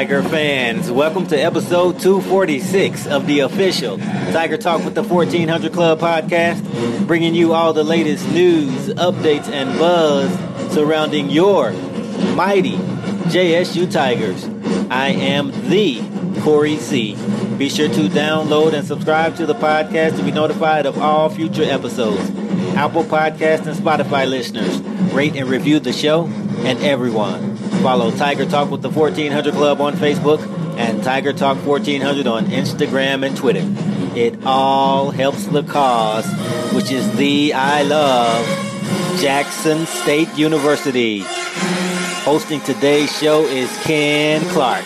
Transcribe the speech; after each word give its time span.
Tiger 0.00 0.22
fans. 0.22 0.90
Welcome 0.90 1.26
to 1.26 1.36
episode 1.36 2.00
246 2.00 3.06
of 3.06 3.26
the 3.26 3.40
official 3.40 3.98
Tiger 3.98 4.56
Talk 4.56 4.82
with 4.82 4.94
the 4.94 5.02
1400 5.02 5.74
Club 5.74 6.00
podcast, 6.00 7.06
bringing 7.06 7.34
you 7.34 7.52
all 7.52 7.74
the 7.74 7.84
latest 7.84 8.26
news, 8.30 8.88
updates, 8.94 9.50
and 9.50 9.78
buzz 9.78 10.32
surrounding 10.72 11.28
your 11.28 11.72
mighty 12.34 12.78
JSU 13.28 13.92
Tigers. 13.92 14.42
I 14.90 15.08
am 15.08 15.50
the 15.68 16.02
Corey 16.40 16.78
C. 16.78 17.14
Be 17.58 17.68
sure 17.68 17.88
to 17.88 18.08
download 18.08 18.72
and 18.72 18.88
subscribe 18.88 19.36
to 19.36 19.44
the 19.44 19.54
podcast 19.54 20.16
to 20.16 20.22
be 20.22 20.32
notified 20.32 20.86
of 20.86 20.96
all 20.96 21.28
future 21.28 21.64
episodes. 21.64 22.26
Apple 22.74 23.04
Podcast 23.04 23.66
and 23.66 23.76
Spotify 23.76 24.26
listeners, 24.26 24.80
rate 25.12 25.36
and 25.36 25.46
review 25.50 25.78
the 25.78 25.92
show 25.92 26.24
and 26.64 26.78
everyone. 26.78 27.49
Follow 27.82 28.10
Tiger 28.10 28.44
Talk 28.44 28.70
with 28.70 28.82
the 28.82 28.90
1400 28.90 29.54
Club 29.54 29.80
on 29.80 29.94
Facebook 29.94 30.38
and 30.76 31.02
Tiger 31.02 31.32
Talk 31.32 31.56
1400 31.64 32.26
on 32.26 32.44
Instagram 32.46 33.26
and 33.26 33.34
Twitter. 33.34 33.62
It 34.14 34.44
all 34.44 35.10
helps 35.10 35.46
the 35.46 35.62
cause, 35.62 36.26
which 36.74 36.90
is 36.92 37.10
the 37.16 37.54
I 37.54 37.82
love 37.84 38.44
Jackson 39.18 39.86
State 39.86 40.28
University. 40.36 41.22
Hosting 42.24 42.60
today's 42.60 43.10
show 43.18 43.44
is 43.44 43.74
Ken 43.82 44.42
Clark. 44.50 44.84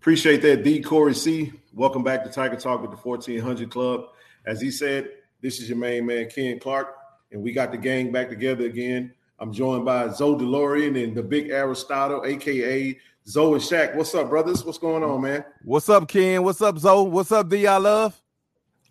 Appreciate 0.00 0.42
that, 0.42 0.62
D. 0.62 0.80
Corey 0.80 1.14
C. 1.14 1.52
Welcome 1.74 2.04
back 2.04 2.22
to 2.22 2.30
Tiger 2.30 2.54
Talk 2.54 2.82
with 2.82 2.92
the 2.92 2.96
1400 2.96 3.68
Club. 3.68 4.04
As 4.46 4.60
he 4.60 4.70
said, 4.70 5.10
this 5.40 5.60
is 5.60 5.68
your 5.68 5.78
main 5.78 6.06
man, 6.06 6.28
Ken 6.28 6.58
Clark, 6.58 6.96
and 7.32 7.42
we 7.42 7.52
got 7.52 7.70
the 7.72 7.78
gang 7.78 8.12
back 8.12 8.28
together 8.28 8.66
again. 8.66 9.12
I'm 9.38 9.52
joined 9.52 9.84
by 9.84 10.08
Zoe 10.10 10.36
DeLorean 10.36 11.02
and 11.02 11.16
the 11.16 11.22
big 11.22 11.50
Aristotle, 11.50 12.24
aka 12.26 12.98
Zoe 13.26 13.54
and 13.54 13.62
Shaq. 13.62 13.94
What's 13.94 14.14
up, 14.14 14.28
brothers? 14.28 14.64
What's 14.64 14.78
going 14.78 15.02
on, 15.02 15.22
man? 15.22 15.44
What's 15.64 15.88
up, 15.88 16.08
Ken? 16.08 16.42
What's 16.42 16.60
up, 16.60 16.78
Zoe? 16.78 17.08
What's 17.08 17.32
up, 17.32 17.48
D? 17.48 17.66
I 17.66 17.78
love. 17.78 18.20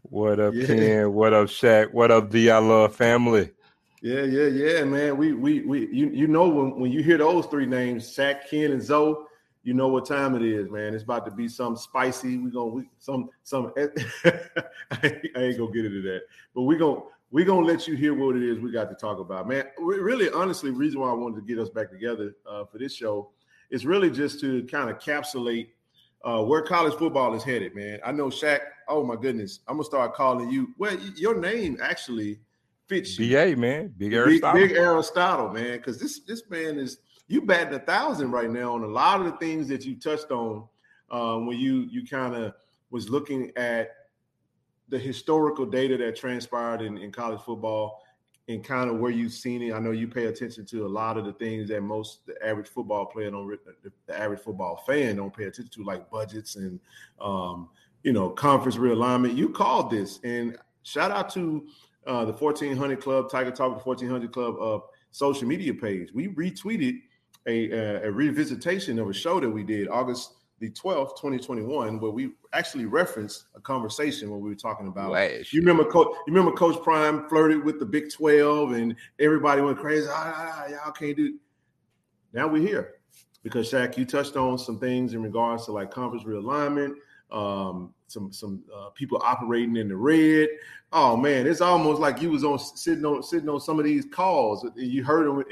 What 0.03 0.39
up, 0.39 0.53
yeah. 0.55 0.65
Ken? 0.65 1.13
What 1.13 1.33
up, 1.33 1.47
Shaq? 1.47 1.93
What 1.93 2.09
up, 2.09 2.31
D? 2.31 2.49
I 2.49 2.57
love 2.57 2.95
family. 2.95 3.51
Yeah, 4.01 4.23
yeah, 4.23 4.47
yeah, 4.47 4.83
man. 4.85 5.17
We 5.17 5.33
we 5.33 5.61
we 5.61 5.88
you 5.91 6.09
you 6.09 6.27
know 6.27 6.47
when 6.47 6.79
when 6.79 6.91
you 6.91 7.03
hear 7.03 7.17
those 7.17 7.45
three 7.47 7.65
names, 7.65 8.07
Shaq, 8.15 8.49
Ken, 8.49 8.71
and 8.71 8.81
Zoe, 8.81 9.25
you 9.63 9.73
know 9.73 9.87
what 9.89 10.05
time 10.05 10.35
it 10.35 10.41
is, 10.41 10.69
man. 10.69 10.93
It's 10.93 11.03
about 11.03 11.25
to 11.25 11.31
be 11.31 11.47
some 11.47 11.75
spicy. 11.75 12.37
We 12.37 12.51
gonna 12.51 12.69
we 12.69 12.89
some 12.99 13.29
some. 13.43 13.73
I 13.77 13.87
ain't 15.03 15.57
gonna 15.57 15.71
get 15.71 15.85
into 15.85 16.01
that, 16.03 16.21
but 16.55 16.63
we 16.63 16.77
gonna 16.77 17.01
we 17.31 17.43
gonna 17.43 17.65
let 17.65 17.87
you 17.87 17.95
hear 17.95 18.13
what 18.13 18.35
it 18.35 18.43
is 18.43 18.59
we 18.59 18.71
got 18.71 18.89
to 18.89 18.95
talk 18.95 19.19
about, 19.19 19.47
man. 19.47 19.65
Really, 19.77 20.29
honestly, 20.29 20.71
reason 20.71 20.99
why 21.01 21.09
I 21.09 21.13
wanted 21.13 21.35
to 21.35 21.41
get 21.41 21.59
us 21.59 21.69
back 21.69 21.91
together 21.91 22.35
uh, 22.49 22.65
for 22.65 22.77
this 22.77 22.93
show 22.93 23.31
is 23.69 23.85
really 23.85 24.09
just 24.09 24.39
to 24.41 24.63
kind 24.63 24.89
of 24.89 24.99
capsulate 24.99 25.75
uh, 26.23 26.43
where 26.43 26.61
college 26.61 26.95
football 26.95 27.33
is 27.35 27.43
headed, 27.43 27.75
man. 27.75 27.99
I 28.05 28.11
know 28.11 28.27
Shaq. 28.27 28.59
Oh 28.87 29.03
my 29.03 29.15
goodness, 29.15 29.59
I'm 29.67 29.75
gonna 29.75 29.83
start 29.83 30.15
calling 30.15 30.49
you. 30.49 30.73
Well, 30.77 30.97
your 31.15 31.39
name 31.39 31.77
actually 31.81 32.39
fits 32.87 33.19
you. 33.19 33.35
BA 33.35 33.55
man, 33.55 33.93
big 33.97 34.13
Aristotle, 34.13 34.59
big, 34.59 34.69
big 34.69 34.77
Aristotle, 34.77 35.49
man. 35.49 35.77
Because 35.77 35.99
this 35.99 36.21
this 36.21 36.43
man 36.49 36.79
is 36.79 36.99
you 37.29 37.41
batting 37.44 37.75
a 37.75 37.79
thousand 37.79 38.31
right 38.31 38.50
now 38.50 38.73
on 38.73 38.84
a 38.84 38.88
lot 38.88 39.22
of 39.22 39.28
the 39.28 39.38
things 39.38 39.67
that 39.69 39.85
you 39.85 39.95
touched 39.95 40.31
on 40.31 40.67
um, 41.12 41.45
when 41.45 41.57
you 41.57 41.88
you 41.90 42.06
kind 42.06 42.35
of 42.35 42.53
was 42.90 43.09
looking 43.09 43.51
at 43.56 43.91
the 44.90 45.00
historical 45.00 45.66
data 45.66 45.95
that 45.95 46.16
transpired 46.16 46.81
in, 46.81 46.97
in 46.97 47.12
college 47.12 47.39
football 47.41 48.01
and 48.47 48.63
kind 48.63 48.89
of 48.89 48.97
where 48.97 49.12
you've 49.12 49.31
seen 49.31 49.62
it. 49.62 49.73
I 49.73 49.79
know 49.79 49.91
you 49.91 50.07
pay 50.07 50.25
attention 50.25 50.66
to 50.66 50.88
a 50.88 50.89
lot 50.89 51.18
of 51.18 51.25
the 51.25 51.34
things 51.34 51.69
that 51.69 51.81
most 51.81 52.25
the 52.25 52.35
average 52.44 52.68
football 52.68 53.06
player 53.06 53.29
don't, 53.29 53.47
the, 53.84 53.91
the 54.07 54.19
average 54.19 54.39
football 54.39 54.84
fan 54.88 55.18
don't 55.18 55.35
pay 55.35 55.44
attention 55.44 55.69
to, 55.69 55.84
like 55.84 56.09
budgets 56.09 56.56
and 56.56 56.79
um, 57.22 57.69
you 58.03 58.12
know 58.12 58.29
conference 58.29 58.75
realignment. 58.75 59.35
You 59.35 59.50
called 59.50 59.91
this, 59.91 60.19
and 60.23 60.57
shout 60.81 61.12
out 61.12 61.29
to 61.34 61.68
uh, 62.07 62.25
the 62.25 62.34
1400 62.34 63.00
Club, 63.00 63.29
Tiger 63.29 63.51
Talk, 63.51 63.78
the 63.78 63.84
1400 63.84 64.31
Club 64.31 64.56
uh, 64.59 64.79
social 65.12 65.47
media 65.47 65.73
page. 65.73 66.09
We 66.12 66.29
retweeted 66.29 67.01
a, 67.47 67.72
a, 67.72 68.11
revisitation 68.11 69.01
of 69.01 69.09
a 69.09 69.13
show 69.13 69.39
that 69.39 69.50
we 69.50 69.63
did 69.63 69.88
August 69.88 70.33
the 70.59 70.69
12th, 70.69 71.16
2021, 71.16 72.00
where 72.00 72.11
we 72.11 72.31
actually 72.53 72.85
referenced 72.85 73.45
a 73.55 73.61
conversation 73.61 74.29
where 74.29 74.39
we 74.39 74.50
were 74.50 74.55
talking 74.55 74.88
about. 74.88 75.11
Last 75.11 75.53
you 75.53 75.61
remember, 75.61 75.85
Coach? 75.85 76.07
You 76.27 76.33
remember 76.33 76.51
Coach 76.51 76.81
Prime 76.83 77.27
flirted 77.29 77.63
with 77.63 77.79
the 77.79 77.85
Big 77.85 78.11
12, 78.11 78.73
and 78.73 78.95
everybody 79.19 79.61
went 79.61 79.77
crazy. 79.77 80.07
Ah, 80.09 80.67
y'all 80.67 80.91
can't 80.91 81.16
do. 81.16 81.38
Now 82.33 82.47
we're 82.47 82.66
here 82.66 82.95
because 83.44 83.71
Shaq, 83.71 83.97
you 83.97 84.06
touched 84.06 84.35
on 84.35 84.57
some 84.57 84.79
things 84.79 85.13
in 85.13 85.23
regards 85.23 85.66
to 85.66 85.71
like 85.71 85.91
conference 85.91 86.25
realignment, 86.25 86.95
um, 87.31 87.94
some 88.07 88.31
some 88.33 88.63
uh, 88.75 88.89
people 88.89 89.21
operating 89.23 89.77
in 89.77 89.88
the 89.88 89.95
red. 89.95 90.50
Oh 90.91 91.16
man, 91.16 91.45
it's 91.45 91.61
almost 91.61 92.01
like 92.01 92.22
you 92.22 92.31
was 92.31 92.44
on 92.44 92.57
sitting 92.57 93.05
on 93.05 93.22
sitting 93.22 93.47
on 93.47 93.59
some 93.59 93.77
of 93.77 93.85
these 93.85 94.05
calls. 94.05 94.66
You 94.75 95.03
heard 95.03 95.27
them, 95.27 95.44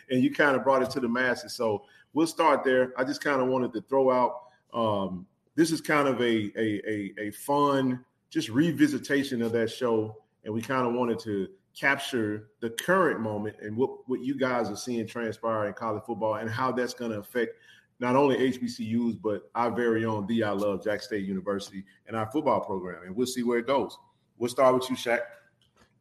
and 0.10 0.22
you 0.22 0.32
kind 0.32 0.56
of 0.56 0.62
brought 0.62 0.82
it 0.82 0.90
to 0.90 1.00
the 1.00 1.08
masses. 1.08 1.54
So 1.54 1.84
we'll 2.12 2.28
start 2.28 2.62
there. 2.62 2.92
I 2.96 3.02
just 3.02 3.22
kind 3.22 3.40
of 3.40 3.48
wanted 3.48 3.72
to 3.72 3.80
throw 3.82 4.12
out. 4.12 4.42
Um, 4.72 5.26
this 5.56 5.72
is 5.72 5.80
kind 5.80 6.06
of 6.06 6.20
a, 6.20 6.52
a 6.56 6.80
a 6.88 7.14
a 7.18 7.30
fun 7.32 8.04
just 8.30 8.48
revisitation 8.50 9.44
of 9.44 9.50
that 9.52 9.70
show, 9.70 10.22
and 10.44 10.54
we 10.54 10.62
kind 10.62 10.86
of 10.86 10.94
wanted 10.94 11.18
to 11.20 11.48
capture 11.76 12.48
the 12.60 12.70
current 12.70 13.20
moment 13.20 13.56
and 13.60 13.76
what 13.76 14.08
what 14.08 14.20
you 14.20 14.38
guys 14.38 14.70
are 14.70 14.76
seeing 14.76 15.06
transpire 15.06 15.66
in 15.66 15.74
college 15.74 16.02
football 16.06 16.36
and 16.36 16.48
how 16.48 16.70
that's 16.70 16.94
going 16.94 17.10
to 17.10 17.18
affect 17.18 17.54
not 17.98 18.14
only 18.14 18.36
HBCUs, 18.36 19.20
but 19.22 19.50
our 19.54 19.70
very 19.70 20.04
own 20.04 20.26
Thee 20.26 20.42
I 20.42 20.50
Love, 20.50 20.84
Jack 20.84 21.02
State 21.02 21.24
University, 21.24 21.84
and 22.06 22.16
our 22.16 22.30
football 22.30 22.60
program. 22.60 23.02
And 23.04 23.16
we'll 23.16 23.26
see 23.26 23.42
where 23.42 23.58
it 23.58 23.66
goes. 23.66 23.96
We'll 24.38 24.50
start 24.50 24.74
with 24.74 24.88
you, 24.90 24.96
Shaq. 24.96 25.20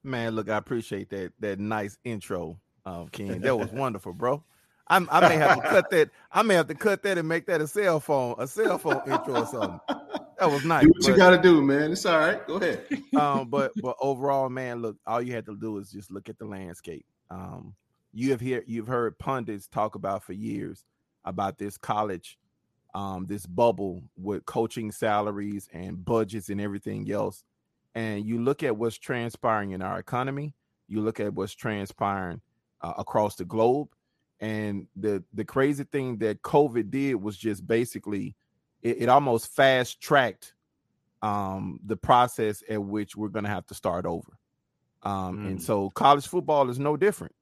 Man, 0.04 0.36
look, 0.36 0.50
I 0.50 0.58
appreciate 0.58 1.10
that 1.10 1.34
that 1.40 1.60
nice 1.60 1.98
intro, 2.04 2.60
uh, 2.86 3.06
King. 3.12 3.42
That 3.42 3.58
was 3.58 3.72
wonderful, 3.74 4.14
bro. 4.14 4.44
I'm, 4.88 5.10
i 5.12 5.20
may 5.28 5.36
have 5.38 5.56
to 5.56 5.68
cut 5.68 5.90
that. 5.90 6.12
I 6.32 6.44
may 6.44 6.54
have 6.54 6.68
to 6.68 6.76
cut 6.76 7.02
that 7.04 7.18
and 7.18 7.28
make 7.28 7.48
that 7.48 7.60
a 7.60 7.68
cell 7.68 8.00
phone, 8.00 8.36
a 8.38 8.48
cell 8.48 8.78
phone 8.78 9.02
intro 9.08 9.42
or 9.42 9.46
something. 9.48 9.80
That 10.38 10.52
was 10.52 10.64
nice. 10.64 10.84
Do 10.84 10.90
what 10.90 11.02
but, 11.02 11.08
you 11.08 11.18
got 11.18 11.30
to 11.32 11.42
do, 11.42 11.62
man. 11.62 11.92
It's 11.92 12.06
all 12.06 12.20
right. 12.20 12.46
Go 12.46 12.56
ahead. 12.56 12.86
um, 13.18 13.50
but 13.50 13.72
but 13.82 13.96
overall, 14.00 14.50
man, 14.50 14.82
look, 14.82 14.98
all 15.08 15.22
you 15.22 15.34
had 15.34 15.46
to 15.48 15.56
do 15.56 15.78
is 15.78 15.92
just 15.92 16.12
look 16.12 16.30
at 16.30 16.38
the 16.38 16.46
landscape. 16.46 17.06
Um, 17.32 17.74
you 18.14 18.32
have 18.32 18.42
here 18.42 18.64
you've 18.68 18.88
heard 18.88 19.18
pundits 19.18 19.68
talk 19.68 19.96
about 19.96 20.24
for 20.24 20.34
years 20.34 20.84
about 21.24 21.58
this 21.58 21.78
college, 21.78 22.38
um, 22.94 23.26
this 23.28 23.46
bubble 23.46 24.04
with 24.16 24.46
coaching 24.46 24.92
salaries 24.92 25.68
and 25.74 26.04
budgets 26.04 26.50
and 26.50 26.62
everything 26.62 27.10
else. 27.12 27.44
And 27.96 28.26
you 28.26 28.44
look 28.44 28.62
at 28.62 28.76
what's 28.76 28.98
transpiring 28.98 29.72
in 29.72 29.82
our 29.82 29.98
economy, 29.98 30.54
you 30.88 31.02
look 31.02 31.20
at 31.20 31.34
what's 31.34 31.54
transpiring 31.54 32.42
uh, 32.82 32.94
across 32.98 33.36
the 33.36 33.46
globe. 33.46 33.90
And 34.42 34.88
the 34.98 35.24
the 35.34 35.46
crazy 35.46 35.86
thing 35.86 36.18
that 36.18 36.42
COVID 36.42 36.92
did 36.92 37.16
was 37.16 37.38
just 37.38 37.66
basically 37.66 38.36
it, 38.82 39.04
it 39.04 39.10
almost 39.10 39.56
fast 39.56 40.02
tracked 40.02 40.54
um, 41.22 41.80
the 41.86 41.96
process 41.96 42.62
at 42.70 42.84
which 42.84 43.16
we're 43.16 43.30
going 43.30 43.46
to 43.46 43.50
have 43.50 43.66
to 43.68 43.74
start 43.74 44.06
over. 44.06 44.38
Um, 45.04 45.40
mm. 45.40 45.48
And 45.48 45.64
so 45.64 45.90
college 45.92 46.28
football 46.28 46.70
is 46.70 46.80
no 46.80 46.98
different. 46.98 47.34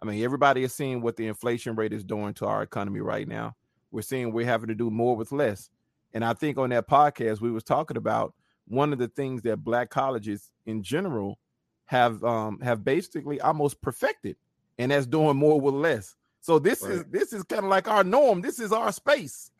I 0.00 0.04
mean, 0.04 0.22
everybody 0.22 0.62
is 0.62 0.74
seeing 0.74 1.00
what 1.00 1.16
the 1.16 1.26
inflation 1.26 1.74
rate 1.74 1.92
is 1.92 2.04
doing 2.04 2.34
to 2.34 2.46
our 2.46 2.62
economy 2.62 3.00
right 3.00 3.26
now. 3.26 3.56
We're 3.90 4.02
seeing 4.02 4.32
we're 4.32 4.46
having 4.46 4.68
to 4.68 4.74
do 4.74 4.90
more 4.90 5.16
with 5.16 5.32
less. 5.32 5.70
And 6.12 6.24
I 6.24 6.34
think 6.34 6.58
on 6.58 6.70
that 6.70 6.88
podcast 6.88 7.40
we 7.40 7.50
was 7.50 7.64
talking 7.64 7.96
about 7.96 8.34
one 8.66 8.92
of 8.92 8.98
the 8.98 9.08
things 9.08 9.42
that 9.42 9.58
black 9.58 9.90
colleges 9.90 10.50
in 10.66 10.82
general 10.82 11.38
have 11.86 12.22
um 12.24 12.58
have 12.60 12.84
basically 12.84 13.40
almost 13.40 13.80
perfected, 13.82 14.36
and 14.78 14.90
that's 14.90 15.06
doing 15.06 15.36
more 15.36 15.60
with 15.60 15.74
less. 15.74 16.16
So 16.40 16.58
this 16.58 16.82
right. 16.82 16.92
is 16.92 17.04
this 17.10 17.32
is 17.32 17.42
kind 17.44 17.64
of 17.64 17.70
like 17.70 17.88
our 17.88 18.04
norm. 18.04 18.40
This 18.40 18.58
is 18.58 18.72
our 18.72 18.92
space, 18.92 19.50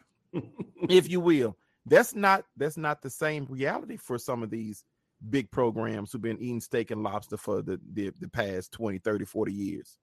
if 0.88 1.10
you 1.10 1.20
will. 1.20 1.56
That's 1.86 2.14
not 2.14 2.44
that's 2.56 2.76
not 2.76 3.02
the 3.02 3.10
same 3.10 3.46
reality 3.48 3.96
for 3.96 4.18
some 4.18 4.42
of 4.42 4.50
these 4.50 4.84
big 5.30 5.50
programs 5.50 6.10
who've 6.10 6.22
been 6.22 6.40
eating 6.40 6.60
steak 6.60 6.90
and 6.90 7.02
lobster 7.02 7.36
for 7.36 7.62
the 7.62 7.80
the, 7.92 8.12
the 8.20 8.28
past 8.28 8.72
20, 8.72 8.98
30, 8.98 9.24
40 9.24 9.52
years. 9.52 9.98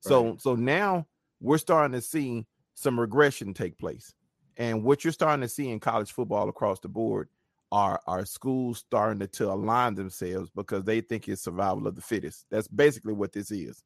So 0.00 0.30
right. 0.30 0.40
so 0.40 0.54
now 0.54 1.06
we're 1.40 1.58
starting 1.58 1.92
to 1.92 2.02
see 2.02 2.46
some 2.74 2.98
regression 2.98 3.54
take 3.54 3.78
place. 3.78 4.14
And 4.56 4.84
what 4.84 5.04
you're 5.04 5.12
starting 5.12 5.42
to 5.42 5.48
see 5.48 5.70
in 5.70 5.80
college 5.80 6.12
football 6.12 6.48
across 6.48 6.80
the 6.80 6.88
board 6.88 7.28
are 7.72 8.00
are 8.06 8.24
schools 8.26 8.78
starting 8.78 9.26
to, 9.26 9.50
align 9.50 9.94
themselves 9.94 10.50
because 10.54 10.84
they 10.84 11.00
think 11.00 11.26
it's 11.26 11.42
survival 11.42 11.86
of 11.86 11.96
the 11.96 12.02
fittest. 12.02 12.46
That's 12.50 12.68
basically 12.68 13.14
what 13.14 13.32
this 13.32 13.50
is. 13.50 13.82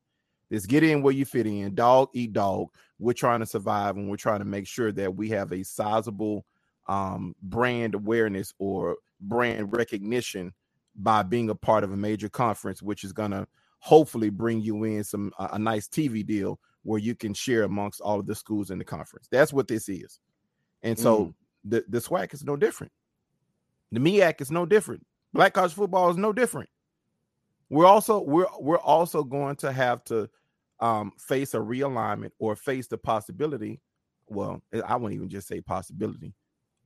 This 0.50 0.66
get 0.66 0.82
in 0.82 1.02
where 1.02 1.14
you 1.14 1.24
fit 1.24 1.46
in, 1.46 1.74
dog 1.74 2.08
eat 2.12 2.32
dog. 2.32 2.68
We're 2.98 3.12
trying 3.14 3.40
to 3.40 3.46
survive 3.46 3.96
and 3.96 4.10
we're 4.10 4.16
trying 4.16 4.40
to 4.40 4.44
make 4.44 4.66
sure 4.66 4.92
that 4.92 5.14
we 5.14 5.30
have 5.30 5.52
a 5.52 5.62
sizable 5.62 6.44
um, 6.88 7.34
brand 7.42 7.94
awareness 7.94 8.52
or 8.58 8.96
brand 9.20 9.72
recognition 9.72 10.52
by 10.96 11.22
being 11.22 11.50
a 11.50 11.54
part 11.54 11.84
of 11.84 11.92
a 11.92 11.96
major 11.96 12.28
conference, 12.28 12.82
which 12.82 13.04
is 13.04 13.12
going 13.12 13.30
to 13.30 13.46
hopefully 13.78 14.30
bring 14.30 14.60
you 14.60 14.82
in 14.84 15.04
some 15.04 15.32
a, 15.38 15.50
a 15.52 15.58
nice 15.58 15.88
TV 15.88 16.26
deal 16.26 16.58
where 16.82 17.00
you 17.00 17.14
can 17.14 17.34
share 17.34 17.62
amongst 17.62 18.00
all 18.00 18.18
of 18.18 18.26
the 18.26 18.34
schools 18.34 18.70
in 18.70 18.78
the 18.78 18.84
conference. 18.84 19.28
That's 19.30 19.52
what 19.52 19.68
this 19.68 19.88
is. 19.88 20.18
And 20.82 20.98
so 20.98 21.26
mm. 21.26 21.34
the, 21.64 21.84
the 21.88 21.98
SWAC 21.98 22.34
is 22.34 22.44
no 22.44 22.56
different. 22.56 22.92
The 23.92 24.00
MEAC 24.00 24.40
is 24.40 24.50
no 24.50 24.66
different. 24.66 25.06
Black 25.32 25.54
college 25.54 25.74
football 25.74 26.10
is 26.10 26.16
no 26.16 26.32
different. 26.32 26.68
We're 27.68 27.86
also 27.86 28.20
we're 28.20 28.46
we're 28.60 28.78
also 28.78 29.24
going 29.24 29.56
to 29.56 29.72
have 29.72 30.04
to 30.04 30.28
um, 30.80 31.12
face 31.18 31.54
a 31.54 31.58
realignment 31.58 32.30
or 32.38 32.56
face 32.56 32.86
the 32.86 32.98
possibility. 32.98 33.80
Well, 34.28 34.62
I 34.86 34.96
won't 34.96 35.14
even 35.14 35.28
just 35.28 35.48
say 35.48 35.60
possibility. 35.60 36.34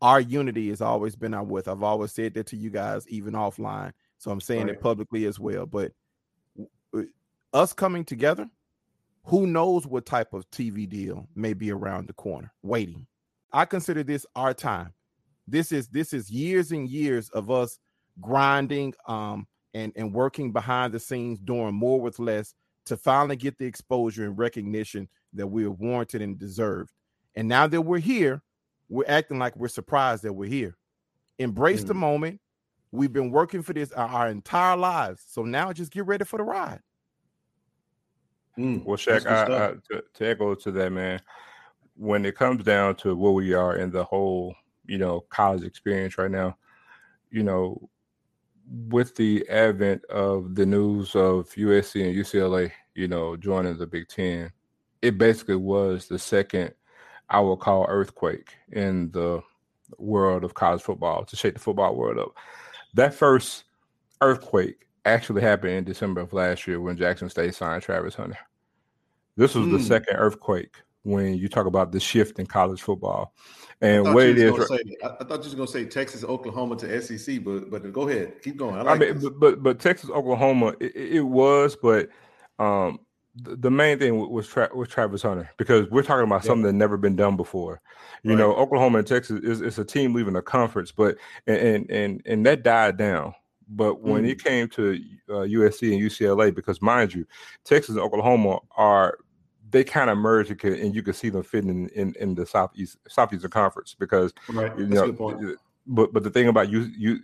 Our 0.03 0.21
unity 0.21 0.71
has 0.71 0.81
always 0.81 1.17
been 1.17 1.35
our 1.35 1.45
with. 1.45 1.69
I've 1.69 1.83
always 1.83 2.13
said 2.13 2.35
that 2.35 2.47
to 2.49 2.57
you 2.57 2.71
guys, 2.71 3.07
even 3.09 3.35
offline. 3.35 3.93
So 4.19 4.31
I'm 4.31 4.41
saying 4.41 4.67
right. 4.67 4.77
it 4.77 4.81
publicly 4.81 5.27
as 5.27 5.39
well. 5.39 5.67
But 5.67 5.93
us 7.53 7.73
coming 7.73 8.05
together, 8.05 8.49
who 9.25 9.47
knows 9.47 9.87
what 9.87 10.07
type 10.07 10.33
of 10.33 10.51
TV 10.51 10.89
deal 10.89 11.29
may 11.35 11.53
be 11.53 11.71
around 11.71 12.09
the 12.09 12.15
corner 12.15 12.53
waiting. 12.63 13.07
I 13.53 13.65
consider 13.65 14.03
this 14.03 14.25
our 14.35 14.55
time. 14.55 14.93
This 15.47 15.73
is 15.73 15.89
this 15.89 16.13
is 16.13 16.31
years 16.31 16.73
and 16.73 16.89
years 16.89 17.29
of 17.31 17.51
us 17.51 17.79
grinding 18.21 18.93
um 19.07 19.47
and 19.75 19.93
and 19.97 20.13
working 20.13 20.53
behind 20.53 20.93
the 20.93 21.01
scenes 21.01 21.39
doing 21.39 21.75
more 21.75 22.01
with 22.01 22.19
less 22.19 22.55
to 22.87 22.97
finally 22.97 23.37
get 23.37 23.59
the 23.59 23.65
exposure 23.65 24.25
and 24.25 24.37
recognition 24.39 25.09
that 25.33 25.47
we 25.47 25.65
are 25.65 25.71
warranted 25.71 26.23
and 26.23 26.39
deserved. 26.39 26.91
And 27.37 27.49
now 27.49 27.67
that 27.67 27.83
we're 27.83 27.99
here, 27.99 28.43
we're 28.89 29.05
acting 29.07 29.39
like 29.39 29.57
we're 29.57 29.69
surprised 29.69 30.25
that 30.25 30.33
we're 30.33 30.49
here. 30.49 30.77
Embrace 31.39 31.85
mm. 31.85 31.89
the 31.89 31.95
moment. 31.95 32.41
We've 32.93 33.13
been 33.13 33.31
working 33.31 33.63
for 33.63 33.73
this 33.73 33.93
our, 33.93 34.09
our, 34.09 34.29
entire 34.29 34.77
lives. 34.77 35.23
So 35.29 35.45
now 35.45 35.73
just 35.73 35.93
get 35.93 36.07
ready 36.07 36.25
for 36.25 36.39
the 36.39 36.43
ride. 36.43 36.81
Mm. 38.59 38.85
Well, 38.85 38.97
Shaq, 38.97 39.27
I, 39.27 39.45
I, 39.45 39.75
to, 39.91 40.03
to 40.15 40.29
echo 40.29 40.55
to 40.57 40.73
that, 40.73 40.91
man, 40.91 41.21
when 41.97 42.25
it 42.25 42.37
comes 42.37 42.65
down 42.65 42.97
to 42.97 43.15
where 43.15 43.31
we 43.31 43.55
are 43.55 43.77
in 43.77 43.91
the 43.91 44.03
whole, 44.03 44.55
you 44.91 44.99
know, 44.99 45.21
college 45.31 45.63
experience 45.63 46.19
right 46.19 46.33
now, 46.33 46.57
you 47.31 47.45
know, 47.45 47.89
with 48.89 49.15
the 49.15 49.49
advent 49.49 50.05
of 50.07 50.57
the 50.57 50.67
news 50.67 51.15
of 51.15 51.49
USC 51.51 52.05
and 52.05 52.17
UCLA, 52.17 52.73
you 52.97 53.07
know, 53.07 53.37
joining 53.37 53.79
the 53.79 53.87
Big 53.87 54.09
Ten, 54.09 54.51
it 55.01 55.17
basically 55.17 55.55
was 55.55 56.09
the 56.09 56.19
second, 56.19 56.75
I 57.29 57.39
would 57.39 57.61
call, 57.61 57.87
earthquake 57.89 58.57
in 58.73 59.13
the 59.13 59.43
world 59.97 60.43
of 60.43 60.55
college 60.55 60.83
football 60.83 61.25
to 61.25 61.37
shake 61.37 61.55
the 61.55 61.61
football 61.61 61.95
world 61.95 62.19
up. 62.19 62.33
That 62.95 63.15
first 63.15 63.65
earthquake 64.21 64.89
actually 65.05 65.43
happened 65.43 65.75
in 65.75 65.85
December 65.85 66.23
of 66.23 66.33
last 66.33 66.67
year 66.67 66.81
when 66.81 66.97
Jackson 66.97 67.31
State 67.31 67.55
signed 67.55 67.85
Travis 67.85 68.17
Hunter. 68.17 68.39
This 69.37 69.55
was 69.55 69.69
mm. 69.69 69.71
the 69.71 69.79
hmm. 69.79 69.85
second 69.85 70.17
earthquake 70.17 70.83
when 71.03 71.35
you 71.35 71.49
talk 71.49 71.67
about 71.67 71.93
the 71.93 72.01
shift 72.01 72.39
in 72.39 72.47
college 72.47 72.83
football 72.83 73.35
and 73.81 74.15
what 74.15 74.27
it 74.27 74.39
is. 74.39 74.69
Say, 74.69 74.79
I, 75.03 75.25
thought 75.25 75.45
you 75.45 75.51
were 75.51 75.57
going 75.57 75.67
to 75.67 75.73
say 75.73 75.85
Texas, 75.87 76.25
Oklahoma 76.25 76.77
to 76.77 77.03
SEC, 77.03 77.43
but 77.43 77.71
but 77.71 77.93
go 77.93 78.09
ahead, 78.09 78.43
keep 78.43 78.57
going. 78.57 78.77
I, 78.77 78.83
like 78.83 79.03
I 79.03 79.05
mean, 79.13 79.21
but, 79.21 79.41
but, 79.41 79.63
but 79.63 79.79
Texas, 79.81 80.11
Oklahoma, 80.11 80.75
it, 80.81 80.95
it 80.95 81.23
was, 81.23 81.77
but 81.81 82.09
um, 82.59 83.01
the, 83.35 83.57
the 83.57 83.71
main 83.71 83.99
thing 83.99 84.31
was 84.31 84.47
Tra- 84.47 84.75
was 84.75 84.89
Travis 84.89 85.23
Hunter 85.23 85.51
because 85.57 85.89
we're 85.91 86.03
talking 86.03 86.25
about 86.25 86.43
yeah. 86.43 86.49
something 86.49 86.65
that 86.65 86.73
never 86.75 86.97
been 86.97 87.17
done 87.17 87.37
before. 87.37 87.81
You 88.23 88.33
right. 88.33 88.39
know, 88.39 88.55
Oklahoma 88.55 88.99
and 88.99 89.07
Texas 89.07 89.41
is 89.43 89.61
it's 89.63 89.79
a 89.79 89.85
team 89.85 90.15
leaving 90.15 90.37
a 90.37 90.43
conference, 90.43 90.93
but 90.93 91.17
and 91.47 91.91
and 91.91 92.23
and 92.27 92.47
that 92.47 92.63
died 92.63 92.97
down. 92.97 93.35
But 93.73 94.01
when 94.01 94.25
mm. 94.25 94.31
it 94.31 94.43
came 94.43 94.69
to 94.71 95.01
uh, 95.29 95.33
USC 95.33 95.93
and 95.93 96.03
UCLA, 96.03 96.53
because 96.53 96.83
mind 96.83 97.15
you, 97.15 97.25
Texas 97.65 97.95
and 97.95 98.01
Oklahoma 98.01 98.59
are 98.77 99.19
they 99.71 99.85
kind 99.85 100.11
of 100.11 100.19
merge 100.19 100.51
and 100.51 100.95
you 100.95 101.03
can 101.03 101.15
see 101.15 101.29
them 101.29 101.43
fitting 101.43 101.71
in, 101.71 101.89
in, 101.91 102.15
in 102.21 102.35
the 102.35 102.45
southeast 102.45 102.99
southeastern 103.09 103.51
conference 103.51 103.95
because 103.99 104.33
right. 104.49 104.77
you 104.79 104.87
know 104.87 105.57
but 105.87 106.13
but 106.13 106.23
the 106.23 106.31
thing 106.31 106.49
about 106.49 106.71
you 106.71 106.91
you 106.97 107.21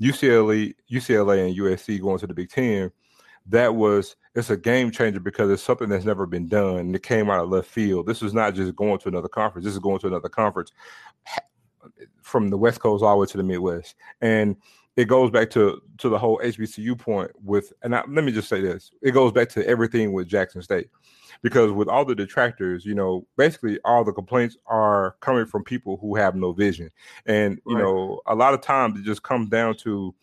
UCLA 0.00 0.74
UCLA 0.90 1.46
and 1.46 1.56
USC 1.56 2.00
going 2.00 2.18
to 2.18 2.26
the 2.26 2.34
Big 2.34 2.50
Ten 2.50 2.90
that 3.46 3.74
was 3.74 4.16
it's 4.34 4.50
a 4.50 4.56
game 4.56 4.90
changer 4.90 5.20
because 5.20 5.50
it's 5.50 5.62
something 5.62 5.88
that's 5.88 6.04
never 6.04 6.26
been 6.26 6.46
done 6.46 6.78
and 6.78 6.94
it 6.94 7.02
came 7.02 7.30
out 7.30 7.42
of 7.42 7.48
left 7.48 7.68
field. 7.68 8.06
This 8.06 8.22
is 8.22 8.34
not 8.34 8.54
just 8.54 8.76
going 8.76 8.98
to 8.98 9.08
another 9.08 9.28
conference. 9.28 9.64
This 9.64 9.74
is 9.74 9.80
going 9.80 9.98
to 10.00 10.06
another 10.06 10.28
conference. 10.28 10.70
From 12.22 12.50
the 12.50 12.58
west 12.58 12.80
coast 12.80 13.02
all 13.02 13.14
the 13.14 13.20
way 13.20 13.26
to 13.26 13.36
the 13.38 13.42
midwest. 13.42 13.94
And 14.20 14.56
it 14.96 15.06
goes 15.06 15.30
back 15.30 15.48
to 15.50 15.80
to 15.98 16.08
the 16.08 16.18
whole 16.18 16.38
HBCU 16.44 16.98
point 16.98 17.30
with 17.42 17.72
and 17.82 17.94
I, 17.94 18.02
let 18.08 18.24
me 18.24 18.32
just 18.32 18.48
say 18.48 18.60
this. 18.60 18.90
It 19.00 19.12
goes 19.12 19.32
back 19.32 19.48
to 19.50 19.66
everything 19.66 20.12
with 20.12 20.28
Jackson 20.28 20.60
State 20.60 20.90
because 21.42 21.72
with 21.72 21.88
all 21.88 22.04
the 22.04 22.14
detractors, 22.14 22.84
you 22.84 22.94
know, 22.94 23.26
basically 23.36 23.78
all 23.84 24.04
the 24.04 24.12
complaints 24.12 24.56
are 24.66 25.16
coming 25.20 25.46
from 25.46 25.64
people 25.64 25.96
who 25.98 26.16
have 26.16 26.34
no 26.34 26.52
vision. 26.52 26.90
And, 27.26 27.60
you 27.66 27.76
right. 27.76 27.82
know, 27.82 28.20
a 28.26 28.34
lot 28.34 28.54
of 28.54 28.60
times 28.60 28.98
it 28.98 29.04
just 29.04 29.22
comes 29.22 29.48
down 29.48 29.76
to 29.78 30.14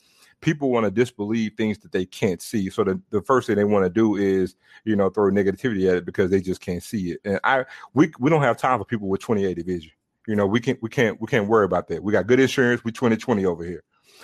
people 0.41 0.69
want 0.69 0.83
to 0.83 0.91
disbelieve 0.91 1.53
things 1.57 1.79
that 1.79 1.91
they 1.91 2.05
can't 2.05 2.41
see. 2.41 2.69
So 2.69 2.83
the, 2.83 3.01
the 3.09 3.21
first 3.21 3.47
thing 3.47 3.55
they 3.55 3.63
want 3.63 3.85
to 3.85 3.89
do 3.89 4.15
is, 4.15 4.55
you 4.83 4.95
know, 4.95 5.09
throw 5.09 5.31
negativity 5.31 5.89
at 5.89 5.97
it 5.97 6.05
because 6.05 6.29
they 6.29 6.41
just 6.41 6.61
can't 6.61 6.83
see 6.83 7.13
it. 7.13 7.21
And 7.25 7.39
I 7.43 7.65
we 7.93 8.11
we 8.19 8.29
don't 8.29 8.43
have 8.43 8.57
time 8.57 8.79
for 8.79 8.85
people 8.85 9.07
with 9.07 9.21
28 9.21 9.65
vision. 9.65 9.91
You 10.27 10.35
know, 10.35 10.45
we 10.45 10.59
can't 10.59 10.81
we 10.81 10.89
can't 10.89 11.19
we 11.19 11.27
can't 11.27 11.47
worry 11.47 11.65
about 11.65 11.87
that. 11.87 12.03
We 12.03 12.11
got 12.11 12.27
good 12.27 12.39
insurance, 12.39 12.83
we 12.83 12.91
2020 12.91 13.45
over 13.45 13.63
here. 13.63 13.83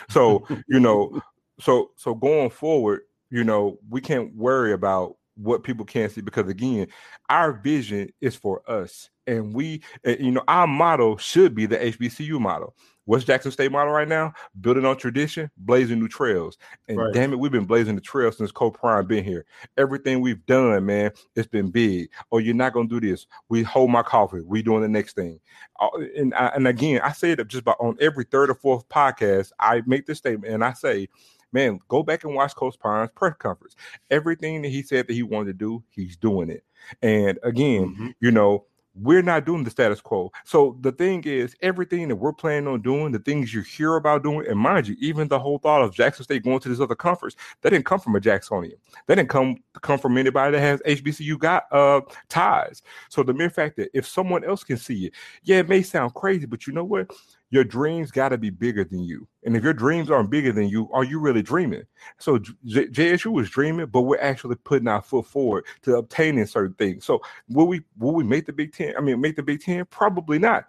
So, 0.10 0.46
you 0.68 0.80
know, 0.80 1.22
so 1.60 1.92
so 1.96 2.14
going 2.14 2.50
forward, 2.50 3.02
you 3.30 3.44
know, 3.44 3.80
we 3.90 4.02
can't 4.02 4.36
worry 4.36 4.74
about 4.74 5.18
what 5.42 5.64
people 5.64 5.86
can't 5.86 6.12
see 6.12 6.22
because 6.22 6.48
again 6.50 6.88
our 7.30 7.54
vision 7.54 8.10
is 8.22 8.36
for 8.36 8.62
us 8.70 9.10
and 9.28 9.54
we 9.54 9.82
you 10.06 10.32
know 10.32 10.44
our 10.48 10.68
model 10.68 11.18
should 11.18 11.56
be 11.56 11.66
the 11.66 11.78
hbcu 11.78 12.40
model. 12.40 12.76
What's 13.06 13.24
jackson 13.24 13.52
state 13.52 13.72
model 13.72 13.92
right 13.92 14.08
now? 14.08 14.34
Building 14.60 14.86
on 14.86 14.98
tradition 14.98 15.50
blazing 15.58 16.00
new 16.00 16.08
trails. 16.08 16.58
And 16.88 16.98
right. 16.98 17.14
damn 17.14 17.34
it 17.34 17.40
we've 17.40 17.52
been 17.52 17.66
blazing 17.66 17.96
the 17.96 18.02
trail 18.02 18.32
since 18.32 18.52
Coach 18.52 18.74
Prime 18.74 19.08
been 19.08 19.24
here. 19.24 19.46
Everything 19.78 20.22
we've 20.22 20.46
done 20.46 20.86
man 20.86 21.12
it's 21.36 21.48
been 21.48 21.72
big. 21.72 22.10
Oh 22.32 22.38
you're 22.38 22.54
not 22.54 22.74
gonna 22.74 22.88
do 22.88 23.00
this. 23.00 23.26
We 23.50 23.64
hold 23.64 23.90
my 23.90 24.04
coffee. 24.04 24.42
We 24.46 24.62
doing 24.62 24.82
the 24.82 24.88
next 24.88 25.16
thing. 25.16 25.40
Uh, 25.80 25.90
and, 26.16 26.34
and 26.36 26.68
again 26.68 27.02
i 27.04 27.12
say 27.12 27.32
it 27.32 27.48
just 27.48 27.62
about 27.62 27.78
on 27.80 27.98
every 28.00 28.24
third 28.24 28.52
or 28.52 28.54
fourth 28.54 28.88
podcast 28.88 29.52
i 29.60 29.82
make 29.88 30.06
this 30.06 30.20
statement 30.20 30.54
and 30.54 30.64
i 30.64 30.74
say 30.74 31.08
man, 31.52 31.80
go 31.88 32.04
back 32.04 32.24
and 32.24 32.36
watch 32.36 32.56
Coach 32.56 32.78
Prime's 32.80 33.12
press 33.16 33.36
conference. 33.38 33.76
Everything 34.10 34.62
that 34.62 34.70
he 34.70 34.82
said 34.84 35.08
that 35.08 35.14
he 35.14 35.24
wanted 35.24 35.48
to 35.48 35.54
do, 35.54 35.84
he's 35.90 36.18
doing 36.18 36.50
it. 36.50 36.64
And 37.02 37.40
again, 37.44 37.90
mm-hmm. 37.90 38.08
you 38.20 38.32
know, 38.32 38.66
we're 38.94 39.22
not 39.22 39.46
doing 39.46 39.64
the 39.64 39.70
status 39.70 40.02
quo. 40.02 40.32
So 40.44 40.78
the 40.82 40.92
thing 40.92 41.24
is, 41.24 41.56
everything 41.62 42.08
that 42.10 42.16
we're 42.16 42.34
planning 42.34 42.68
on 42.68 42.82
doing, 42.82 43.12
the 43.12 43.20
things 43.20 43.54
you 43.54 43.62
hear 43.62 43.96
about 43.96 44.24
doing, 44.24 44.48
and 44.48 44.60
mind 44.60 44.88
you, 44.88 44.96
even 45.00 45.28
the 45.28 45.40
whole 45.40 45.60
thought 45.60 45.82
of 45.82 45.94
Jackson 45.94 46.24
State 46.24 46.44
going 46.44 46.60
to 46.60 46.70
this 46.70 46.80
other 46.80 46.96
conference, 46.96 47.36
that 47.62 47.70
didn't 47.70 47.86
come 47.86 48.00
from 48.00 48.16
a 48.16 48.20
Jacksonian. 48.20 48.78
That 49.08 49.16
didn't 49.16 49.30
come 49.30 49.58
come 49.82 49.98
from 49.98 50.18
anybody 50.18 50.58
that 50.58 50.62
has 50.62 50.82
HBCU 50.82 51.40
got 51.40 51.72
uh 51.72 52.02
ties. 52.28 52.82
So 53.10 53.24
the 53.24 53.34
mere 53.34 53.50
fact 53.50 53.78
that 53.78 53.90
if 53.94 54.06
someone 54.06 54.44
else 54.44 54.64
can 54.64 54.78
see 54.78 55.08
it, 55.08 55.14
yeah, 55.44 55.60
it 55.60 55.70
may 55.70 55.82
sound 55.84 56.14
crazy, 56.14 56.46
but 56.46 56.68
you 56.68 56.74
know 56.74 56.84
what? 56.84 57.10
Your 57.52 57.66
dreams 57.66 58.12
got 58.12 58.30
to 58.30 58.38
be 58.38 58.50
bigger 58.50 58.84
than 58.84 59.04
you. 59.04 59.28
And 59.46 59.56
if 59.56 59.64
your 59.64 59.74
dreams 59.74 60.10
aren't 60.10 60.30
bigger 60.30 60.54
than 60.54 60.70
you, 60.70 60.90
are 60.94 61.04
you 61.04 61.20
really 61.20 61.42
dreaming? 61.42 61.84
So 62.18 62.40
J- 62.40 62.88
JSU 62.88 63.32
was 63.32 63.50
dreaming, 63.50 63.88
but 63.88 64.02
we're 64.02 64.22
actually 64.22 64.56
putting 64.56 64.88
our 64.88 65.02
foot 65.02 65.26
forward 65.28 65.66
to 65.84 65.98
obtaining 65.98 66.46
certain 66.46 66.74
things. 66.76 67.06
So 67.06 67.22
will 67.50 67.68
we 67.68 67.82
will 68.00 68.14
we 68.14 68.24
make 68.24 68.46
the 68.46 68.54
Big 68.54 68.74
Ten? 68.74 68.94
I 68.98 69.02
mean, 69.02 69.20
make 69.20 69.36
the 69.36 69.44
Big 69.44 69.62
Ten? 69.62 69.86
Probably 69.86 70.40
not. 70.40 70.66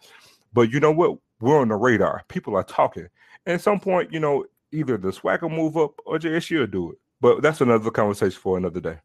But 0.53 0.71
you 0.71 0.81
know 0.81 0.91
what? 0.91 1.19
We're 1.41 1.61
on 1.61 1.69
the 1.69 1.77
radar. 1.77 2.23
People 2.29 2.57
are 2.57 2.65
talking. 2.65 3.09
And 3.47 3.55
at 3.55 3.61
some 3.61 3.81
point, 3.81 4.13
you 4.13 4.21
know, 4.21 4.45
either 4.73 4.97
the 4.97 5.09
SWAC 5.09 5.43
will 5.43 5.51
move 5.51 5.77
up 5.77 5.95
or 6.05 6.19
JSU 6.19 6.61
will 6.61 6.67
do 6.67 6.93
it. 6.93 6.99
But 7.21 7.43
that's 7.43 7.61
another 7.61 7.91
conversation 7.91 8.41
for 8.41 8.59
another 8.59 8.81
day. 8.81 8.99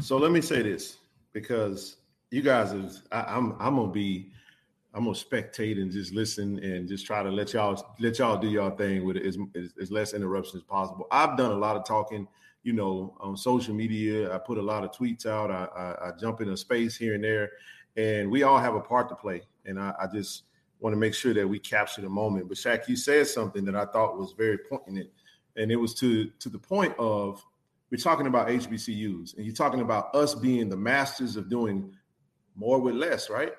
So 0.00 0.16
let 0.16 0.30
me 0.30 0.40
say 0.40 0.62
this 0.62 0.98
because 1.32 1.96
you 2.30 2.42
guys, 2.42 2.72
is, 2.72 3.02
I, 3.10 3.22
I'm 3.22 3.56
I'm 3.58 3.76
gonna 3.76 3.90
be 3.90 4.30
I'm 4.94 5.04
gonna 5.04 5.16
spectate 5.16 5.82
and 5.82 5.90
just 5.90 6.14
listen 6.14 6.58
and 6.60 6.88
just 6.88 7.04
try 7.04 7.22
to 7.24 7.30
let 7.30 7.52
y'all 7.52 7.94
let 7.98 8.18
y'all 8.20 8.38
do 8.38 8.48
y'all 8.48 8.70
thing 8.70 9.04
with 9.04 9.16
it 9.16 9.26
as, 9.26 9.36
as, 9.56 9.74
as 9.80 9.90
less 9.90 10.14
interruption 10.14 10.56
as 10.58 10.62
possible. 10.62 11.08
I've 11.10 11.36
done 11.36 11.50
a 11.50 11.56
lot 11.56 11.76
of 11.76 11.84
talking, 11.84 12.28
you 12.62 12.72
know, 12.72 13.16
on 13.18 13.36
social 13.36 13.74
media. 13.74 14.32
I 14.32 14.38
put 14.38 14.56
a 14.56 14.62
lot 14.62 14.84
of 14.84 14.92
tweets 14.92 15.26
out. 15.26 15.50
I, 15.50 15.64
I, 15.76 16.08
I 16.08 16.12
jump 16.18 16.40
in 16.40 16.50
a 16.50 16.56
space 16.56 16.96
here 16.96 17.14
and 17.14 17.24
there, 17.24 17.50
and 17.96 18.30
we 18.30 18.44
all 18.44 18.58
have 18.58 18.76
a 18.76 18.80
part 18.80 19.08
to 19.08 19.16
play. 19.16 19.42
And 19.66 19.80
I, 19.80 19.94
I 20.00 20.06
just 20.06 20.44
want 20.78 20.92
to 20.94 20.98
make 20.98 21.14
sure 21.14 21.34
that 21.34 21.48
we 21.48 21.58
capture 21.58 22.00
the 22.00 22.08
moment. 22.08 22.48
But 22.48 22.56
Shaq, 22.56 22.86
you 22.86 22.96
said 22.96 23.26
something 23.26 23.64
that 23.64 23.74
I 23.74 23.86
thought 23.86 24.16
was 24.16 24.32
very 24.38 24.58
poignant, 24.58 25.10
and 25.56 25.72
it 25.72 25.76
was 25.76 25.92
to 25.94 26.30
to 26.38 26.48
the 26.48 26.58
point 26.58 26.94
of 27.00 27.44
we're 27.90 27.98
talking 27.98 28.28
about 28.28 28.46
HBCUs, 28.46 29.36
and 29.36 29.44
you're 29.44 29.54
talking 29.56 29.80
about 29.80 30.14
us 30.14 30.36
being 30.36 30.68
the 30.68 30.76
masters 30.76 31.34
of 31.34 31.50
doing 31.50 31.92
more 32.54 32.78
with 32.78 32.94
less, 32.94 33.28
right? 33.28 33.54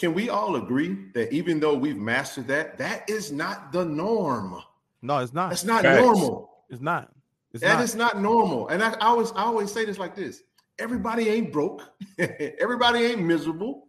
Can 0.00 0.14
we 0.14 0.30
all 0.30 0.56
agree 0.56 0.96
that 1.12 1.30
even 1.30 1.60
though 1.60 1.74
we've 1.74 1.98
mastered 1.98 2.46
that, 2.46 2.78
that 2.78 3.08
is 3.10 3.30
not 3.30 3.70
the 3.70 3.84
norm? 3.84 4.62
No, 5.02 5.18
it's 5.18 5.34
not. 5.34 5.52
It's 5.52 5.62
not 5.62 5.82
Facts. 5.82 6.00
normal. 6.00 6.50
It's 6.70 6.80
not. 6.80 7.12
It's 7.52 7.62
that 7.62 7.74
not. 7.74 7.84
is 7.84 7.94
not 7.94 8.18
normal. 8.18 8.68
And 8.68 8.82
I, 8.82 8.92
I 8.92 9.08
always 9.08 9.30
I 9.32 9.42
always 9.42 9.70
say 9.70 9.84
this 9.84 9.98
like 9.98 10.16
this: 10.16 10.42
everybody 10.78 11.28
ain't 11.28 11.52
broke, 11.52 11.82
everybody 12.18 13.00
ain't 13.00 13.20
miserable. 13.20 13.88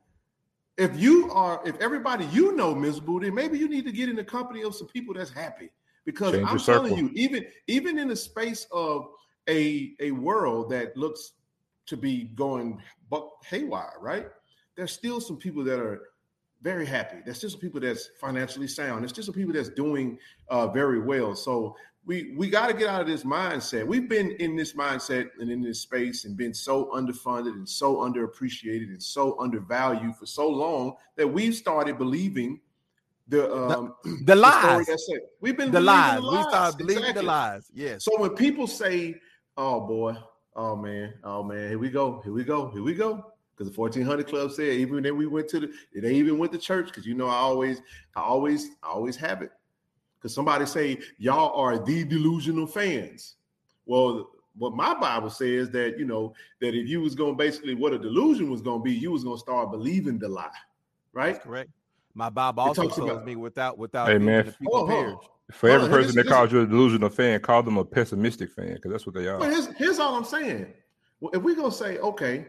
If 0.77 0.99
you 0.99 1.31
are, 1.31 1.61
if 1.65 1.79
everybody 1.79 2.25
you 2.25 2.57
know 2.57 2.75
miserable, 2.75 3.21
then 3.21 3.33
maybe 3.33 3.57
you 3.57 3.69
need 3.69 3.85
to 3.85 3.93
get 3.93 4.09
in 4.09 4.17
the 4.17 4.23
company 4.25 4.63
of 4.63 4.75
some 4.75 4.87
people 4.87 5.13
that's 5.13 5.31
happy. 5.31 5.69
Because 6.03 6.33
Change 6.33 6.45
I'm 6.45 6.59
telling 6.59 6.97
you, 6.97 7.09
even 7.13 7.45
even 7.67 7.97
in 7.97 8.09
the 8.09 8.17
space 8.17 8.67
of 8.73 9.07
a 9.47 9.93
a 10.01 10.11
world 10.11 10.71
that 10.71 10.97
looks 10.97 11.31
to 11.85 11.95
be 11.95 12.25
going 12.35 12.81
buck 13.09 13.29
haywire, 13.45 13.93
right? 14.01 14.27
There's 14.75 14.91
still 14.91 15.19
some 15.19 15.37
people 15.37 15.63
that 15.65 15.79
are 15.79 16.01
very 16.61 16.85
happy. 16.85 17.17
There's 17.25 17.37
still 17.37 17.49
some 17.49 17.59
people 17.59 17.79
that's 17.79 18.09
financially 18.19 18.67
sound. 18.67 19.01
There's 19.01 19.11
still 19.11 19.23
some 19.23 19.33
people 19.33 19.53
that's 19.53 19.69
doing 19.69 20.17
uh, 20.49 20.67
very 20.67 20.99
well. 20.99 21.35
So 21.35 21.75
we 22.05 22.33
we 22.35 22.49
got 22.49 22.67
to 22.67 22.73
get 22.73 22.87
out 22.87 23.01
of 23.01 23.07
this 23.07 23.23
mindset. 23.23 23.85
We've 23.85 24.09
been 24.09 24.31
in 24.33 24.55
this 24.55 24.73
mindset 24.73 25.29
and 25.39 25.49
in 25.49 25.61
this 25.61 25.81
space 25.81 26.25
and 26.25 26.37
been 26.37 26.53
so 26.53 26.85
underfunded 26.93 27.53
and 27.53 27.67
so 27.67 27.97
underappreciated 27.97 28.89
and 28.89 29.01
so 29.01 29.39
undervalued 29.39 30.15
for 30.15 30.25
so 30.25 30.47
long 30.49 30.95
that 31.15 31.27
we've 31.27 31.55
started 31.55 31.97
believing 31.97 32.59
the 33.27 33.53
um, 33.53 33.95
the, 34.03 34.23
the 34.25 34.35
lies. 34.35 34.85
The 34.85 35.21
we've 35.41 35.57
been 35.57 35.71
the 35.71 35.81
lies. 35.81 36.15
the 36.15 36.21
lies. 36.21 36.45
We 36.45 36.49
started 36.49 36.77
believing 36.77 37.03
exactly. 37.03 37.21
the 37.21 37.27
lies. 37.27 37.71
Yes. 37.73 38.05
So 38.05 38.19
when 38.19 38.31
people 38.31 38.67
say, 38.67 39.15
"Oh 39.57 39.81
boy," 39.81 40.15
"Oh 40.55 40.75
man," 40.75 41.13
"Oh 41.23 41.43
man," 41.43 41.69
here 41.69 41.79
we 41.79 41.89
go, 41.89 42.21
here 42.23 42.33
we 42.33 42.43
go, 42.43 42.69
here 42.69 42.83
we 42.83 42.93
go 42.93 43.30
because 43.61 43.75
the 43.75 43.79
1400 43.79 44.27
club 44.27 44.51
said 44.51 44.73
even 44.73 45.03
then 45.03 45.15
we 45.15 45.27
went 45.27 45.47
to 45.47 45.59
the 45.59 45.71
they 45.93 46.15
even 46.15 46.39
went 46.39 46.51
to 46.51 46.57
church 46.57 46.87
because 46.87 47.05
you 47.05 47.13
know 47.13 47.27
I 47.27 47.35
always 47.35 47.81
I 48.15 48.21
always 48.21 48.69
I 48.81 48.87
always 48.87 49.15
have 49.17 49.43
it 49.43 49.51
because 50.17 50.33
somebody 50.33 50.65
say 50.65 50.97
y'all 51.19 51.53
are 51.59 51.77
the 51.77 52.03
delusional 52.03 52.65
fans. 52.65 53.35
Well, 53.85 54.31
what 54.57 54.73
my 54.73 54.95
Bible 54.95 55.29
says 55.29 55.69
that 55.71 55.99
you 55.99 56.05
know 56.05 56.33
that 56.59 56.73
if 56.73 56.87
you 56.87 57.01
was 57.01 57.13
going 57.13 57.37
basically 57.37 57.75
what 57.75 57.93
a 57.93 57.99
delusion 57.99 58.49
was 58.49 58.61
going 58.61 58.79
to 58.79 58.83
be, 58.83 58.93
you 58.93 59.11
was 59.11 59.23
going 59.23 59.37
to 59.37 59.41
start 59.41 59.69
believing 59.69 60.17
the 60.17 60.27
lie, 60.27 60.49
right? 61.13 61.33
That's 61.33 61.45
correct. 61.45 61.69
My 62.15 62.29
Bible 62.29 62.63
also 62.63 62.89
tells 62.89 62.97
about, 62.97 63.25
me 63.25 63.35
without 63.35 63.77
without 63.77 64.09
hey, 64.09 64.17
man, 64.17 64.53
For 65.51 65.69
every 65.69 65.87
person 65.87 66.15
that 66.15 66.27
calls 66.27 66.51
you 66.51 66.61
a 66.61 66.65
delusional 66.65 67.09
fan, 67.09 67.39
call 67.41 67.61
them 67.61 67.77
a 67.77 67.85
pessimistic 67.85 68.51
fan 68.51 68.73
because 68.73 68.91
that's 68.91 69.05
what 69.05 69.13
they 69.13 69.27
are. 69.27 69.37
Well, 69.37 69.51
here's, 69.51 69.67
here's 69.77 69.99
all 69.99 70.15
I'm 70.15 70.25
saying. 70.25 70.73
Well, 71.19 71.31
if 71.35 71.43
we're 71.43 71.55
gonna 71.55 71.71
say, 71.71 71.99
okay, 71.99 72.47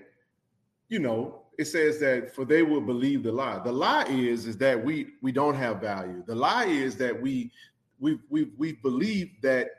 you 0.93 0.99
know, 0.99 1.41
it 1.57 1.65
says 1.65 1.99
that 2.01 2.35
for 2.35 2.45
they 2.45 2.63
will 2.63 2.83
believe 2.83 3.23
the 3.23 3.33
lie. 3.33 3.59
The 3.65 3.73
lie 3.73 4.05
is 4.05 4.47
is 4.47 4.59
that 4.59 4.85
we 4.85 5.15
we 5.23 5.33
don't 5.33 5.55
have 5.55 5.81
value. 5.81 6.23
The 6.27 6.35
lie 6.35 6.67
is 6.67 6.97
that 6.97 7.21
we 7.21 7.51
we 7.99 8.19
we 8.29 8.51
we 8.59 8.73
believe 8.75 9.31
that 9.43 9.71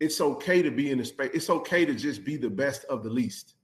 it's 0.00 0.18
okay 0.20 0.62
to 0.62 0.70
be 0.70 0.90
in 0.90 0.96
the 0.96 1.04
space. 1.04 1.30
It's 1.34 1.50
okay 1.50 1.84
to 1.84 1.94
just 1.94 2.24
be 2.24 2.38
the 2.38 2.48
best 2.48 2.84
of 2.84 3.04
the 3.04 3.10
least. 3.10 3.54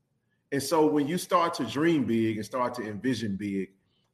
And 0.52 0.62
so 0.62 0.86
when 0.86 1.08
you 1.08 1.16
start 1.16 1.54
to 1.54 1.64
dream 1.64 2.04
big 2.04 2.36
and 2.36 2.44
start 2.44 2.74
to 2.74 2.82
envision 2.82 3.36
big, 3.36 3.70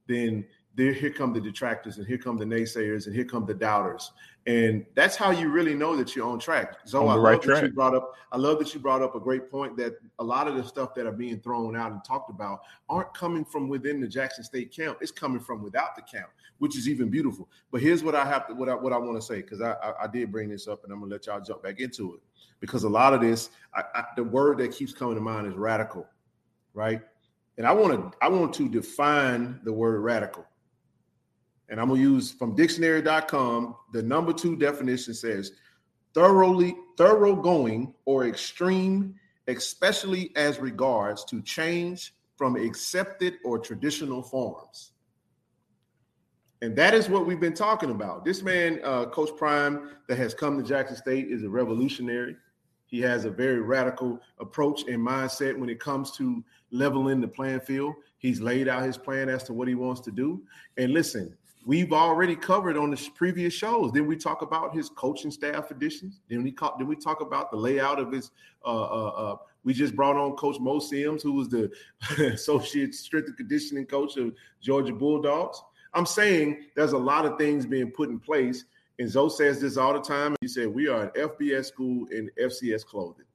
then 0.06 0.46
there 0.78 0.92
here 0.92 1.10
come 1.10 1.32
the 1.32 1.40
detractors 1.40 1.98
and 1.98 2.06
here 2.06 2.16
come 2.16 2.38
the 2.38 2.44
naysayers 2.44 3.06
and 3.06 3.14
here 3.14 3.24
come 3.24 3.44
the 3.44 3.52
doubters. 3.52 4.12
And 4.46 4.86
that's 4.94 5.16
how 5.16 5.32
you 5.32 5.48
really 5.48 5.74
know 5.74 5.96
that 5.96 6.14
you're 6.14 6.28
on 6.28 6.38
track. 6.38 6.76
So 6.84 7.08
on 7.08 7.18
i 7.18 7.20
right 7.20 7.32
love 7.32 7.42
track. 7.42 7.62
that 7.62 7.66
you 7.66 7.72
brought 7.72 7.96
up 7.96 8.14
i 8.30 8.36
love 8.36 8.60
that 8.60 8.72
you 8.72 8.78
brought 8.78 9.02
up 9.02 9.16
a 9.16 9.20
great 9.20 9.50
point 9.50 9.76
that 9.78 9.96
a 10.20 10.24
lot 10.24 10.46
of 10.46 10.54
the 10.54 10.62
stuff 10.62 10.94
that 10.94 11.04
are 11.04 11.12
being 11.12 11.40
thrown 11.40 11.74
out 11.74 11.90
and 11.90 12.04
talked 12.04 12.30
about 12.30 12.60
aren't 12.88 13.12
coming 13.12 13.44
from 13.44 13.68
within 13.68 14.00
the 14.00 14.06
jackson 14.06 14.44
state 14.44 14.70
camp. 14.70 14.98
It's 15.00 15.10
coming 15.10 15.40
from 15.40 15.64
without 15.64 15.96
the 15.96 16.02
camp 16.02 16.28
which 16.58 16.76
is 16.76 16.88
even 16.88 17.08
beautiful. 17.08 17.48
But 17.72 17.82
here's 17.82 18.04
what 18.04 18.14
i 18.14 18.24
have 18.24 18.46
to 18.46 18.54
what 18.54 18.68
i, 18.68 18.74
what 18.76 18.92
I 18.92 18.98
want 18.98 19.20
to 19.20 19.26
say 19.26 19.42
because 19.42 19.60
I, 19.60 19.72
I, 19.72 20.04
I 20.04 20.06
did 20.06 20.30
bring 20.30 20.48
this 20.48 20.68
up 20.68 20.84
and 20.84 20.92
i'm 20.92 21.00
gonna 21.00 21.10
let 21.10 21.26
y'all 21.26 21.40
jump 21.40 21.64
back 21.64 21.80
into 21.80 22.14
it. 22.14 22.20
Because 22.60 22.84
a 22.84 22.88
lot 22.88 23.14
of 23.14 23.20
this 23.20 23.50
I, 23.74 23.82
I, 23.96 24.04
the 24.14 24.22
word 24.22 24.58
that 24.58 24.70
keeps 24.70 24.92
coming 24.92 25.16
to 25.16 25.20
mind 25.20 25.48
is 25.48 25.54
radical 25.54 26.06
right? 26.72 27.02
And 27.56 27.66
i 27.66 27.72
want 27.72 28.12
to 28.12 28.16
i 28.24 28.28
want 28.28 28.54
to 28.54 28.68
define 28.68 29.58
the 29.64 29.72
word 29.72 29.98
radical 30.02 30.46
and 31.68 31.80
I'm 31.80 31.88
gonna 31.88 32.00
use 32.00 32.30
from 32.30 32.54
dictionary.com. 32.54 33.76
The 33.92 34.02
number 34.02 34.32
two 34.32 34.56
definition 34.56 35.14
says 35.14 35.52
thoroughly 36.14 36.76
thoroughgoing 36.96 37.94
or 38.04 38.26
extreme, 38.26 39.14
especially 39.46 40.32
as 40.36 40.58
regards 40.58 41.24
to 41.26 41.42
change 41.42 42.14
from 42.36 42.56
accepted 42.56 43.38
or 43.44 43.58
traditional 43.58 44.22
forms. 44.22 44.92
And 46.60 46.74
that 46.76 46.94
is 46.94 47.08
what 47.08 47.26
we've 47.26 47.38
been 47.38 47.54
talking 47.54 47.90
about. 47.90 48.24
This 48.24 48.42
man, 48.42 48.80
uh, 48.82 49.06
Coach 49.06 49.30
Prime, 49.36 49.90
that 50.08 50.18
has 50.18 50.34
come 50.34 50.60
to 50.60 50.68
Jackson 50.68 50.96
State 50.96 51.30
is 51.30 51.44
a 51.44 51.48
revolutionary. 51.48 52.36
He 52.86 53.00
has 53.00 53.26
a 53.26 53.30
very 53.30 53.60
radical 53.60 54.18
approach 54.40 54.88
and 54.88 55.06
mindset 55.06 55.56
when 55.56 55.68
it 55.68 55.78
comes 55.78 56.10
to 56.12 56.42
leveling 56.70 57.20
the 57.20 57.28
playing 57.28 57.60
field. 57.60 57.94
He's 58.18 58.40
laid 58.40 58.66
out 58.66 58.82
his 58.82 58.98
plan 58.98 59.28
as 59.28 59.44
to 59.44 59.52
what 59.52 59.68
he 59.68 59.74
wants 59.74 60.00
to 60.02 60.10
do. 60.10 60.42
And 60.78 60.92
listen, 60.92 61.36
we've 61.68 61.92
already 61.92 62.34
covered 62.34 62.78
on 62.78 62.90
the 62.90 63.10
previous 63.14 63.52
shows. 63.52 63.92
Then 63.92 64.06
we 64.06 64.16
talk 64.16 64.40
about 64.40 64.74
his 64.74 64.88
coaching 64.88 65.30
staff 65.30 65.70
additions. 65.70 66.18
Then 66.30 66.42
we 66.42 66.50
talk, 66.50 66.78
then 66.78 66.88
we 66.88 66.96
talk 66.96 67.20
about 67.20 67.50
the 67.50 67.58
layout 67.58 67.98
of 67.98 68.10
his. 68.10 68.30
Uh, 68.64 68.84
uh, 68.84 69.08
uh, 69.08 69.36
we 69.64 69.74
just 69.74 69.94
brought 69.94 70.16
on 70.16 70.34
Coach 70.36 70.58
Mo 70.58 70.78
Sims, 70.78 71.22
who 71.22 71.34
was 71.34 71.50
the 71.50 71.70
associate 72.32 72.94
strength 72.94 73.28
and 73.28 73.36
conditioning 73.36 73.84
coach 73.84 74.16
of 74.16 74.32
Georgia 74.62 74.94
Bulldogs. 74.94 75.62
I'm 75.92 76.06
saying 76.06 76.64
there's 76.74 76.92
a 76.92 76.98
lot 76.98 77.26
of 77.26 77.36
things 77.36 77.66
being 77.66 77.90
put 77.90 78.08
in 78.08 78.18
place. 78.18 78.64
And 78.98 79.08
Zoe 79.08 79.28
says 79.28 79.60
this 79.60 79.76
all 79.76 79.92
the 79.92 80.00
time. 80.00 80.36
He 80.40 80.48
said, 80.48 80.68
We 80.68 80.88
are 80.88 81.02
an 81.02 81.10
FBS 81.10 81.66
school 81.66 82.06
in 82.06 82.30
FCS 82.40 82.86
clothing. 82.86 83.26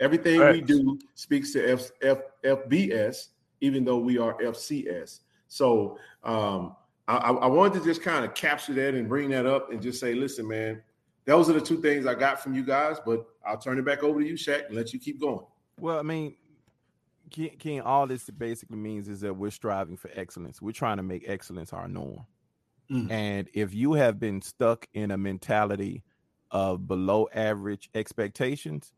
Everything 0.00 0.40
right. 0.40 0.54
we 0.54 0.60
do 0.60 0.98
speaks 1.14 1.52
to 1.52 1.64
F, 1.64 1.92
F, 2.02 2.18
FBS, 2.44 3.28
even 3.60 3.84
though 3.84 3.98
we 3.98 4.18
are 4.18 4.34
FCS. 4.38 5.20
So 5.46 5.98
um, 6.24 6.74
I, 7.08 7.30
I 7.30 7.46
wanted 7.46 7.78
to 7.78 7.84
just 7.84 8.02
kind 8.02 8.24
of 8.24 8.34
capture 8.34 8.74
that 8.74 8.94
and 8.94 9.08
bring 9.08 9.30
that 9.30 9.46
up 9.46 9.70
and 9.70 9.80
just 9.80 10.00
say, 10.00 10.14
listen, 10.14 10.48
man, 10.48 10.82
those 11.24 11.48
are 11.48 11.52
the 11.52 11.60
two 11.60 11.80
things 11.80 12.06
I 12.06 12.14
got 12.14 12.42
from 12.42 12.54
you 12.54 12.64
guys, 12.64 12.98
but 13.04 13.26
I'll 13.46 13.58
turn 13.58 13.78
it 13.78 13.84
back 13.84 14.02
over 14.02 14.20
to 14.20 14.26
you, 14.26 14.34
Shaq, 14.34 14.66
and 14.66 14.76
let 14.76 14.92
you 14.92 14.98
keep 14.98 15.20
going. 15.20 15.44
Well, 15.78 15.98
I 15.98 16.02
mean, 16.02 16.34
King, 17.30 17.80
all 17.80 18.06
this 18.06 18.28
basically 18.30 18.76
means 18.76 19.08
is 19.08 19.20
that 19.20 19.34
we're 19.34 19.50
striving 19.50 19.96
for 19.96 20.10
excellence. 20.14 20.60
We're 20.62 20.72
trying 20.72 20.96
to 20.96 21.02
make 21.02 21.28
excellence 21.28 21.72
our 21.72 21.88
norm. 21.88 22.26
Mm. 22.90 23.10
And 23.10 23.48
if 23.52 23.74
you 23.74 23.94
have 23.94 24.18
been 24.18 24.40
stuck 24.42 24.86
in 24.94 25.10
a 25.10 25.16
mentality 25.16 26.02
of 26.50 26.86
below 26.86 27.28
average 27.34 27.90
expectations, 27.94 28.92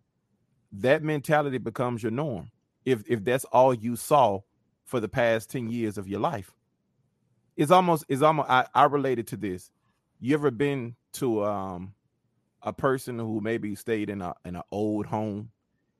that 0.73 1.03
mentality 1.03 1.59
becomes 1.59 2.03
your 2.03 2.13
norm. 2.13 2.51
If 2.85 3.03
if 3.09 3.25
that's 3.25 3.45
all 3.47 3.73
you 3.73 3.97
saw 3.97 4.41
for 4.85 5.01
the 5.01 5.09
past 5.09 5.51
10 5.51 5.71
years 5.71 5.99
of 5.99 6.09
your 6.09 6.21
life 6.21 6.53
it's 7.59 7.71
almost 7.71 8.05
it's 8.09 8.23
almost 8.23 8.49
I, 8.49 8.67
I 8.75 8.85
related 8.85 9.27
to 9.29 9.37
this. 9.37 9.71
You 10.21 10.35
ever 10.35 10.51
been 10.51 10.97
to 11.15 11.45
um 11.45 11.93
a 12.63 12.73
person 12.73 13.19
who 13.19 13.41
maybe 13.41 13.75
stayed 13.75 14.09
in 14.09 14.23
a 14.23 14.35
in 14.47 14.57
an 14.57 14.63
old 14.73 15.05
home 15.07 15.51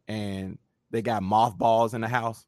and 0.07 0.59
they 0.91 1.03
got 1.03 1.23
mothballs 1.23 1.93
in 1.93 2.01
the 2.01 2.09
house 2.09 2.47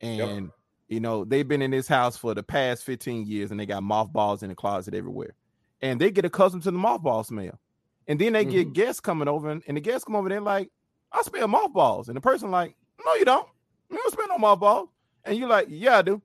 and 0.00 0.44
yep. 0.44 0.52
you 0.88 1.00
know 1.00 1.24
they've 1.24 1.48
been 1.48 1.62
in 1.62 1.70
this 1.70 1.88
house 1.88 2.16
for 2.16 2.34
the 2.34 2.42
past 2.42 2.84
15 2.84 3.26
years 3.26 3.50
and 3.50 3.58
they 3.58 3.66
got 3.66 3.82
mothballs 3.82 4.42
in 4.42 4.48
the 4.50 4.54
closet 4.54 4.94
everywhere 4.94 5.34
and 5.80 6.00
they 6.00 6.10
get 6.10 6.24
accustomed 6.24 6.62
to 6.64 6.70
the 6.70 6.78
mothball 6.78 7.24
smell. 7.24 7.58
And 8.06 8.18
then 8.18 8.32
they 8.32 8.44
Mhm. 8.44 8.50
get 8.50 8.72
guests 8.72 9.00
coming 9.00 9.28
over, 9.28 9.50
and, 9.50 9.62
and 9.66 9.76
the 9.76 9.80
guests 9.80 10.04
come 10.04 10.16
over, 10.16 10.28
they're 10.28 10.40
like, 10.40 10.70
I 11.12 11.22
smell 11.22 11.46
mothballs. 11.48 12.08
And 12.08 12.16
the 12.16 12.20
person 12.20 12.50
like, 12.50 12.74
No, 13.04 13.14
you 13.14 13.24
don't. 13.24 13.46
You 13.90 13.96
don't 13.96 14.12
smell 14.12 14.28
no 14.28 14.38
mothballs. 14.38 14.88
And 15.24 15.38
you're 15.38 15.48
like, 15.48 15.68
Yeah, 15.70 15.98
I 15.98 16.02
do. 16.02 16.20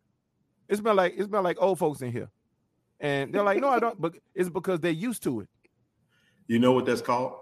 It 0.70 0.78
smell 0.78 0.96
like 0.96 1.14
it's 1.18 1.28
been 1.28 1.44
like 1.44 1.58
old 1.60 1.80
folks 1.80 2.02
in 2.02 2.12
here. 2.12 2.30
And 3.00 3.34
they're 3.34 3.44
like, 3.44 3.60
No, 3.60 3.68
I 3.70 3.80
don't. 3.80 4.00
But 4.00 4.16
it's 4.34 4.50
because 4.50 4.80
they're 4.80 4.92
used 4.92 5.24
to 5.24 5.42
it. 5.42 5.50
You 6.48 6.60
know 6.60 6.72
what 6.74 6.86
that's 6.86 7.02
called? 7.02 7.34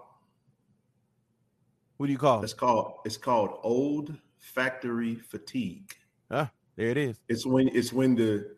What 1.96 2.06
do 2.06 2.12
you 2.12 2.18
call 2.18 2.38
it? 2.38 2.42
That's 2.42 2.54
called 2.54 2.94
it's 3.04 3.16
called 3.16 3.58
old 3.62 4.14
factory 4.38 5.14
fatigue. 5.16 5.92
Ah, 6.30 6.50
There 6.76 6.88
it 6.88 6.96
is. 6.96 7.20
It's 7.28 7.46
when 7.46 7.68
it's 7.68 7.92
when 7.92 8.14
the 8.16 8.56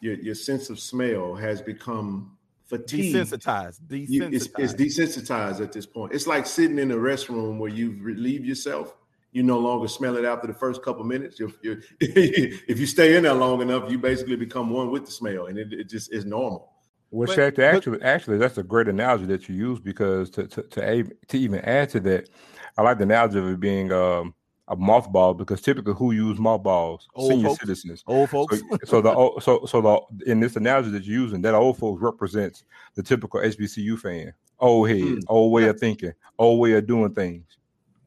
your 0.00 0.14
your 0.14 0.34
sense 0.34 0.70
of 0.70 0.78
smell 0.78 1.34
has 1.34 1.60
become 1.60 2.36
fatigued. 2.66 3.16
Desensitized. 3.16 3.80
You- 3.90 4.24
it's, 4.30 4.48
it's 4.58 4.74
desensitized 4.74 5.60
at 5.60 5.72
this 5.72 5.86
point. 5.86 6.12
It's 6.12 6.26
like 6.26 6.46
sitting 6.46 6.78
in 6.78 6.90
a 6.92 6.96
restroom 6.96 7.58
where 7.58 7.70
you 7.70 7.96
relieve 8.00 8.44
yourself. 8.44 8.94
You 9.38 9.44
no 9.44 9.58
longer 9.60 9.86
smell 9.86 10.16
it 10.16 10.24
after 10.24 10.48
the 10.48 10.52
first 10.52 10.82
couple 10.82 11.04
minutes. 11.04 11.38
If, 11.40 11.52
you 11.62 11.80
if 12.00 12.80
you 12.80 12.86
stay 12.86 13.16
in 13.16 13.22
there 13.22 13.34
long 13.34 13.62
enough, 13.62 13.88
you 13.88 13.96
basically 13.96 14.34
become 14.34 14.68
one 14.68 14.90
with 14.90 15.04
the 15.06 15.12
smell, 15.12 15.46
and 15.46 15.56
it, 15.56 15.72
it 15.72 15.88
just 15.88 16.12
is 16.12 16.24
normal. 16.24 16.72
Well, 17.12 17.28
But- 17.28 17.36
Shaq, 17.38 17.54
but- 17.54 17.64
actually, 17.64 18.02
actually, 18.02 18.38
that's 18.38 18.58
a 18.58 18.64
great 18.64 18.88
analogy 18.88 19.26
that 19.26 19.48
you 19.48 19.54
use 19.54 19.78
because 19.78 20.28
to 20.30 20.48
to 20.48 20.62
to, 20.64 20.80
a- 20.90 21.04
to 21.28 21.38
even 21.38 21.60
add 21.60 21.88
to 21.90 22.00
that, 22.00 22.28
I 22.76 22.82
like 22.82 22.98
the 22.98 23.04
analogy 23.04 23.38
of 23.38 23.46
it 23.46 23.60
being 23.60 23.92
um, 23.92 24.34
a 24.66 24.76
mothball 24.76 25.36
because 25.36 25.60
typically 25.62 25.94
who 25.94 26.10
use 26.10 26.36
mothballs? 26.40 27.06
Old 27.14 27.30
Senior 27.30 27.48
folks. 27.50 27.60
citizens. 27.60 28.02
old 28.08 28.30
folks. 28.30 28.58
So, 28.58 28.78
so 28.86 29.00
the 29.00 29.40
so 29.40 29.64
so 29.66 29.80
the 29.80 30.30
in 30.32 30.40
this 30.40 30.56
analogy 30.56 30.90
that 30.90 31.04
you're 31.04 31.22
using, 31.22 31.42
that 31.42 31.54
old 31.54 31.78
folks 31.78 32.02
represents 32.02 32.64
the 32.96 33.04
typical 33.04 33.38
HBCU 33.40 34.00
fan. 34.00 34.32
Old 34.58 34.88
head, 34.88 35.00
Hmm. 35.00 35.18
old 35.28 35.52
way 35.52 35.68
of 35.68 35.78
thinking, 35.78 36.12
old 36.40 36.58
way 36.58 36.72
of 36.72 36.84
doing 36.88 37.14
things. 37.14 37.44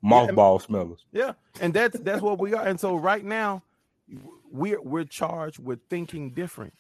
Mothball 0.03 0.61
smellers. 0.61 1.05
Yeah, 1.11 1.33
and 1.59 1.73
that's 1.73 1.99
that's 1.99 2.21
what 2.21 2.39
we 2.39 2.53
are. 2.53 2.65
And 2.65 2.79
so 2.79 2.95
right 2.95 3.23
now, 3.23 3.63
we're 4.51 4.81
we're 4.81 5.03
charged 5.03 5.59
with 5.59 5.79
thinking 5.89 6.33
different. 6.33 6.73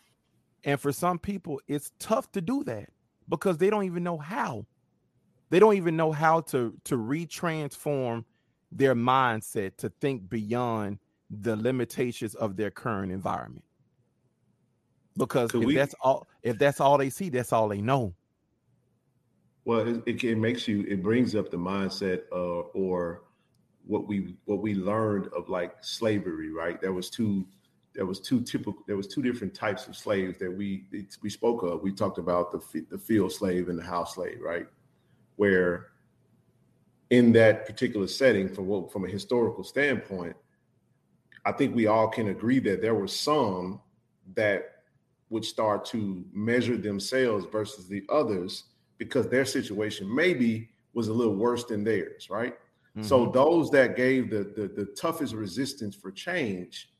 And 0.63 0.79
for 0.79 0.91
some 0.91 1.19
people, 1.19 1.59
it's 1.67 1.91
tough 1.99 2.31
to 2.33 2.41
do 2.41 2.63
that 2.65 2.89
because 3.29 3.57
they 3.57 3.69
don't 3.69 3.85
even 3.85 4.03
know 4.03 4.17
how. 4.17 4.65
They 5.49 5.59
don't 5.59 5.75
even 5.75 5.95
know 5.95 6.11
how 6.11 6.41
to 6.41 6.73
to 6.85 6.97
retransform 6.97 8.25
their 8.71 8.95
mindset 8.95 9.77
to 9.77 9.89
think 10.01 10.29
beyond 10.29 10.99
the 11.29 11.55
limitations 11.55 12.35
of 12.35 12.55
their 12.55 12.71
current 12.71 13.11
environment. 13.11 13.65
Because 15.17 15.51
Could 15.51 15.61
if 15.61 15.67
we- 15.67 15.75
that's 15.75 15.93
all 16.01 16.27
if 16.41 16.57
that's 16.57 16.79
all 16.79 16.97
they 16.97 17.09
see, 17.09 17.29
that's 17.29 17.53
all 17.53 17.67
they 17.67 17.81
know. 17.81 18.13
Well, 19.65 19.87
it, 19.87 20.03
it, 20.05 20.23
it 20.23 20.37
makes 20.37 20.67
you. 20.67 20.83
It 20.87 21.03
brings 21.03 21.35
up 21.35 21.51
the 21.51 21.57
mindset 21.57 22.23
uh, 22.31 22.61
or 22.73 23.23
what 23.85 24.07
we 24.07 24.35
what 24.45 24.61
we 24.61 24.73
learned 24.73 25.27
of 25.35 25.49
like 25.49 25.75
slavery, 25.81 26.51
right? 26.51 26.81
There 26.81 26.93
was 26.93 27.09
two. 27.09 27.45
There 27.93 28.05
was 28.05 28.19
two 28.19 28.41
typical. 28.41 28.83
There 28.87 28.97
was 28.97 29.07
two 29.07 29.21
different 29.21 29.53
types 29.53 29.87
of 29.87 29.95
slaves 29.95 30.39
that 30.39 30.51
we 30.51 30.85
we 31.21 31.29
spoke 31.29 31.61
of. 31.63 31.81
We 31.81 31.91
talked 31.91 32.17
about 32.17 32.51
the 32.51 32.85
the 32.89 32.97
field 32.97 33.31
slave 33.31 33.69
and 33.69 33.77
the 33.77 33.83
house 33.83 34.15
slave, 34.15 34.39
right? 34.41 34.65
Where 35.35 35.87
in 37.11 37.31
that 37.33 37.65
particular 37.65 38.07
setting, 38.07 38.49
from 38.49 38.67
what 38.67 38.91
from 38.91 39.05
a 39.05 39.09
historical 39.09 39.63
standpoint, 39.63 40.35
I 41.45 41.51
think 41.51 41.75
we 41.75 41.85
all 41.85 42.07
can 42.07 42.29
agree 42.29 42.59
that 42.59 42.81
there 42.81 42.95
were 42.95 43.07
some 43.07 43.79
that 44.35 44.83
would 45.29 45.45
start 45.45 45.85
to 45.85 46.25
measure 46.33 46.77
themselves 46.77 47.45
versus 47.51 47.87
the 47.87 48.03
others 48.09 48.65
because 49.01 49.27
their 49.29 49.45
situation 49.45 50.05
maybe 50.13 50.69
was 50.93 51.07
a 51.07 51.13
little 51.13 51.35
worse 51.35 51.63
than 51.65 51.83
theirs, 51.83 52.29
right? 52.29 52.53
So 52.99 53.25
Mhm. 53.25 53.33
those 53.33 53.71
that 53.71 53.95
gave 53.95 54.29
the, 54.29 54.43
the 54.57 54.67
the 54.67 54.85
toughest 55.03 55.33
resistance 55.33 55.95
for 55.95 56.11
change 56.11 56.93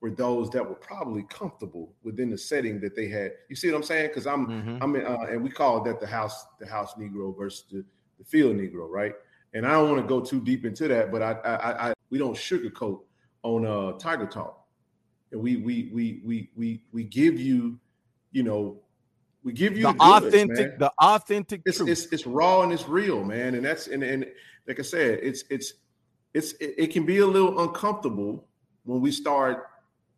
were 0.00 0.12
those 0.12 0.48
that 0.50 0.64
were 0.68 0.76
probably 0.76 1.24
comfortable 1.24 1.86
within 2.04 2.30
the 2.30 2.38
setting 2.38 2.78
that 2.82 2.94
they 2.94 3.08
had. 3.08 3.32
You 3.48 3.56
see 3.56 3.68
what 3.68 3.78
I'm 3.78 3.82
saying? 3.82 4.08
Because 4.10 4.28
I'm 4.28 4.46
Mhm. 4.46 4.78
I 4.80 4.86
mean, 4.86 5.04
uh, 5.04 5.26
and 5.28 5.42
we 5.42 5.50
call 5.50 5.82
that 5.82 5.98
the 5.98 6.06
house 6.06 6.46
the 6.60 6.68
house 6.68 6.94
Negro 6.94 7.36
versus 7.36 7.64
the, 7.72 7.84
the 8.18 8.24
field 8.24 8.54
Negro, 8.56 8.88
right? 8.88 9.14
And 9.52 9.66
I 9.66 9.72
don't 9.72 9.90
want 9.90 10.00
to 10.00 10.08
go 10.08 10.20
too 10.20 10.40
deep 10.40 10.64
into 10.64 10.86
that, 10.86 11.10
but 11.10 11.20
I 11.20 11.32
I, 11.32 11.54
I, 11.54 11.88
I 11.88 11.94
we 12.10 12.18
don't 12.18 12.36
sugarcoat 12.36 13.00
on 13.42 13.66
uh 13.66 13.98
Tiger 13.98 14.26
Talk, 14.26 14.54
and 15.32 15.40
we 15.40 15.56
we 15.56 15.90
we 15.92 16.22
we 16.24 16.36
we 16.54 16.84
we 16.92 17.02
give 17.02 17.40
you, 17.40 17.80
you 18.30 18.44
know, 18.44 18.62
we 19.42 19.52
give 19.52 19.76
you 19.76 19.84
the 19.84 19.92
the 19.92 19.98
goods, 19.98 20.26
authentic, 20.26 20.70
man 20.70 20.78
the 20.78 20.92
authentic 20.98 21.62
it's, 21.64 21.78
truth. 21.78 21.88
it's 21.88 22.06
it's 22.06 22.26
raw 22.26 22.62
and 22.62 22.72
it's 22.72 22.86
real, 22.88 23.24
man. 23.24 23.54
And 23.54 23.64
that's 23.64 23.86
and 23.86 24.02
and 24.02 24.26
like 24.66 24.78
I 24.78 24.82
said, 24.82 25.20
it's 25.22 25.44
it's 25.50 25.74
it's 26.34 26.52
it, 26.54 26.74
it 26.76 26.86
can 26.88 27.06
be 27.06 27.18
a 27.18 27.26
little 27.26 27.60
uncomfortable 27.60 28.46
when 28.84 29.00
we 29.00 29.10
start 29.10 29.68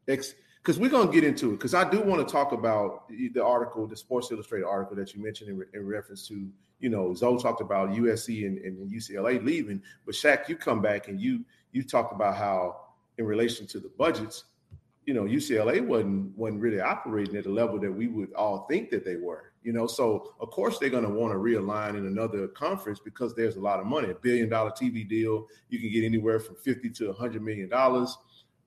ex 0.08 0.34
because 0.58 0.78
we're 0.78 0.90
gonna 0.90 1.10
get 1.10 1.24
into 1.24 1.50
it. 1.50 1.52
Because 1.52 1.74
I 1.74 1.88
do 1.88 2.00
want 2.00 2.26
to 2.26 2.32
talk 2.32 2.52
about 2.52 3.08
the, 3.08 3.28
the 3.28 3.44
article, 3.44 3.86
the 3.86 3.96
Sports 3.96 4.30
Illustrated 4.30 4.66
article 4.66 4.96
that 4.96 5.14
you 5.14 5.22
mentioned 5.22 5.50
in, 5.50 5.58
re- 5.58 5.66
in 5.74 5.86
reference 5.86 6.26
to, 6.28 6.48
you 6.80 6.88
know, 6.88 7.14
Zoe 7.14 7.40
talked 7.40 7.60
about 7.60 7.90
USC 7.90 8.46
and, 8.46 8.58
and 8.58 8.90
UCLA 8.90 9.44
leaving, 9.44 9.82
but 10.04 10.14
Shaq, 10.14 10.48
you 10.48 10.56
come 10.56 10.80
back 10.80 11.08
and 11.08 11.20
you 11.20 11.44
you 11.72 11.82
talked 11.82 12.12
about 12.12 12.36
how 12.36 12.76
in 13.18 13.24
relation 13.24 13.66
to 13.68 13.78
the 13.80 13.90
budgets, 13.98 14.44
you 15.04 15.14
know, 15.14 15.24
UCLA 15.24 15.84
wasn't 15.84 16.36
wasn't 16.36 16.60
really 16.60 16.80
operating 16.80 17.36
at 17.36 17.44
the 17.44 17.50
level 17.50 17.78
that 17.80 17.90
we 17.90 18.08
would 18.08 18.32
all 18.34 18.66
think 18.70 18.90
that 18.90 19.04
they 19.04 19.16
were. 19.16 19.52
You 19.62 19.72
know, 19.72 19.86
so 19.86 20.34
of 20.40 20.50
course 20.50 20.78
they're 20.78 20.90
going 20.90 21.04
to 21.04 21.10
want 21.10 21.32
to 21.32 21.38
realign 21.38 21.96
in 21.96 22.06
another 22.06 22.48
conference 22.48 23.00
because 23.00 23.34
there's 23.34 23.56
a 23.56 23.60
lot 23.60 23.80
of 23.80 23.86
money. 23.86 24.10
A 24.10 24.14
billion 24.14 24.48
dollar 24.48 24.70
TV 24.70 25.08
deal, 25.08 25.46
you 25.68 25.80
can 25.80 25.90
get 25.90 26.04
anywhere 26.04 26.40
from 26.40 26.56
fifty 26.56 26.90
to 26.90 27.12
hundred 27.12 27.42
million 27.42 27.68
dollars 27.68 28.16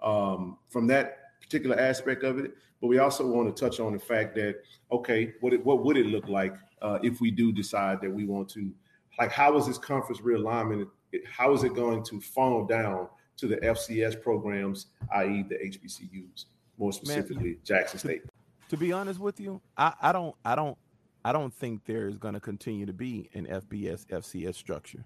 um, 0.01 0.57
from 0.69 0.87
that 0.87 1.39
particular 1.41 1.79
aspect 1.79 2.23
of 2.23 2.37
it. 2.39 2.53
But 2.81 2.87
we 2.87 2.99
also 2.99 3.25
want 3.25 3.55
to 3.55 3.59
touch 3.59 3.79
on 3.79 3.93
the 3.93 3.99
fact 3.99 4.35
that 4.35 4.55
okay, 4.91 5.33
what 5.39 5.53
it, 5.53 5.65
what 5.65 5.83
would 5.83 5.97
it 5.97 6.07
look 6.07 6.27
like 6.27 6.55
uh, 6.81 6.99
if 7.01 7.21
we 7.21 7.31
do 7.31 7.51
decide 7.51 8.01
that 8.01 8.11
we 8.11 8.25
want 8.25 8.49
to, 8.49 8.71
like, 9.17 9.31
how 9.31 9.57
is 9.57 9.67
this 9.67 9.77
conference 9.77 10.21
realignment? 10.21 10.87
How 11.25 11.53
is 11.53 11.63
it 11.63 11.73
going 11.73 12.03
to 12.03 12.19
funnel 12.19 12.65
down 12.65 13.07
to 13.37 13.47
the 13.47 13.57
FCS 13.57 14.21
programs, 14.21 14.87
i.e., 15.15 15.43
the 15.47 15.55
HBCUs, 15.55 16.45
more 16.77 16.93
specifically 16.93 17.57
Jackson 17.63 17.99
State? 17.99 18.23
to 18.69 18.77
be 18.77 18.91
honest 18.91 19.19
with 19.19 19.39
you, 19.39 19.61
I, 19.77 19.93
I 20.01 20.11
don't 20.11 20.35
I 20.43 20.55
don't 20.55 20.77
I 21.23 21.31
don't 21.31 21.53
think 21.53 21.85
there 21.85 22.07
is 22.07 22.17
going 22.17 22.33
to 22.33 22.39
continue 22.39 22.85
to 22.85 22.93
be 22.93 23.29
an 23.33 23.45
FBS 23.45 24.05
FCS 24.07 24.55
structure. 24.55 25.03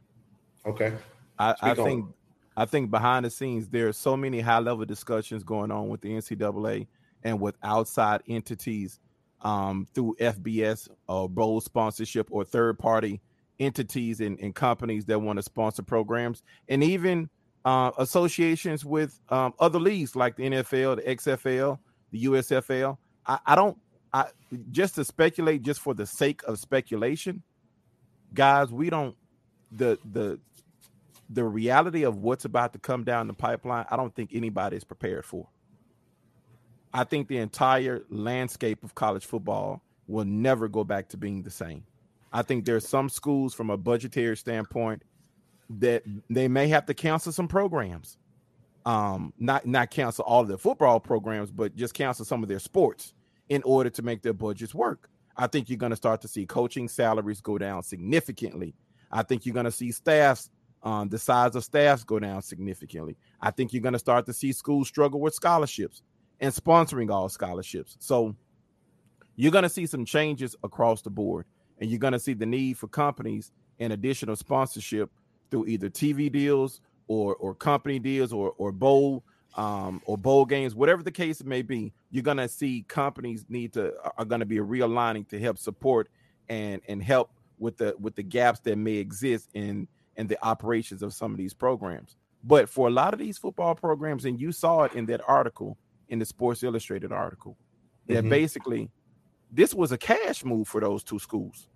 Okay. 0.66 0.94
I, 1.38 1.56
I 1.62 1.70
on 1.72 1.76
think 1.76 2.06
I 2.58 2.66
think 2.66 2.92
behind 2.92 3.26
the 3.26 3.30
scenes 3.30 3.68
there 3.70 3.88
are 3.88 3.94
so 3.94 4.18
many 4.18 4.40
high 4.40 4.60
level 4.60 4.86
discussions 4.86 5.44
going 5.44 5.72
on 5.72 5.90
with 5.90 6.02
the 6.02 6.10
NCAA 6.10 6.88
and 7.24 7.40
with 7.40 7.56
outside 7.64 8.22
entities 8.28 9.00
um, 9.42 9.88
through 9.94 10.16
FBS 10.20 10.90
or 11.08 11.30
bowl 11.30 11.62
sponsorship 11.62 12.28
or 12.32 12.44
third 12.44 12.78
party 12.78 13.22
entities 13.60 14.22
and, 14.22 14.40
and 14.40 14.56
companies 14.56 15.06
that 15.06 15.20
want 15.20 15.38
to 15.38 15.44
sponsor 15.44 15.84
programs 15.84 16.44
and 16.70 16.84
even 16.84 17.30
uh, 17.66 17.92
associations 17.98 18.86
with 18.86 19.20
um, 19.30 19.54
other 19.60 19.80
leagues 19.80 20.16
like 20.16 20.36
the 20.36 20.44
NFL, 20.44 20.98
the 20.98 21.16
XFL, 21.16 21.80
the 22.12 22.26
USFL. 22.26 22.98
I, 23.26 23.40
I 23.46 23.56
don't 23.56 23.78
I 24.14 24.28
just 24.72 24.96
to 24.96 25.06
speculate 25.06 25.62
just 25.62 25.80
for 25.80 25.94
the 25.94 26.06
sake 26.06 26.42
of 26.44 26.60
speculation, 26.60 27.44
guys, 28.34 28.72
we 28.72 28.90
don't 28.90 29.16
the 29.72 30.00
the 30.12 30.40
the 31.30 31.44
reality 31.44 32.04
of 32.04 32.18
what's 32.18 32.46
about 32.46 32.74
to 32.74 32.80
come 32.80 33.04
down 33.04 33.28
the 33.28 33.34
pipeline, 33.34 33.86
I 33.92 33.96
don't 33.96 34.14
think 34.16 34.32
anybody 34.34 34.78
is 34.78 34.84
prepared 34.84 35.26
for. 35.26 35.48
I 36.92 37.04
think 37.04 37.28
the 37.28 37.38
entire 37.38 38.04
landscape 38.10 38.84
of 38.84 38.96
college 38.96 39.26
football 39.26 39.84
will 40.08 40.26
never 40.26 40.68
go 40.68 40.84
back 40.84 41.10
to 41.10 41.18
being 41.18 41.44
the 41.44 41.52
same. 41.52 41.84
I 42.34 42.42
think 42.42 42.66
there's 42.66 42.88
some 42.88 43.10
schools 43.10 43.54
from 43.54 43.70
a 43.70 43.78
budgetary 43.78 44.38
standpoint 44.38 45.04
that 45.70 46.04
they 46.30 46.48
may 46.48 46.68
have 46.68 46.86
to 46.88 46.94
cancel 46.94 47.32
some 47.32 47.48
programs. 47.48 48.18
Um, 48.86 49.34
not 49.38 49.68
not 49.68 49.92
cancel 49.92 50.26
all 50.26 50.42
of 50.42 50.48
their 50.48 50.58
football 50.58 51.00
programs, 51.00 51.52
but 51.52 51.76
just 51.76 51.94
cancel 51.94 52.26
some 52.26 52.42
of 52.44 52.50
their 52.50 52.60
sports 52.60 53.14
in 53.50 53.62
order 53.64 53.90
to 53.90 54.02
make 54.02 54.22
their 54.22 54.34
budgets 54.34 54.74
work. 54.74 55.10
I 55.36 55.48
think 55.48 55.70
you're 55.70 55.78
going 55.78 55.92
to 55.92 55.96
start 55.96 56.22
to 56.22 56.28
see 56.28 56.46
coaching 56.46 56.88
salaries 56.88 57.42
go 57.42 57.58
down 57.58 57.84
significantly. 57.84 58.74
I 59.12 59.24
think 59.24 59.46
you're 59.46 59.54
going 59.54 59.66
to 59.66 59.72
see 59.72 59.92
staffs, 59.92 60.50
um, 60.84 61.10
the 61.10 61.18
size 61.18 61.56
of 61.56 61.64
staffs 61.64 62.04
go 62.04 62.20
down 62.20 62.42
significantly. 62.42 63.18
I 63.42 63.52
think 63.52 63.74
you're 63.74 63.82
going 63.82 63.94
to 63.94 64.00
start 64.00 64.26
to 64.28 64.34
see 64.34 64.52
schools 64.54 64.88
struggle 64.88 65.20
with 65.20 65.34
scholarships 65.34 66.04
and 66.40 66.54
sponsoring 66.54 67.12
all 67.12 67.30
scholarships. 67.30 67.98
So 68.00 68.36
you're 69.36 69.52
going 69.52 69.64
to 69.64 69.70
see 69.70 69.86
some 69.86 70.06
changes 70.06 70.56
across 70.64 71.02
the 71.02 71.10
board, 71.10 71.46
and 71.80 71.90
you're 71.90 72.00
going 72.00 72.14
to 72.14 72.20
see 72.20 72.34
the 72.34 72.46
need 72.46 72.78
for 72.78 72.88
companies 72.88 73.52
and 73.80 73.94
additional 73.94 74.36
sponsorship 74.36 75.10
through 75.50 75.66
either 75.68 75.90
TV 75.90 76.32
deals 76.32 76.82
or 77.08 77.36
or 77.36 77.54
company 77.54 78.00
deals 78.00 78.32
or 78.34 78.54
or 78.58 78.72
bowl 78.72 79.24
um, 79.56 80.02
or 80.06 80.18
bowl 80.18 80.46
games, 80.46 80.76
whatever 80.76 81.04
the 81.04 81.12
case 81.12 81.44
may 81.44 81.62
be. 81.62 81.94
You're 82.12 82.24
going 82.24 82.38
to 82.38 82.48
see 82.48 82.86
companies 82.88 83.46
need 83.50 83.74
to 83.74 83.94
are 84.18 84.26
going 84.26 84.40
to 84.40 84.46
be 84.46 84.58
realigning 84.58 85.28
to 85.30 85.40
help 85.40 85.58
support 85.58 86.10
and 86.48 86.82
and 86.88 87.04
help 87.04 87.32
with 87.58 87.78
the 87.78 87.96
with 88.00 88.16
the 88.16 88.24
gaps 88.24 88.60
that 88.62 88.78
may 88.78 88.96
exist 88.96 89.50
in 89.54 89.88
in 90.16 90.28
the 90.28 90.38
operations 90.46 91.02
of 91.02 91.14
some 91.14 91.32
of 91.32 91.38
these 91.38 91.54
programs. 91.54 92.16
But 92.44 92.70
for 92.70 92.88
a 92.88 92.92
lot 92.92 93.14
of 93.14 93.20
these 93.20 93.38
football 93.38 93.76
programs, 93.76 94.26
and 94.26 94.40
you 94.40 94.52
saw 94.52 94.84
it 94.84 94.94
in 94.94 95.06
that 95.08 95.22
article, 95.28 95.78
in 96.08 96.20
the 96.20 96.26
Sports 96.26 96.64
Illustrated 96.64 97.12
article, 97.12 97.58
that 98.08 98.20
mm-hmm. 98.20 98.30
basically 98.30 98.90
this 99.52 99.74
was 99.74 99.92
a 99.92 99.98
cash 99.98 100.46
move 100.46 100.68
for 100.68 100.80
those 100.80 101.04
two 101.04 101.20
schools. 101.20 101.68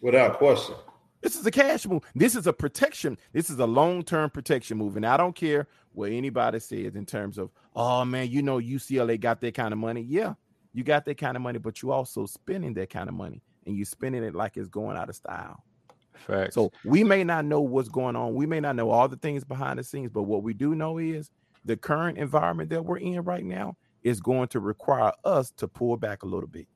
Without 0.00 0.38
question. 0.38 0.76
This 1.24 1.36
is 1.36 1.46
a 1.46 1.50
cash 1.50 1.86
move. 1.86 2.02
This 2.14 2.36
is 2.36 2.46
a 2.46 2.52
protection. 2.52 3.16
This 3.32 3.48
is 3.48 3.58
a 3.58 3.64
long-term 3.64 4.28
protection 4.28 4.76
move. 4.76 4.98
And 4.98 5.06
I 5.06 5.16
don't 5.16 5.34
care 5.34 5.66
what 5.92 6.12
anybody 6.12 6.60
says 6.60 6.96
in 6.96 7.06
terms 7.06 7.38
of, 7.38 7.50
oh 7.74 8.04
man, 8.04 8.30
you 8.30 8.42
know, 8.42 8.58
UCLA 8.58 9.18
got 9.18 9.40
that 9.40 9.54
kind 9.54 9.72
of 9.72 9.78
money. 9.78 10.02
Yeah, 10.02 10.34
you 10.74 10.84
got 10.84 11.06
that 11.06 11.16
kind 11.16 11.34
of 11.34 11.42
money, 11.42 11.58
but 11.58 11.80
you 11.80 11.92
also 11.92 12.26
spending 12.26 12.74
that 12.74 12.90
kind 12.90 13.08
of 13.08 13.14
money 13.14 13.42
and 13.64 13.74
you're 13.74 13.86
spending 13.86 14.22
it 14.22 14.34
like 14.34 14.58
it's 14.58 14.68
going 14.68 14.98
out 14.98 15.08
of 15.08 15.16
style. 15.16 15.64
Facts. 16.12 16.54
So 16.54 16.70
we 16.84 17.02
may 17.02 17.24
not 17.24 17.46
know 17.46 17.62
what's 17.62 17.88
going 17.88 18.16
on. 18.16 18.34
We 18.34 18.44
may 18.44 18.60
not 18.60 18.76
know 18.76 18.90
all 18.90 19.08
the 19.08 19.16
things 19.16 19.44
behind 19.44 19.78
the 19.78 19.84
scenes, 19.84 20.10
but 20.12 20.24
what 20.24 20.42
we 20.42 20.52
do 20.52 20.74
know 20.74 20.98
is 20.98 21.30
the 21.64 21.78
current 21.78 22.18
environment 22.18 22.68
that 22.68 22.84
we're 22.84 22.98
in 22.98 23.22
right 23.22 23.44
now 23.44 23.78
is 24.02 24.20
going 24.20 24.48
to 24.48 24.60
require 24.60 25.12
us 25.24 25.50
to 25.52 25.66
pull 25.66 25.96
back 25.96 26.22
a 26.22 26.26
little 26.26 26.48
bit. 26.48 26.68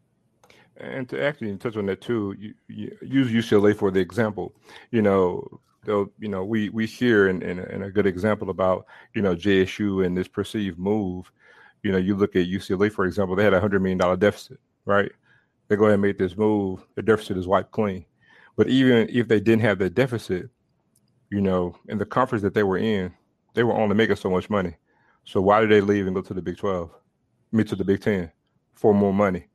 And 0.78 1.08
to 1.08 1.22
actually 1.22 1.56
touch 1.56 1.76
on 1.76 1.86
that 1.86 2.00
too, 2.00 2.36
you, 2.38 2.54
you 2.68 2.96
use 3.02 3.32
UCLA 3.32 3.76
for 3.76 3.90
the 3.90 4.00
example. 4.00 4.54
You 4.90 5.02
know, 5.02 5.60
though, 5.84 6.10
you 6.18 6.28
know, 6.28 6.44
we 6.44 6.68
we 6.68 6.86
hear 6.86 7.28
in, 7.28 7.42
in, 7.42 7.58
in 7.58 7.82
a 7.82 7.90
good 7.90 8.06
example 8.06 8.50
about 8.50 8.86
you 9.14 9.22
know 9.22 9.34
JSU 9.34 10.06
and 10.06 10.16
this 10.16 10.28
perceived 10.28 10.78
move. 10.78 11.30
You 11.82 11.92
know, 11.92 11.98
you 11.98 12.16
look 12.16 12.36
at 12.36 12.46
UCLA 12.46 12.92
for 12.92 13.06
example; 13.06 13.34
they 13.34 13.44
had 13.44 13.54
a 13.54 13.60
hundred 13.60 13.80
million 13.80 13.98
dollar 13.98 14.16
deficit, 14.16 14.60
right? 14.84 15.10
They 15.66 15.76
go 15.76 15.84
ahead 15.84 15.94
and 15.94 16.02
make 16.02 16.18
this 16.18 16.36
move. 16.36 16.86
The 16.94 17.02
deficit 17.02 17.36
is 17.36 17.46
wiped 17.46 17.72
clean. 17.72 18.04
But 18.56 18.68
even 18.68 19.08
if 19.10 19.28
they 19.28 19.40
didn't 19.40 19.62
have 19.62 19.78
the 19.78 19.90
deficit, 19.90 20.48
you 21.30 21.40
know, 21.40 21.76
in 21.88 21.98
the 21.98 22.06
conference 22.06 22.42
that 22.42 22.54
they 22.54 22.62
were 22.62 22.78
in, 22.78 23.12
they 23.54 23.62
were 23.62 23.74
only 23.74 23.94
making 23.94 24.16
so 24.16 24.30
much 24.30 24.48
money. 24.48 24.76
So 25.24 25.40
why 25.40 25.60
did 25.60 25.70
they 25.70 25.80
leave 25.80 26.06
and 26.06 26.14
go 26.16 26.22
to 26.22 26.34
the 26.34 26.42
Big 26.42 26.56
12? 26.56 26.90
Me 27.52 27.64
to 27.64 27.76
the 27.76 27.84
Big 27.84 28.00
10 28.00 28.32
for 28.74 28.94
more 28.94 29.12
money. 29.12 29.46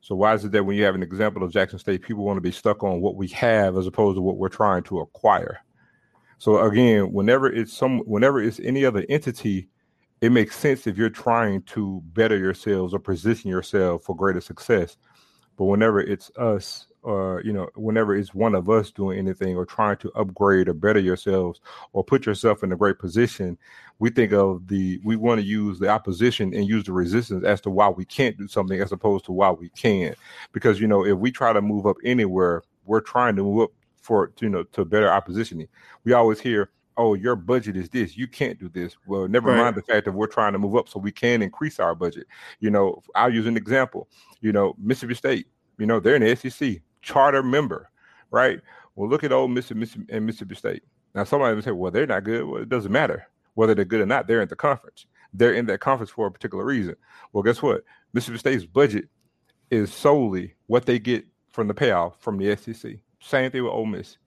So 0.00 0.14
why 0.14 0.34
is 0.34 0.44
it 0.44 0.52
that 0.52 0.64
when 0.64 0.76
you 0.76 0.84
have 0.84 0.94
an 0.94 1.02
example 1.02 1.42
of 1.42 1.52
Jackson 1.52 1.78
State, 1.78 2.02
people 2.02 2.24
want 2.24 2.38
to 2.38 2.42
be 2.42 2.52
stuck 2.52 2.82
on 2.82 3.00
what 3.00 3.16
we 3.16 3.28
have 3.28 3.76
as 3.76 3.86
opposed 3.86 4.16
to 4.16 4.22
what 4.22 4.38
we're 4.38 4.48
trying 4.48 4.82
to 4.84 5.00
acquire? 5.00 5.60
So 6.38 6.58
again, 6.60 7.12
whenever 7.12 7.52
it's 7.52 7.72
some 7.72 7.98
whenever 8.00 8.42
it's 8.42 8.60
any 8.60 8.84
other 8.84 9.04
entity, 9.10 9.68
it 10.22 10.32
makes 10.32 10.56
sense 10.56 10.86
if 10.86 10.96
you're 10.96 11.10
trying 11.10 11.62
to 11.64 12.00
better 12.12 12.38
yourselves 12.38 12.94
or 12.94 12.98
position 12.98 13.50
yourself 13.50 14.04
for 14.04 14.16
greater 14.16 14.40
success. 14.40 14.96
But 15.56 15.66
whenever 15.66 16.00
it's 16.00 16.30
us 16.38 16.86
or 17.02 17.42
you 17.44 17.52
know 17.52 17.68
whenever 17.76 18.14
it's 18.14 18.34
one 18.34 18.54
of 18.54 18.68
us 18.68 18.90
doing 18.90 19.18
anything 19.18 19.56
or 19.56 19.64
trying 19.64 19.96
to 19.96 20.10
upgrade 20.12 20.68
or 20.68 20.74
better 20.74 21.00
yourselves 21.00 21.60
or 21.92 22.04
put 22.04 22.26
yourself 22.26 22.62
in 22.62 22.72
a 22.72 22.76
great 22.76 22.98
position 22.98 23.56
we 24.00 24.08
think 24.08 24.32
of 24.32 24.66
the 24.66 24.98
we 25.04 25.14
want 25.14 25.40
to 25.40 25.46
use 25.46 25.78
the 25.78 25.88
opposition 25.88 26.52
and 26.54 26.66
use 26.66 26.84
the 26.84 26.92
resistance 26.92 27.44
as 27.44 27.60
to 27.60 27.70
why 27.70 27.88
we 27.88 28.04
can't 28.04 28.36
do 28.36 28.48
something 28.48 28.80
as 28.80 28.92
opposed 28.92 29.26
to 29.26 29.32
why 29.32 29.50
we 29.50 29.68
can. 29.68 30.14
Because 30.52 30.80
you 30.80 30.88
know 30.88 31.06
if 31.06 31.16
we 31.16 31.30
try 31.30 31.52
to 31.52 31.62
move 31.62 31.86
up 31.86 31.96
anywhere 32.04 32.62
we're 32.86 33.02
trying 33.02 33.36
to 33.36 33.42
move 33.42 33.64
up 33.64 33.70
for 34.00 34.32
you 34.40 34.48
know 34.48 34.64
to 34.64 34.84
better 34.84 35.08
our 35.08 35.20
positioning. 35.20 35.68
We 36.04 36.14
always 36.14 36.40
hear 36.40 36.70
oh 36.96 37.12
your 37.14 37.36
budget 37.36 37.76
is 37.76 37.90
this. 37.90 38.16
You 38.16 38.26
can't 38.26 38.58
do 38.58 38.70
this. 38.70 38.96
Well 39.06 39.28
never 39.28 39.50
right. 39.50 39.58
mind 39.58 39.76
the 39.76 39.82
fact 39.82 40.06
that 40.06 40.12
we're 40.12 40.26
trying 40.26 40.54
to 40.54 40.58
move 40.58 40.76
up 40.76 40.88
so 40.88 40.98
we 40.98 41.12
can 41.12 41.42
increase 41.42 41.78
our 41.78 41.94
budget. 41.94 42.26
You 42.58 42.70
know 42.70 43.02
i'll 43.14 43.32
use 43.32 43.46
an 43.46 43.58
example. 43.58 44.08
You 44.40 44.52
know 44.52 44.74
mississippi 44.78 45.14
state 45.14 45.46
you 45.78 45.86
know 45.86 46.00
they're 46.00 46.16
in 46.16 46.22
the 46.22 46.50
sec 46.50 46.80
charter 47.02 47.42
member, 47.42 47.90
right? 48.30 48.60
Well, 48.94 49.08
look 49.08 49.24
at 49.24 49.32
old 49.32 49.50
Mississippi 49.50 50.06
and 50.10 50.26
Mississippi 50.26 50.54
State. 50.54 50.82
Now, 51.14 51.24
somebody 51.24 51.54
would 51.54 51.64
say, 51.64 51.70
well, 51.72 51.90
they're 51.90 52.06
not 52.06 52.24
good. 52.24 52.44
Well, 52.44 52.62
it 52.62 52.68
doesn't 52.68 52.92
matter 52.92 53.26
whether 53.54 53.74
they're 53.74 53.84
good 53.84 54.00
or 54.00 54.06
not. 54.06 54.26
They're 54.26 54.42
in 54.42 54.48
the 54.48 54.56
conference. 54.56 55.06
They're 55.32 55.54
in 55.54 55.66
that 55.66 55.80
conference 55.80 56.10
for 56.10 56.26
a 56.26 56.30
particular 56.30 56.64
reason. 56.64 56.96
Well, 57.32 57.42
guess 57.42 57.62
what? 57.62 57.82
Mississippi 58.12 58.38
State's 58.38 58.64
budget 58.64 59.08
is 59.70 59.92
solely 59.92 60.54
what 60.66 60.86
they 60.86 60.98
get 60.98 61.24
from 61.50 61.68
the 61.68 61.74
payoff 61.74 62.20
from 62.20 62.38
the 62.38 62.56
SEC. 62.56 62.96
Same 63.20 63.50
thing 63.50 63.62
with 63.62 63.72
Ole 63.72 63.86
Miss. 63.86 64.18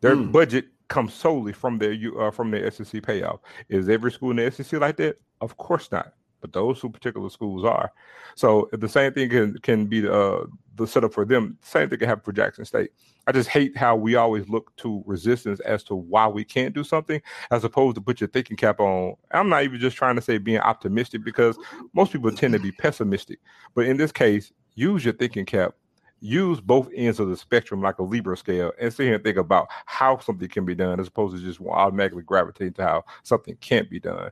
Their 0.00 0.16
mm. 0.16 0.30
budget 0.30 0.66
comes 0.88 1.14
solely 1.14 1.52
from 1.52 1.78
their 1.78 1.96
uh, 2.20 2.30
from 2.30 2.50
their 2.50 2.70
SEC 2.70 3.02
payoff. 3.02 3.40
Is 3.68 3.88
every 3.88 4.12
school 4.12 4.30
in 4.30 4.36
the 4.36 4.50
SEC 4.50 4.80
like 4.80 4.96
that? 4.98 5.16
Of 5.40 5.56
course 5.56 5.90
not 5.90 6.12
but 6.40 6.52
those 6.52 6.80
two 6.80 6.90
particular 6.90 7.28
schools 7.30 7.64
are. 7.64 7.92
So 8.34 8.68
the 8.72 8.88
same 8.88 9.12
thing 9.12 9.28
can 9.30 9.58
can 9.58 9.86
be 9.86 10.00
the 10.00 10.12
uh, 10.12 10.46
the 10.76 10.86
setup 10.86 11.12
for 11.12 11.24
them. 11.24 11.58
Same 11.62 11.88
thing 11.88 11.98
can 11.98 12.08
happen 12.08 12.24
for 12.24 12.32
Jackson 12.32 12.64
State. 12.64 12.90
I 13.26 13.32
just 13.32 13.48
hate 13.48 13.76
how 13.76 13.96
we 13.96 14.14
always 14.14 14.48
look 14.48 14.74
to 14.76 15.02
resistance 15.06 15.60
as 15.60 15.82
to 15.84 15.94
why 15.94 16.28
we 16.28 16.44
can't 16.44 16.74
do 16.74 16.84
something, 16.84 17.20
as 17.50 17.64
opposed 17.64 17.96
to 17.96 18.00
put 18.00 18.20
your 18.20 18.28
thinking 18.28 18.56
cap 18.56 18.80
on. 18.80 19.14
I'm 19.32 19.48
not 19.48 19.64
even 19.64 19.80
just 19.80 19.96
trying 19.96 20.16
to 20.16 20.22
say 20.22 20.38
being 20.38 20.60
optimistic 20.60 21.24
because 21.24 21.58
most 21.92 22.12
people 22.12 22.30
tend 22.30 22.54
to 22.54 22.60
be 22.60 22.72
pessimistic, 22.72 23.40
but 23.74 23.86
in 23.86 23.96
this 23.96 24.12
case, 24.12 24.52
use 24.74 25.04
your 25.04 25.14
thinking 25.14 25.46
cap. 25.46 25.74
Use 26.20 26.60
both 26.60 26.88
ends 26.94 27.20
of 27.20 27.28
the 27.28 27.36
spectrum 27.36 27.82
like 27.82 27.98
a 27.98 28.02
Libra 28.02 28.36
scale 28.36 28.72
and 28.80 28.92
sit 28.92 29.04
here 29.04 29.14
and 29.16 29.24
think 29.24 29.36
about 29.36 29.68
how 29.84 30.18
something 30.18 30.48
can 30.48 30.64
be 30.64 30.74
done 30.74 30.98
as 30.98 31.08
opposed 31.08 31.36
to 31.36 31.42
just 31.42 31.60
automatically 31.60 32.22
gravitating 32.22 32.72
to 32.74 32.82
how 32.82 33.04
something 33.22 33.54
can't 33.60 33.90
be 33.90 34.00
done. 34.00 34.30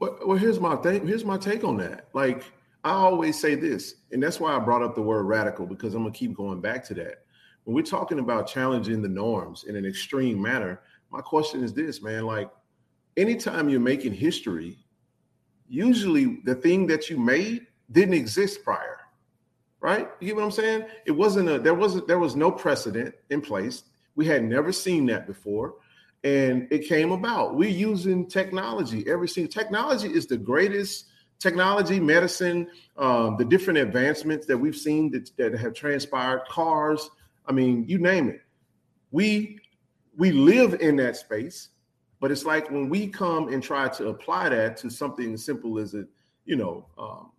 Well, 0.00 0.18
well, 0.26 0.38
here's 0.38 0.58
my 0.58 0.74
thing. 0.76 1.06
Here's 1.06 1.24
my 1.24 1.36
take 1.36 1.64
on 1.64 1.76
that. 1.76 2.08
Like 2.14 2.44
I 2.84 2.92
always 2.92 3.40
say 3.40 3.54
this, 3.54 3.94
and 4.10 4.22
that's 4.22 4.40
why 4.40 4.54
I 4.54 4.58
brought 4.58 4.82
up 4.82 4.94
the 4.94 5.02
word 5.02 5.24
radical 5.24 5.66
because 5.66 5.94
I'm 5.94 6.02
gonna 6.02 6.14
keep 6.14 6.34
going 6.34 6.60
back 6.60 6.84
to 6.86 6.94
that. 6.94 7.24
When 7.64 7.76
we're 7.76 7.82
talking 7.82 8.18
about 8.18 8.48
challenging 8.48 9.02
the 9.02 9.08
norms 9.08 9.64
in 9.64 9.76
an 9.76 9.86
extreme 9.86 10.40
manner, 10.42 10.80
my 11.10 11.20
question 11.20 11.62
is 11.62 11.72
this, 11.72 12.02
man. 12.02 12.26
Like 12.26 12.50
anytime 13.16 13.68
you're 13.68 13.80
making 13.80 14.14
history, 14.14 14.78
usually 15.68 16.40
the 16.44 16.56
thing 16.56 16.86
that 16.88 17.08
you 17.08 17.18
made 17.18 17.66
didn't 17.92 18.14
exist 18.14 18.64
prior. 18.64 18.98
Right? 19.80 20.08
You 20.20 20.28
get 20.28 20.36
what 20.36 20.44
I'm 20.44 20.50
saying? 20.50 20.86
It 21.06 21.12
wasn't 21.12 21.48
a 21.48 21.58
there 21.58 21.74
wasn't 21.74 22.08
there 22.08 22.18
was 22.18 22.36
no 22.36 22.50
precedent 22.50 23.14
in 23.30 23.40
place. 23.40 23.84
We 24.14 24.26
had 24.26 24.44
never 24.44 24.72
seen 24.72 25.06
that 25.06 25.26
before 25.26 25.74
and 26.24 26.68
it 26.70 26.86
came 26.86 27.12
about. 27.12 27.56
We're 27.56 27.70
using 27.70 28.26
technology. 28.26 29.04
Every 29.08 29.28
single 29.28 29.52
technology 29.52 30.08
is 30.08 30.26
the 30.26 30.36
greatest 30.36 31.06
technology, 31.38 32.00
medicine, 32.00 32.68
um, 32.96 33.36
the 33.36 33.44
different 33.44 33.78
advancements 33.78 34.46
that 34.46 34.56
we've 34.56 34.76
seen 34.76 35.10
that, 35.12 35.30
that 35.36 35.58
have 35.58 35.74
transpired, 35.74 36.42
cars. 36.48 37.10
I 37.46 37.52
mean, 37.52 37.84
you 37.88 37.98
name 37.98 38.28
it. 38.28 38.40
We 39.10 39.58
we 40.16 40.30
live 40.30 40.80
in 40.80 40.96
that 40.96 41.16
space, 41.16 41.70
but 42.20 42.30
it's 42.30 42.44
like 42.44 42.70
when 42.70 42.88
we 42.88 43.08
come 43.08 43.52
and 43.52 43.62
try 43.62 43.88
to 43.88 44.08
apply 44.08 44.50
that 44.50 44.76
to 44.78 44.90
something 44.90 45.34
as 45.34 45.44
simple 45.44 45.78
as 45.78 45.94
a 45.94 46.04
you 46.44 46.56
know 46.56 46.86
um, 46.98 47.32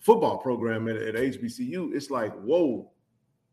football 0.00 0.38
program 0.38 0.88
at, 0.88 0.96
at 0.96 1.14
HBCU, 1.14 1.94
it's 1.94 2.10
like 2.10 2.32
whoa, 2.40 2.90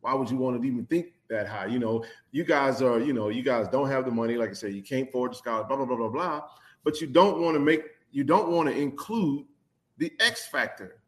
why 0.02 0.14
would 0.14 0.30
you 0.30 0.38
want 0.38 0.62
to 0.62 0.68
even 0.68 0.86
think 0.86 1.08
that 1.30 1.48
high. 1.48 1.66
You 1.66 1.80
know, 1.80 2.04
you 2.32 2.44
guys 2.44 2.82
are, 2.82 3.00
you 3.00 3.14
know, 3.14 3.30
you 3.30 3.44
guys 3.44 3.68
don't 3.68 3.90
have 3.90 4.06
the 4.06 4.12
money. 4.12 4.36
Like 4.36 4.50
I 4.50 4.54
said, 4.54 4.74
you 4.74 4.84
can't 4.84 5.10
afford 5.10 5.32
the 5.32 5.36
scholarship, 5.36 5.68
blah, 5.68 5.78
blah, 5.78 5.86
blah, 5.86 5.98
blah, 5.98 6.10
blah. 6.10 6.42
But 6.84 7.02
you 7.02 7.08
don't 7.08 7.42
want 7.42 7.56
to 7.56 7.60
make, 7.60 7.84
you 8.12 8.24
don't 8.24 8.50
want 8.50 8.70
to 8.70 8.76
include 8.78 9.46
the 9.98 10.12
X 10.20 10.48
factor. 10.48 11.02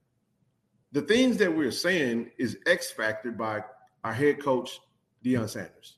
The 0.91 1.01
things 1.01 1.37
that 1.37 1.55
we're 1.55 1.71
saying 1.71 2.31
is 2.37 2.57
X 2.65 2.91
factor 2.91 3.31
by 3.31 3.63
our 4.03 4.13
head 4.13 4.41
coach, 4.41 4.79
Deion 5.23 5.49
Sanders. 5.49 5.97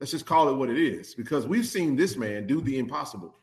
Let's 0.00 0.10
just 0.10 0.26
call 0.26 0.48
it 0.48 0.54
what 0.54 0.68
it 0.68 0.78
is, 0.78 1.14
because 1.14 1.46
we've 1.46 1.66
seen 1.66 1.96
this 1.96 2.16
man 2.16 2.46
do 2.46 2.60
the 2.60 2.78
impossible 2.78 3.34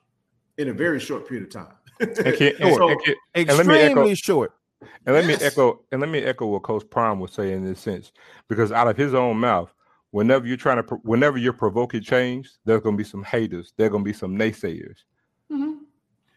in 0.58 0.70
a 0.70 0.74
very 0.74 1.00
short 1.00 1.28
period 1.28 1.48
of 1.48 1.50
time. 1.52 1.76
Okay, 2.02 2.54
so, 2.60 2.90
and, 2.90 3.00
and, 3.34 3.50
extremely 3.50 3.80
echo, 3.80 4.14
short. 4.14 4.54
And 5.06 5.16
let 5.16 5.26
yes. 5.26 5.40
me 5.40 5.48
echo 5.48 5.82
and 5.92 6.02
let 6.02 6.10
me 6.10 6.20
echo 6.20 6.48
what 6.48 6.64
Coach 6.64 6.84
Prime 6.90 7.20
was 7.20 7.32
saying 7.32 7.54
in 7.54 7.66
this 7.66 7.80
sense, 7.80 8.12
because 8.50 8.72
out 8.72 8.88
of 8.88 8.98
his 8.98 9.14
own 9.14 9.38
mouth, 9.38 9.74
whenever 10.12 10.46
you're 10.46 10.58
trying 10.58 10.84
to, 10.84 10.96
whenever 11.04 11.38
you're 11.38 11.54
provoking 11.54 12.02
change, 12.02 12.52
there's 12.66 12.82
going 12.82 12.96
to 12.96 13.04
be 13.04 13.08
some 13.08 13.24
haters. 13.24 13.74
There's 13.78 13.90
going 13.90 14.04
to 14.04 14.10
be 14.10 14.14
some 14.14 14.38
naysayers. 14.38 14.98
Mm-hmm. 15.52 15.83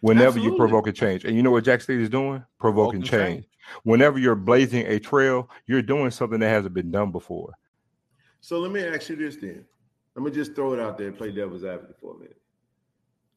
Whenever 0.00 0.28
Absolutely. 0.28 0.52
you 0.52 0.56
provoke 0.58 0.86
a 0.86 0.92
change, 0.92 1.24
and 1.24 1.36
you 1.36 1.42
know 1.42 1.50
what 1.50 1.64
Jack 1.64 1.80
State 1.80 2.00
is 2.00 2.10
doing? 2.10 2.44
Provoking, 2.58 3.02
change. 3.02 3.10
change. 3.10 3.44
Whenever 3.82 4.18
you're 4.18 4.36
blazing 4.36 4.86
a 4.86 4.98
trail, 4.98 5.48
you're 5.66 5.82
doing 5.82 6.10
something 6.10 6.38
that 6.40 6.48
hasn't 6.48 6.74
been 6.74 6.90
done 6.90 7.10
before. 7.10 7.52
So 8.40 8.58
let 8.58 8.70
me 8.70 8.84
ask 8.84 9.08
you 9.08 9.16
this 9.16 9.36
then. 9.36 9.64
Let 10.14 10.24
me 10.24 10.30
just 10.30 10.54
throw 10.54 10.72
it 10.72 10.80
out 10.80 10.98
there 10.98 11.08
and 11.08 11.16
play 11.16 11.32
devil's 11.32 11.64
advocate 11.64 11.98
for 12.00 12.14
a 12.14 12.18
minute. 12.18 12.40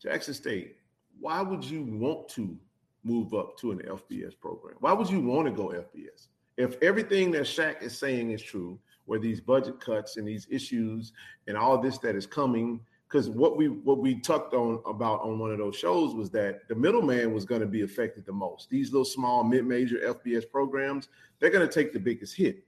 Jackson 0.01 0.33
State, 0.33 0.77
why 1.19 1.41
would 1.41 1.63
you 1.63 1.83
want 1.83 2.29
to 2.29 2.57
move 3.03 3.33
up 3.33 3.57
to 3.57 3.71
an 3.71 3.79
FBS 3.79 4.39
program? 4.39 4.75
Why 4.79 4.93
would 4.93 5.09
you 5.09 5.21
want 5.21 5.47
to 5.47 5.51
go 5.51 5.69
FBS? 5.69 6.27
If 6.57 6.81
everything 6.81 7.31
that 7.31 7.43
Shaq 7.43 7.81
is 7.81 7.97
saying 7.97 8.31
is 8.31 8.41
true, 8.41 8.79
where 9.05 9.19
these 9.19 9.41
budget 9.41 9.79
cuts 9.79 10.17
and 10.17 10.27
these 10.27 10.47
issues 10.51 11.13
and 11.47 11.57
all 11.57 11.79
this 11.79 11.97
that 11.97 12.15
is 12.15 12.27
coming 12.27 12.79
because 13.09 13.27
what 13.29 13.57
we 13.57 13.67
what 13.67 13.97
we 13.97 14.19
talked 14.19 14.53
on 14.53 14.81
about 14.85 15.21
on 15.21 15.39
one 15.39 15.51
of 15.51 15.57
those 15.57 15.75
shows 15.75 16.13
was 16.13 16.29
that 16.29 16.67
the 16.67 16.75
middleman 16.75 17.33
was 17.33 17.43
going 17.43 17.61
to 17.61 17.67
be 17.67 17.81
affected 17.81 18.25
the 18.25 18.31
most. 18.31 18.69
These 18.69 18.91
little 18.91 19.05
small 19.05 19.43
mid-major 19.43 19.97
FBS 19.97 20.49
programs, 20.49 21.09
they're 21.39 21.49
going 21.49 21.67
to 21.67 21.73
take 21.73 21.91
the 21.91 21.99
biggest 21.99 22.35
hit. 22.35 22.63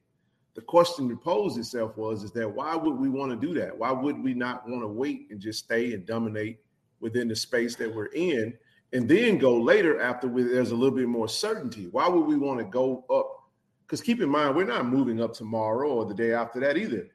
the 0.55 0.61
question 0.61 1.07
to 1.07 1.15
pose 1.15 1.57
itself 1.57 1.95
was 1.95 2.23
is 2.23 2.31
that 2.31 2.49
why 2.49 2.75
would 2.75 2.97
we 2.97 3.07
want 3.07 3.31
to 3.31 3.47
do 3.47 3.53
that? 3.59 3.77
Why 3.77 3.91
would 3.91 4.21
we 4.21 4.33
not 4.33 4.67
want 4.67 4.81
to 4.81 4.87
wait 4.87 5.27
and 5.29 5.39
just 5.39 5.63
stay 5.63 5.93
and 5.93 6.05
dominate 6.05 6.59
within 6.99 7.27
the 7.27 7.35
space 7.35 7.75
that 7.75 7.93
we're 7.93 8.07
in 8.07 8.53
and 8.93 9.07
then 9.07 9.37
go 9.37 9.57
later 9.57 10.01
after 10.01 10.27
we, 10.27 10.43
there's 10.43 10.71
a 10.71 10.75
little 10.75 10.95
bit 10.95 11.07
more 11.07 11.29
certainty? 11.29 11.87
Why 11.91 12.07
would 12.07 12.25
we 12.25 12.35
want 12.35 12.59
to 12.59 12.65
go 12.65 13.05
up? 13.13 13.43
Because 13.85 14.01
keep 14.01 14.21
in 14.21 14.29
mind, 14.29 14.55
we're 14.55 14.65
not 14.65 14.87
moving 14.87 15.21
up 15.21 15.33
tomorrow 15.33 15.89
or 15.89 16.05
the 16.05 16.15
day 16.15 16.33
after 16.33 16.59
that 16.61 16.77
either. 16.77 17.07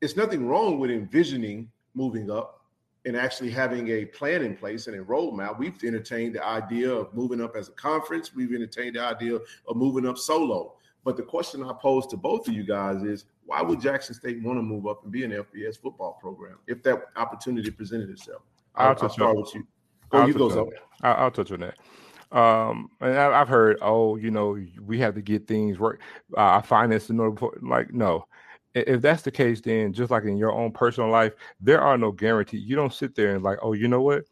It's 0.00 0.16
nothing 0.16 0.46
wrong 0.46 0.78
with 0.78 0.90
envisioning 0.90 1.70
moving 1.94 2.30
up 2.30 2.60
and 3.04 3.16
actually 3.16 3.50
having 3.50 3.88
a 3.88 4.04
plan 4.06 4.42
in 4.42 4.56
place 4.56 4.86
and 4.86 4.98
a 4.98 5.04
roadmap. 5.04 5.58
We've 5.58 5.82
entertained 5.84 6.34
the 6.34 6.44
idea 6.44 6.90
of 6.90 7.12
moving 7.14 7.40
up 7.40 7.54
as 7.56 7.68
a 7.68 7.72
conference. 7.72 8.34
We've 8.34 8.52
entertained 8.52 8.96
the 8.96 9.02
idea 9.02 9.34
of 9.36 9.76
moving 9.76 10.06
up 10.06 10.16
solo. 10.16 10.76
But 11.04 11.18
the 11.18 11.22
question 11.22 11.62
I 11.62 11.72
pose 11.74 12.06
to 12.08 12.16
both 12.16 12.48
of 12.48 12.54
you 12.54 12.64
guys 12.64 13.02
is 13.02 13.26
why 13.44 13.60
would 13.60 13.80
Jackson 13.80 14.14
State 14.14 14.42
want 14.42 14.58
to 14.58 14.62
move 14.62 14.86
up 14.86 15.02
and 15.02 15.12
be 15.12 15.24
an 15.24 15.32
FBS 15.32 15.78
football 15.78 16.18
program 16.20 16.56
if 16.66 16.82
that 16.84 17.04
opportunity 17.16 17.70
presented 17.70 18.08
itself? 18.08 18.42
I'll, 18.74 18.88
I'll, 18.88 18.96
I'll 19.02 19.08
start 19.10 19.36
with 19.36 19.54
you. 19.54 19.66
Go, 20.08 20.18
I'll 20.18 20.28
you 20.28 20.34
go, 20.34 20.48
Zoe. 20.48 20.70
I'll, 21.02 21.24
I'll 21.24 21.30
touch 21.30 21.52
on 21.52 21.60
that. 21.60 21.76
Um, 22.36 22.90
and 23.00 23.16
I, 23.16 23.38
have 23.38 23.48
heard, 23.48 23.78
oh, 23.80 24.16
you 24.16 24.30
know, 24.30 24.58
we 24.80 24.98
have 24.98 25.14
to 25.14 25.22
get 25.22 25.46
things 25.46 25.78
right. 25.78 25.98
Uh, 26.36 26.40
our 26.40 26.62
finance 26.62 27.10
in 27.10 27.20
order, 27.20 27.46
like, 27.62 27.92
no. 27.92 28.26
If 28.74 29.02
that's 29.02 29.22
the 29.22 29.30
case, 29.30 29.60
then 29.60 29.92
just 29.92 30.10
like 30.10 30.24
in 30.24 30.36
your 30.36 30.52
own 30.52 30.72
personal 30.72 31.10
life, 31.10 31.32
there 31.60 31.80
are 31.80 31.96
no 31.96 32.10
guarantees. 32.10 32.64
You 32.64 32.76
don't 32.76 32.92
sit 32.92 33.14
there 33.14 33.34
and 33.34 33.44
like, 33.44 33.58
oh, 33.62 33.72
you 33.72 33.88
know 33.88 34.02
what? 34.02 34.24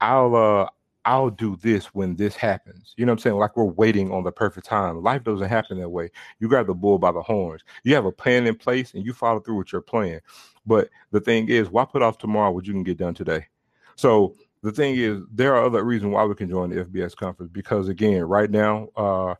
I'll 0.00 0.34
uh 0.34 0.68
I'll 1.06 1.30
do 1.30 1.56
this 1.56 1.86
when 1.86 2.16
this 2.16 2.34
happens. 2.34 2.94
You 2.96 3.04
know 3.04 3.12
what 3.12 3.18
I'm 3.18 3.22
saying? 3.22 3.36
Like 3.36 3.56
we're 3.56 3.64
waiting 3.64 4.10
on 4.10 4.24
the 4.24 4.32
perfect 4.32 4.66
time. 4.66 5.02
Life 5.02 5.22
doesn't 5.22 5.48
happen 5.48 5.78
that 5.78 5.88
way. 5.88 6.10
You 6.40 6.48
grab 6.48 6.66
the 6.66 6.74
bull 6.74 6.98
by 6.98 7.12
the 7.12 7.22
horns. 7.22 7.62
You 7.82 7.94
have 7.94 8.06
a 8.06 8.12
plan 8.12 8.46
in 8.46 8.56
place 8.56 8.94
and 8.94 9.04
you 9.04 9.12
follow 9.12 9.40
through 9.40 9.56
with 9.56 9.72
your 9.72 9.82
plan. 9.82 10.20
But 10.66 10.88
the 11.10 11.20
thing 11.20 11.48
is, 11.50 11.68
why 11.68 11.84
put 11.84 12.02
off 12.02 12.16
tomorrow 12.16 12.50
what 12.52 12.66
you 12.66 12.72
can 12.72 12.84
get 12.84 12.96
done 12.96 13.14
today? 13.14 13.46
So 13.96 14.34
the 14.62 14.72
thing 14.72 14.96
is, 14.96 15.20
there 15.30 15.54
are 15.54 15.66
other 15.66 15.84
reasons 15.84 16.12
why 16.14 16.24
we 16.24 16.34
can 16.34 16.48
join 16.48 16.70
the 16.70 16.84
FBS 16.84 17.14
conference 17.14 17.52
because 17.52 17.88
again, 17.88 18.22
right 18.22 18.50
now, 18.50 18.88
uh, 18.96 19.34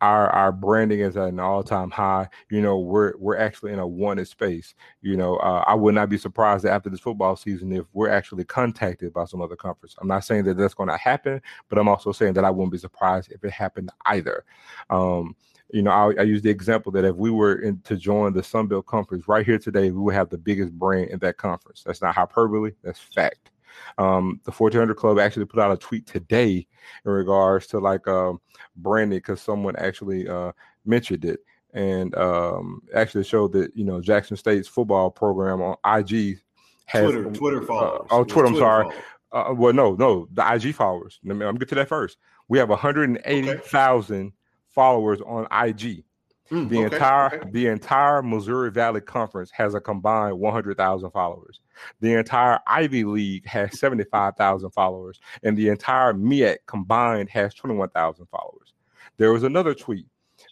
our 0.00 0.28
our 0.30 0.52
branding 0.52 1.00
is 1.00 1.16
at 1.16 1.28
an 1.28 1.40
all 1.40 1.62
time 1.62 1.90
high. 1.90 2.28
You 2.50 2.60
know, 2.60 2.78
we're 2.78 3.14
we're 3.18 3.38
actually 3.38 3.72
in 3.72 3.78
a 3.78 3.86
wanted 3.86 4.28
space. 4.28 4.74
You 5.00 5.16
know, 5.16 5.36
uh, 5.36 5.64
I 5.66 5.74
would 5.74 5.94
not 5.94 6.08
be 6.08 6.18
surprised 6.18 6.64
after 6.66 6.90
this 6.90 7.00
football 7.00 7.36
season 7.36 7.72
if 7.72 7.86
we're 7.92 8.10
actually 8.10 8.44
contacted 8.44 9.12
by 9.12 9.24
some 9.24 9.40
other 9.40 9.56
conference. 9.56 9.94
I'm 10.00 10.08
not 10.08 10.24
saying 10.24 10.44
that 10.44 10.56
that's 10.56 10.74
going 10.74 10.88
to 10.88 10.96
happen, 10.96 11.40
but 11.68 11.78
I'm 11.78 11.88
also 11.88 12.12
saying 12.12 12.34
that 12.34 12.44
I 12.44 12.50
wouldn't 12.50 12.72
be 12.72 12.78
surprised 12.78 13.32
if 13.32 13.42
it 13.44 13.50
happened 13.50 13.90
either. 14.06 14.44
Um, 14.90 15.34
you 15.72 15.82
know, 15.82 15.90
I, 15.90 16.14
I, 16.20 16.22
use 16.22 16.42
the 16.42 16.50
example 16.50 16.92
that 16.92 17.04
if 17.04 17.16
we 17.16 17.30
were 17.30 17.56
in, 17.56 17.80
to 17.80 17.96
join 17.96 18.32
the 18.32 18.42
Sun 18.42 18.68
Belt 18.68 18.86
Conference 18.86 19.26
right 19.26 19.44
here 19.44 19.58
today, 19.58 19.90
we 19.90 19.98
would 19.98 20.14
have 20.14 20.30
the 20.30 20.38
biggest 20.38 20.72
brand 20.72 21.10
in 21.10 21.18
that 21.20 21.38
conference. 21.38 21.82
That's 21.84 22.00
not 22.00 22.14
hyperbole. 22.14 22.70
That's 22.84 23.00
fact. 23.00 23.50
Um, 23.98 24.40
the 24.44 24.50
1400 24.52 24.94
Club 24.94 25.18
actually 25.18 25.46
put 25.46 25.60
out 25.60 25.72
a 25.72 25.76
tweet 25.76 26.06
today 26.06 26.66
in 27.04 27.10
regards 27.10 27.66
to 27.68 27.78
like 27.78 28.06
um, 28.08 28.40
branding 28.76 29.18
because 29.18 29.40
someone 29.40 29.76
actually 29.76 30.28
uh, 30.28 30.52
mentioned 30.84 31.24
it 31.24 31.40
and 31.72 32.14
um, 32.16 32.82
actually 32.94 33.24
showed 33.24 33.52
that 33.52 33.76
you 33.76 33.84
know 33.84 34.00
Jackson 34.00 34.36
State's 34.36 34.68
football 34.68 35.10
program 35.10 35.62
on 35.62 35.76
IG 35.84 36.38
has 36.86 37.04
Twitter, 37.04 37.30
Twitter 37.30 37.62
uh, 37.62 37.66
followers. 37.66 38.00
Uh, 38.10 38.14
oh, 38.14 38.24
Twitter. 38.24 38.46
I'm 38.46 38.52
Twitter 38.52 38.64
sorry. 38.64 38.94
Uh, 39.32 39.52
well, 39.54 39.72
no, 39.72 39.94
no, 39.94 40.28
the 40.32 40.54
IG 40.54 40.74
followers. 40.74 41.20
Let 41.24 41.36
me, 41.36 41.44
I'm 41.44 41.56
get 41.56 41.68
to 41.70 41.74
that 41.74 41.88
first. 41.88 42.16
We 42.48 42.58
have 42.58 42.68
180,000 42.68 44.16
okay. 44.16 44.34
followers 44.68 45.20
on 45.20 45.46
IG. 45.50 46.04
Mm, 46.50 46.68
the 46.68 46.84
okay, 46.84 46.94
entire 46.94 47.34
okay. 47.34 47.50
the 47.50 47.66
entire 47.66 48.22
Missouri 48.22 48.70
Valley 48.70 49.00
Conference 49.00 49.50
has 49.50 49.74
a 49.74 49.80
combined 49.80 50.38
100,000 50.38 51.10
followers. 51.10 51.60
The 52.00 52.14
entire 52.14 52.60
Ivy 52.66 53.04
League 53.04 53.46
has 53.46 53.78
75,000 53.80 54.70
followers, 54.70 55.20
and 55.42 55.56
the 55.56 55.68
entire 55.68 56.12
MEAC 56.12 56.58
combined 56.66 57.30
has 57.30 57.54
21,000 57.54 58.26
followers. 58.26 58.74
There 59.16 59.32
was 59.32 59.42
another 59.42 59.74
tweet 59.74 60.06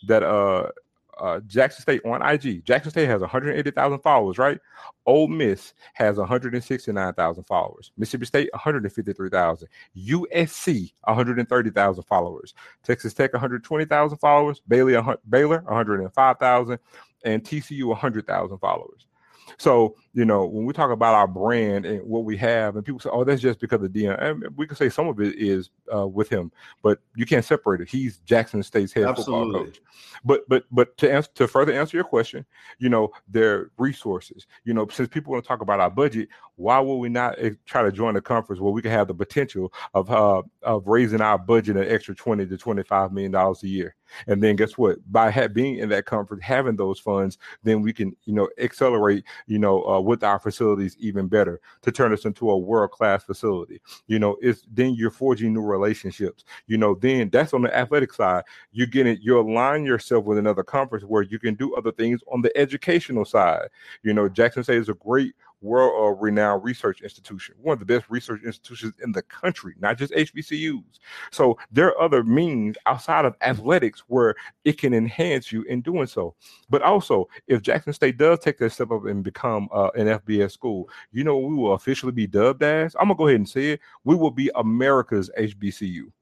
that 0.07 0.23
uh 0.23 0.69
uh, 1.19 1.41
Jackson 1.41 1.83
State 1.83 2.03
on 2.05 2.23
IG. 2.23 2.65
Jackson 2.65 2.91
State 2.91 3.07
has 3.07 3.21
180,000 3.21 3.99
followers, 4.01 4.39
right? 4.39 4.59
Ole 5.07 5.29
Miss 5.29 5.75
has 5.95 6.17
169,000 6.17 7.45
followers. 7.45 7.93
Mississippi 7.97 8.27
State 8.27 8.51
153,000. 8.53 9.69
USC 9.97 10.93
130,000 11.05 12.03
followers. 12.05 12.55
Texas 12.83 13.15
Tech 13.15 13.33
120,000 13.33 14.19
followers. 14.19 14.61
Baylor 14.67 15.17
Baylor 15.29 15.63
105,000 15.63 16.79
and 17.25 17.43
TCU 17.43 17.85
100,000 17.85 18.59
followers. 18.59 19.07
So, 19.59 19.97
you 20.15 20.25
know, 20.25 20.47
when 20.47 20.65
we 20.65 20.73
talk 20.73 20.93
about 20.93 21.15
our 21.15 21.27
brand 21.27 21.85
and 21.85 22.01
what 22.07 22.25
we 22.25 22.37
have, 22.37 22.77
and 22.77 22.85
people 22.85 23.01
say, 23.01 23.11
oh, 23.13 23.25
that's 23.25 23.43
just 23.43 23.59
because 23.59 23.83
of 23.83 23.91
Deion. 23.91 24.23
And 24.23 24.57
we 24.57 24.65
can 24.65 24.77
say 24.77 24.89
some 24.89 25.09
of 25.09 25.21
it 25.21 25.35
is 25.37 25.71
uh, 25.93 26.07
with 26.07 26.29
him, 26.29 26.53
but 26.83 27.01
you 27.17 27.27
can't 27.27 27.45
separate 27.45 27.81
it. 27.81 27.89
He's 27.89 28.19
Jackson 28.19 28.63
State's 28.63 28.93
head 28.93 29.07
Absolutely. 29.07 29.47
football 29.47 29.65
coach. 29.65 29.81
But 30.25 30.49
but 30.49 30.65
but 30.71 30.97
to 30.99 31.13
answer 31.13 31.31
to 31.35 31.49
further 31.49 31.73
answer 31.73 31.97
your 31.97 32.05
question, 32.05 32.47
you 32.79 32.89
know, 32.89 33.11
their 33.29 33.71
resources. 33.77 34.47
You 34.65 34.73
know, 34.73 34.87
since 34.87 35.09
people 35.09 35.33
want 35.33 35.45
to 35.45 35.49
talk 35.49 35.61
about 35.61 35.81
our 35.81 35.91
budget, 35.91 36.29
why 36.57 36.79
would 36.79 36.97
we 36.97 37.09
not 37.09 37.35
eh, 37.39 37.51
try 37.67 37.83
to 37.83 37.91
join 37.91 38.15
a 38.15 38.21
conference 38.21 38.61
where 38.61 38.73
we 38.73 38.83
can 38.83 38.93
have 38.93 39.09
the 39.09 39.15
potential 39.15 39.73
of 39.95 40.11
uh, 40.13 40.43
of 40.63 40.87
raising 40.87 41.21
our 41.21 41.39
budget 41.39 41.77
an 41.77 41.89
extra 41.89 42.15
twenty 42.15 42.47
to 42.47 42.57
twenty 42.57 42.85
five 42.85 43.13
million 43.13 43.33
dollars 43.33 43.65
a 43.65 43.69
year? 43.69 43.97
And 44.27 44.43
then 44.43 44.57
guess 44.57 44.79
what? 44.79 44.99
By 45.11 45.31
ha- 45.31 45.49
being 45.49 45.79
in 45.79 45.89
that 45.91 46.07
conference, 46.07 46.43
having 46.45 46.77
those 46.77 47.01
funds, 47.01 47.39
then 47.63 47.83
we 47.83 47.93
can, 47.93 48.17
you 48.25 48.35
know, 48.35 48.49
accelerate, 48.59 49.25
you 49.47 49.59
know, 49.59 49.83
uh, 49.85 50.01
with 50.05 50.23
our 50.23 50.39
facilities 50.39 50.97
even 50.99 51.29
better 51.29 51.61
to 51.83 51.93
turn 51.93 52.13
us 52.13 52.25
into 52.25 52.51
a 52.51 52.59
world 52.59 52.91
class 52.91 53.25
facility. 53.25 53.81
You 54.07 54.19
know, 54.19 54.37
it's 54.41 54.63
then 54.73 54.95
you're 54.95 55.11
forging 55.11 55.53
new 55.53 55.63
relationships. 55.63 56.45
You 56.67 56.79
know, 56.79 56.95
then 56.95 57.31
that's 57.31 57.55
on 57.55 57.63
the 57.63 57.77
athletic 57.77 58.13
side. 58.13 58.45
You're 58.73 58.87
getting 58.87 59.19
you 59.21 59.39
align 59.39 59.85
yourself 59.85 60.25
with 60.25 60.39
another 60.39 60.63
conference 60.63 61.05
where 61.05 61.23
you 61.23 61.39
can 61.39 61.55
do 61.55 61.75
other 61.75 61.93
things 61.93 62.21
on 62.33 62.43
the 62.43 62.57
educational 62.57 63.25
side. 63.25 63.69
You 64.03 64.15
know, 64.15 64.29
Jackson 64.29 64.65
State 64.65 64.79
is 64.79 64.89
a 64.89 64.95
great 64.95 65.35
world 65.65 65.93
uh, 65.97 66.21
renowned 66.21 66.63
research 66.63 67.01
institution, 67.01 67.55
one 67.61 67.73
of 67.73 67.79
the 67.81 67.87
best 67.87 68.05
research 68.09 68.43
institutions 68.45 68.95
in 69.03 69.13
the 69.13 69.23
country, 69.23 69.75
not 69.81 69.99
just 69.99 70.13
HBCUs. 70.13 71.01
So 71.31 71.59
there 71.73 71.89
are 71.89 72.01
other 72.01 72.23
means 72.23 72.77
outside 72.87 73.25
of 73.25 73.35
athletics 73.41 74.05
where 74.07 74.35
it 74.65 74.79
can 74.79 74.93
enhance 74.95 75.51
you 75.51 75.63
in 75.63 75.81
doing 75.81 76.07
so. 76.07 76.35
But 76.69 76.83
also, 76.83 77.29
if 77.49 77.63
Jackson 77.63 77.93
State 77.93 78.19
does 78.19 78.39
take 78.39 78.59
that 78.59 78.71
step 78.71 78.91
up 78.91 79.07
and 79.07 79.25
become 79.25 79.69
uh, 79.73 79.91
an 79.97 80.07
FBS 80.07 80.53
school, 80.53 80.89
you 81.13 81.25
know, 81.25 81.39
we 81.39 81.55
will 81.55 81.75
officially 81.75 82.13
be 82.13 82.27
dubbed 82.27 82.63
as, 82.63 82.95
I'm 83.01 83.09
going 83.09 83.17
to 83.17 83.19
go 83.19 83.29
ahead 83.29 83.41
and 83.41 83.49
say 83.49 83.71
it, 83.71 83.81
we 84.05 84.15
will 84.15 84.31
be 84.31 84.51
America's 84.55 85.31
HBCU. 85.39 86.13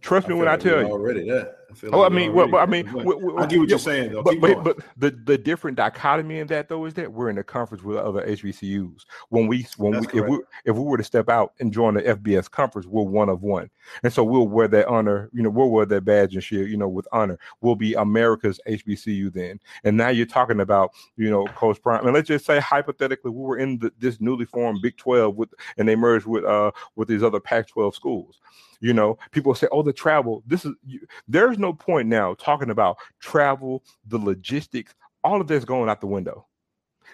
Trust 0.00 0.26
me 0.26 0.34
when 0.34 0.48
I 0.48 0.56
tell 0.56 0.80
you. 0.80 0.86
Already 0.86 1.28
that. 1.30 1.58
I 1.82 1.86
oh, 1.92 2.00
like 2.00 2.12
I 2.12 2.14
mean, 2.14 2.32
well, 2.32 2.48
but 2.48 2.58
I 2.58 2.66
mean, 2.66 2.88
I 2.88 3.46
get 3.46 3.58
what 3.58 3.68
you're 3.68 3.78
saying 3.78 4.12
though. 4.12 4.22
But, 4.22 4.40
but, 4.40 4.64
but, 4.64 4.78
the 4.96 5.10
the 5.10 5.38
different 5.38 5.76
dichotomy 5.76 6.38
in 6.38 6.46
that 6.48 6.68
though 6.68 6.84
is 6.84 6.94
that 6.94 7.12
we're 7.12 7.30
in 7.30 7.38
a 7.38 7.44
conference 7.44 7.82
with 7.82 7.96
other 7.96 8.26
HBCUs. 8.26 9.04
When 9.28 9.46
we 9.46 9.66
when 9.76 9.92
That's 9.92 10.06
we 10.06 10.20
correct. 10.20 10.32
if 10.32 10.38
we 10.38 10.44
if 10.72 10.76
we 10.76 10.82
were 10.82 10.96
to 10.96 11.04
step 11.04 11.28
out 11.28 11.52
and 11.60 11.72
join 11.72 11.94
the 11.94 12.02
FBS 12.02 12.50
conference, 12.50 12.86
we're 12.86 13.02
one 13.02 13.28
of 13.28 13.42
one, 13.42 13.70
and 14.02 14.12
so 14.12 14.24
we'll 14.24 14.48
wear 14.48 14.68
that 14.68 14.88
honor. 14.88 15.30
You 15.32 15.42
know, 15.42 15.50
we'll 15.50 15.70
wear 15.70 15.86
that 15.86 16.04
badge 16.04 16.34
and 16.34 16.44
shit. 16.44 16.68
You 16.68 16.76
know, 16.76 16.88
with 16.88 17.08
honor, 17.12 17.38
we'll 17.60 17.76
be 17.76 17.94
America's 17.94 18.60
HBCU 18.68 19.32
then. 19.32 19.60
And 19.84 19.96
now 19.96 20.08
you're 20.08 20.26
talking 20.26 20.60
about 20.60 20.92
you 21.16 21.30
know 21.30 21.46
Coach 21.48 21.80
Prime. 21.82 22.04
And 22.04 22.14
let's 22.14 22.28
just 22.28 22.46
say 22.46 22.60
hypothetically, 22.60 23.30
we 23.30 23.42
were 23.42 23.58
in 23.58 23.78
the, 23.78 23.92
this 23.98 24.20
newly 24.20 24.44
formed 24.44 24.82
Big 24.82 24.96
Twelve 24.96 25.36
with, 25.36 25.50
and 25.76 25.88
they 25.88 25.96
merged 25.96 26.26
with 26.26 26.44
uh 26.44 26.72
with 26.96 27.08
these 27.08 27.22
other 27.22 27.40
Pac-12 27.40 27.94
schools. 27.94 28.40
You 28.82 28.92
know, 28.92 29.16
people 29.30 29.54
say, 29.54 29.68
"Oh, 29.70 29.82
the 29.82 29.92
travel." 29.92 30.42
This 30.44 30.64
is 30.64 30.72
you, 30.84 31.00
there's 31.28 31.56
no 31.62 31.72
point 31.72 32.08
now 32.08 32.34
talking 32.34 32.70
about 32.70 32.98
travel, 33.20 33.82
the 34.06 34.18
logistics. 34.18 34.94
All 35.24 35.40
of 35.40 35.46
this 35.46 35.64
going 35.64 35.88
out 35.88 36.00
the 36.00 36.06
window. 36.06 36.46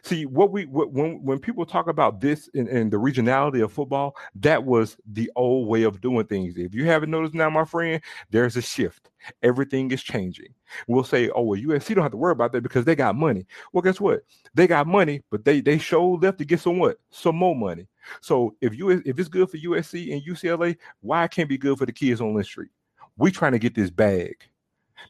See 0.03 0.27
what 0.27 0.53
we 0.53 0.67
what, 0.67 0.93
when 0.93 1.23
when 1.25 1.39
people 1.39 1.67
talk 1.67 1.89
about 1.89 2.21
this 2.21 2.49
in, 2.55 2.69
in, 2.69 2.91
the 2.91 2.97
regionality 2.97 3.63
of 3.63 3.73
football, 3.73 4.17
that 4.37 4.65
was 4.65 4.97
the 5.13 5.31
old 5.35 5.67
way 5.67 5.83
of 5.83 6.01
doing 6.01 6.27
things. 6.27 6.57
If 6.57 6.75
you 6.75 6.85
haven't 6.85 7.11
noticed 7.11 7.35
now, 7.35 7.51
my 7.51 7.65
friend, 7.65 8.01
there's 8.31 8.57
a 8.57 8.63
shift. 8.63 9.11
Everything 9.43 9.91
is 9.91 10.03
changing. 10.03 10.55
We'll 10.87 11.05
say, 11.05 11.31
oh 11.31 11.43
well, 11.43 11.61
USC 11.61 11.95
don't 11.95 12.03
have 12.03 12.13
to 12.13 12.17
worry 12.17 12.33
about 12.33 12.53
that 12.53 12.63
because 12.63 12.85
they 12.85 12.95
got 12.95 13.17
money. 13.17 13.47
Well, 13.73 13.83
guess 13.83 14.01
what? 14.01 14.21
They 14.55 14.67
got 14.67 14.87
money, 14.87 15.23
but 15.31 15.45
they 15.45 15.61
they 15.61 15.79
showed 15.79 16.23
left 16.23 16.39
to 16.39 16.45
get 16.45 16.61
some 16.61 16.79
what? 16.79 16.99
Some 17.11 17.37
more 17.37 17.57
money. 17.57 17.89
So 18.21 18.55
if 18.61 18.77
you 18.77 18.91
if 18.91 19.19
it's 19.19 19.29
good 19.29 19.51
for 19.51 19.59
USC 19.59 20.13
and 20.13 20.23
UCLA, 20.23 20.77
why 21.01 21.27
can't 21.27 21.47
it 21.47 21.51
be 21.51 21.59
good 21.59 21.79
for 21.79 21.87
the 21.87 21.93
kids 21.93 22.21
on 22.21 22.35
Lynch 22.35 22.47
Street? 22.47 22.71
We 23.19 23.31
trying 23.31 23.53
to 23.53 23.59
get 23.59 23.75
this 23.75 23.91
bag. 23.91 24.37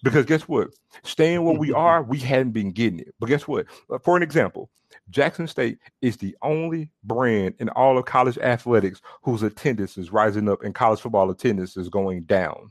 Because 0.03 0.27
guess 0.27 0.43
what? 0.43 0.69
Staying 1.03 1.45
where 1.45 1.59
we 1.59 1.73
are, 1.87 2.03
we 2.03 2.19
hadn't 2.19 2.53
been 2.53 2.73
getting 2.73 3.01
it. 3.01 3.15
But 3.21 3.27
guess 3.27 3.47
what? 3.47 3.67
Uh, 3.91 3.99
for 3.99 4.17
an 4.17 4.23
example, 4.23 4.71
Jackson 5.11 5.47
State 5.47 5.79
is 6.03 6.17
the 6.17 6.37
only 6.43 6.91
brand 7.05 7.55
in 7.59 7.69
all 7.71 7.99
of 7.99 8.05
college 8.05 8.39
athletics 8.39 9.01
whose 9.23 9.43
attendance 9.43 9.99
is 9.99 10.13
rising 10.13 10.49
up 10.49 10.63
and 10.63 10.75
college 10.75 11.01
football 11.01 11.31
attendance 11.31 11.77
is 11.77 11.89
going 11.89 12.23
down. 12.23 12.71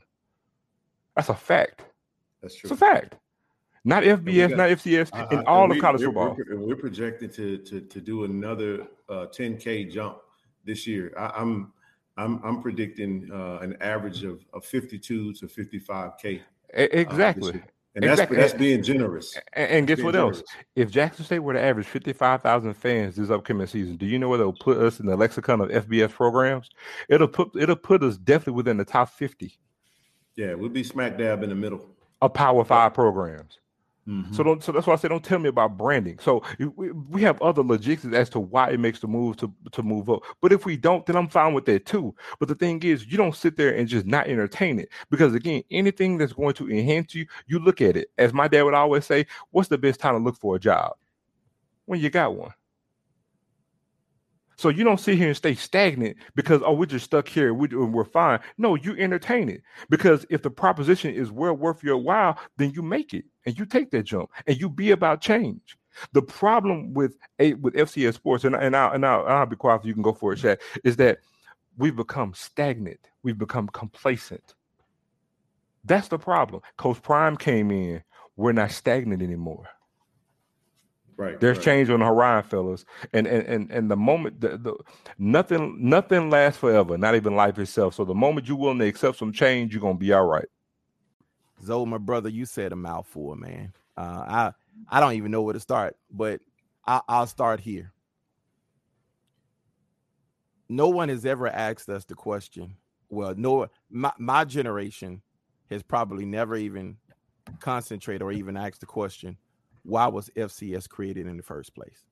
That's 1.16 1.28
a 1.28 1.34
fact. 1.34 1.82
That's 2.42 2.54
true. 2.54 2.70
It's 2.70 2.80
a 2.80 2.84
fact. 2.84 3.16
not 3.84 4.04
FBS, 4.04 4.50
got, 4.50 4.56
not 4.56 4.70
FCS, 4.70 5.10
uh, 5.12 5.36
in 5.36 5.44
all 5.46 5.70
of 5.70 5.78
college 5.80 6.00
we're, 6.00 6.06
football. 6.06 6.36
We're, 6.36 6.58
we're, 6.58 6.76
projected 6.76 7.32
to, 7.34 7.58
to 7.58 7.80
to 7.80 8.00
do 8.00 8.24
another 8.24 8.86
uh, 9.08 9.26
10k 9.26 9.90
jump 9.92 10.18
this 10.64 10.86
year. 10.86 11.12
I, 11.18 11.32
I'm, 11.36 11.72
I'm 12.18 12.40
I'm 12.44 12.60
predicting 12.60 13.30
uh, 13.32 13.58
an 13.58 13.76
average 13.80 14.24
of, 14.24 14.44
of 14.52 14.64
52 14.64 15.34
to 15.34 15.46
55k. 15.46 16.40
Uh, 16.40 16.40
exactly. 16.74 17.62
And 17.94 18.04
exactly. 18.04 18.36
that's 18.36 18.52
that's 18.52 18.58
being 18.58 18.82
generous. 18.82 19.36
And, 19.54 19.70
and 19.70 19.86
guess 19.86 20.02
what 20.02 20.14
generous. 20.14 20.38
else? 20.38 20.46
If 20.76 20.90
Jackson 20.90 21.24
State 21.24 21.38
were 21.38 21.54
to 21.54 21.60
average 21.60 21.86
55,000 21.86 22.74
fans 22.74 23.16
this 23.16 23.30
upcoming 23.30 23.66
season, 23.66 23.96
do 23.96 24.06
you 24.06 24.18
know 24.18 24.28
where 24.28 24.38
they'll 24.38 24.52
put 24.52 24.78
us 24.78 25.00
in 25.00 25.06
the 25.06 25.16
lexicon 25.16 25.60
of 25.60 25.70
FBS 25.70 26.10
programs? 26.10 26.68
It'll 27.08 27.28
put 27.28 27.50
it'll 27.56 27.76
put 27.76 28.02
us 28.02 28.18
definitely 28.18 28.54
within 28.54 28.76
the 28.76 28.84
top 28.84 29.10
50. 29.10 29.56
Yeah, 30.36 30.54
we'll 30.54 30.68
be 30.68 30.84
smack 30.84 31.18
dab 31.18 31.42
in 31.42 31.48
the 31.48 31.56
middle 31.56 31.84
of 32.20 32.34
Power 32.34 32.64
Five 32.64 32.94
programs. 32.94 33.58
Mm-hmm. 34.08 34.32
So 34.32 34.42
don't. 34.42 34.64
So 34.64 34.72
that's 34.72 34.86
why 34.86 34.94
I 34.94 34.96
say 34.96 35.08
don't 35.08 35.22
tell 35.22 35.38
me 35.38 35.50
about 35.50 35.76
branding. 35.76 36.18
So 36.18 36.42
we, 36.58 36.92
we 36.92 37.20
have 37.22 37.40
other 37.42 37.62
logistics 37.62 38.14
as 38.14 38.30
to 38.30 38.40
why 38.40 38.70
it 38.70 38.80
makes 38.80 39.00
the 39.00 39.06
move 39.06 39.36
to 39.36 39.52
to 39.72 39.82
move 39.82 40.08
up. 40.08 40.22
But 40.40 40.50
if 40.50 40.64
we 40.64 40.78
don't, 40.78 41.04
then 41.04 41.14
I'm 41.14 41.28
fine 41.28 41.52
with 41.52 41.66
that 41.66 41.84
too. 41.84 42.14
But 42.38 42.48
the 42.48 42.54
thing 42.54 42.82
is, 42.82 43.06
you 43.06 43.18
don't 43.18 43.36
sit 43.36 43.58
there 43.58 43.74
and 43.74 43.86
just 43.86 44.06
not 44.06 44.26
entertain 44.26 44.80
it 44.80 44.88
because 45.10 45.34
again, 45.34 45.62
anything 45.70 46.16
that's 46.16 46.32
going 46.32 46.54
to 46.54 46.70
enhance 46.70 47.14
you, 47.14 47.26
you 47.48 47.58
look 47.58 47.82
at 47.82 47.98
it. 47.98 48.08
As 48.16 48.32
my 48.32 48.48
dad 48.48 48.62
would 48.62 48.72
always 48.72 49.04
say, 49.04 49.26
"What's 49.50 49.68
the 49.68 49.76
best 49.76 50.00
time 50.00 50.14
to 50.14 50.24
look 50.24 50.38
for 50.38 50.56
a 50.56 50.60
job? 50.60 50.92
When 51.84 52.00
you 52.00 52.08
got 52.08 52.34
one." 52.34 52.52
So 54.58 54.70
you 54.70 54.82
don't 54.82 54.98
sit 54.98 55.16
here 55.16 55.28
and 55.28 55.36
stay 55.36 55.54
stagnant 55.54 56.16
because 56.34 56.62
oh 56.64 56.72
we're 56.72 56.86
just 56.86 57.04
stuck 57.04 57.28
here 57.28 57.54
we, 57.54 57.68
we're 57.68 58.04
fine. 58.04 58.40
No, 58.58 58.74
you 58.74 58.96
entertain 58.96 59.48
it 59.48 59.62
because 59.88 60.26
if 60.30 60.42
the 60.42 60.50
proposition 60.50 61.14
is 61.14 61.30
well 61.30 61.54
worth 61.54 61.84
your 61.84 61.98
while, 61.98 62.36
then 62.56 62.72
you 62.72 62.82
make 62.82 63.14
it 63.14 63.24
and 63.48 63.58
you 63.58 63.64
take 63.64 63.90
that 63.92 64.02
jump 64.02 64.30
and 64.46 64.60
you 64.60 64.68
be 64.68 64.90
about 64.90 65.22
change. 65.22 65.78
The 66.12 66.20
problem 66.20 66.92
with 66.92 67.16
a 67.38 67.54
with 67.54 67.72
FCS 67.72 68.12
sports 68.12 68.44
and 68.44 68.54
and 68.54 68.76
I'll, 68.76 68.92
and 68.92 69.06
I'll, 69.06 69.26
I'll 69.26 69.46
be 69.46 69.56
quiet. 69.56 69.86
You 69.86 69.94
can 69.94 70.02
go 70.02 70.12
for 70.12 70.34
it, 70.34 70.38
Shaq. 70.38 70.58
Is 70.84 70.96
that 70.96 71.20
we've 71.78 71.96
become 71.96 72.34
stagnant. 72.34 73.00
We've 73.22 73.38
become 73.38 73.68
complacent. 73.68 74.54
That's 75.82 76.08
the 76.08 76.18
problem. 76.18 76.60
Coach 76.76 77.00
Prime 77.00 77.38
came 77.38 77.70
in. 77.70 78.02
We're 78.36 78.52
not 78.52 78.70
stagnant 78.70 79.22
anymore. 79.22 79.66
Right. 81.16 81.40
There's 81.40 81.56
right. 81.56 81.64
change 81.64 81.88
on 81.88 82.00
the 82.00 82.06
horizon, 82.06 82.50
fellas. 82.50 82.84
And 83.14 83.26
and 83.26 83.46
and, 83.46 83.70
and 83.70 83.90
the 83.90 83.96
moment 83.96 84.42
the, 84.42 84.58
the 84.58 84.74
nothing 85.16 85.78
nothing 85.80 86.28
lasts 86.28 86.60
forever, 86.60 86.98
not 86.98 87.14
even 87.14 87.34
life 87.34 87.58
itself. 87.58 87.94
So 87.94 88.04
the 88.04 88.14
moment 88.14 88.46
you're 88.46 88.58
willing 88.58 88.78
to 88.80 88.86
accept 88.86 89.16
some 89.16 89.32
change, 89.32 89.72
you're 89.72 89.80
gonna 89.80 89.94
be 89.94 90.12
all 90.12 90.26
right. 90.26 90.48
Zoe, 91.64 91.86
my 91.86 91.98
brother, 91.98 92.28
you 92.28 92.46
said 92.46 92.72
a 92.72 92.76
mouthful, 92.76 93.34
man. 93.36 93.72
Uh, 93.96 94.00
I 94.00 94.52
I 94.88 95.00
don't 95.00 95.14
even 95.14 95.30
know 95.30 95.42
where 95.42 95.54
to 95.54 95.60
start, 95.60 95.96
but 96.10 96.40
I, 96.86 97.00
I'll 97.08 97.26
start 97.26 97.60
here. 97.60 97.92
No 100.68 100.88
one 100.88 101.08
has 101.08 101.24
ever 101.24 101.48
asked 101.48 101.88
us 101.88 102.04
the 102.04 102.14
question. 102.14 102.76
Well, 103.08 103.34
no, 103.36 103.68
my, 103.90 104.12
my 104.18 104.44
generation 104.44 105.22
has 105.70 105.82
probably 105.82 106.26
never 106.26 106.56
even 106.56 106.98
concentrated 107.60 108.22
or 108.22 108.32
even 108.32 108.56
asked 108.56 108.80
the 108.80 108.86
question 108.86 109.36
why 109.82 110.06
was 110.06 110.30
FCS 110.36 110.88
created 110.88 111.26
in 111.26 111.38
the 111.38 111.42
first 111.42 111.74
place? 111.74 112.04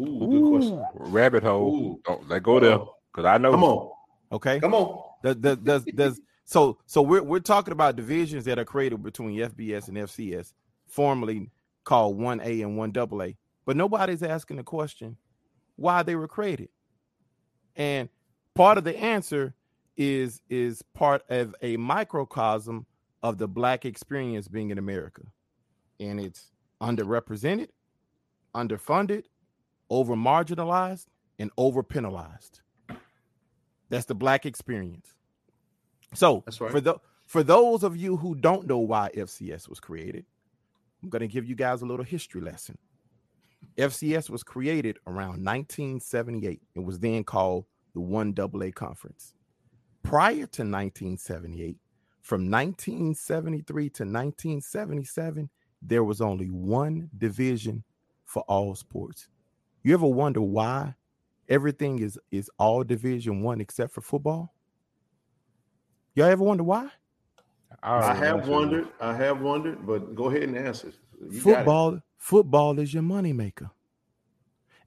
Ooh, 0.00 0.24
Ooh. 0.24 0.50
question. 0.50 0.84
Rabbit 0.94 1.44
hole. 1.44 1.74
Ooh. 1.74 2.00
Don't 2.04 2.28
let 2.28 2.42
go 2.42 2.58
there 2.58 2.78
because 3.12 3.26
I 3.26 3.38
know. 3.38 3.52
Come 3.52 3.64
on. 3.64 3.90
Okay. 4.32 4.58
Come 4.60 4.74
on. 4.74 5.02
Does, 5.22 5.36
does, 5.36 5.56
does, 5.58 5.84
does 5.84 6.20
so 6.50 6.78
so 6.84 7.00
we're 7.00 7.22
we're 7.22 7.38
talking 7.38 7.70
about 7.70 7.94
divisions 7.94 8.44
that 8.46 8.58
are 8.58 8.64
created 8.64 9.04
between 9.04 9.38
FBS 9.38 9.86
and 9.86 9.96
FCS, 9.96 10.52
formerly 10.88 11.48
called 11.84 12.18
one 12.18 12.40
A 12.42 12.62
and 12.62 12.76
one 12.76 12.90
double 12.90 13.22
A. 13.22 13.36
But 13.64 13.76
nobody's 13.76 14.24
asking 14.24 14.56
the 14.56 14.64
question 14.64 15.16
why 15.76 16.02
they 16.02 16.16
were 16.16 16.26
created. 16.26 16.70
And 17.76 18.08
part 18.56 18.78
of 18.78 18.82
the 18.84 18.98
answer 18.98 19.54
is 19.96 20.42
is 20.48 20.82
part 20.92 21.22
of 21.30 21.54
a 21.62 21.76
microcosm 21.76 22.84
of 23.22 23.38
the 23.38 23.46
black 23.46 23.84
experience 23.84 24.48
being 24.48 24.70
in 24.70 24.78
America. 24.78 25.22
And 26.00 26.18
it's 26.18 26.50
underrepresented, 26.82 27.68
underfunded, 28.56 29.26
over 29.88 30.16
marginalized, 30.16 31.06
and 31.38 31.52
over 31.56 31.84
penalized. 31.84 32.58
That's 33.88 34.06
the 34.06 34.16
black 34.16 34.46
experience. 34.46 35.14
So 36.14 36.44
right. 36.46 36.70
for 36.70 36.80
the 36.80 36.96
for 37.26 37.42
those 37.42 37.84
of 37.84 37.96
you 37.96 38.16
who 38.16 38.34
don't 38.34 38.66
know 38.66 38.78
why 38.78 39.10
FCS 39.16 39.68
was 39.68 39.78
created, 39.78 40.24
I'm 41.02 41.08
going 41.08 41.20
to 41.20 41.28
give 41.28 41.46
you 41.46 41.54
guys 41.54 41.82
a 41.82 41.86
little 41.86 42.04
history 42.04 42.40
lesson. 42.40 42.76
FCS 43.76 44.28
was 44.28 44.42
created 44.42 44.98
around 45.06 45.44
1978. 45.44 46.60
It 46.74 46.80
was 46.80 46.98
then 46.98 47.24
called 47.24 47.66
the 47.94 48.00
One 48.00 48.34
AA 48.38 48.70
Conference. 48.74 49.34
Prior 50.02 50.46
to 50.46 50.62
1978, 50.62 51.76
from 52.22 52.50
1973 52.50 53.82
to 53.90 54.02
1977, 54.02 55.50
there 55.82 56.04
was 56.04 56.20
only 56.20 56.46
one 56.50 57.10
division 57.16 57.84
for 58.24 58.42
all 58.42 58.74
sports. 58.74 59.28
You 59.82 59.94
ever 59.94 60.06
wonder 60.06 60.40
why 60.40 60.94
everything 61.48 62.00
is 62.00 62.18
is 62.30 62.50
all 62.58 62.84
division 62.84 63.42
one 63.42 63.60
except 63.60 63.92
for 63.92 64.00
football? 64.00 64.52
Y'all 66.14 66.26
ever 66.26 66.44
wonder 66.44 66.64
why? 66.64 66.88
I, 67.82 68.10
I 68.10 68.14
have 68.14 68.48
wondered. 68.48 68.88
I 69.00 69.14
have 69.14 69.40
wondered, 69.40 69.86
but 69.86 70.14
go 70.14 70.24
ahead 70.24 70.42
and 70.42 70.56
answer. 70.56 70.92
You 71.30 71.40
football, 71.40 72.00
football 72.18 72.78
is 72.78 72.92
your 72.92 73.02
moneymaker. 73.02 73.70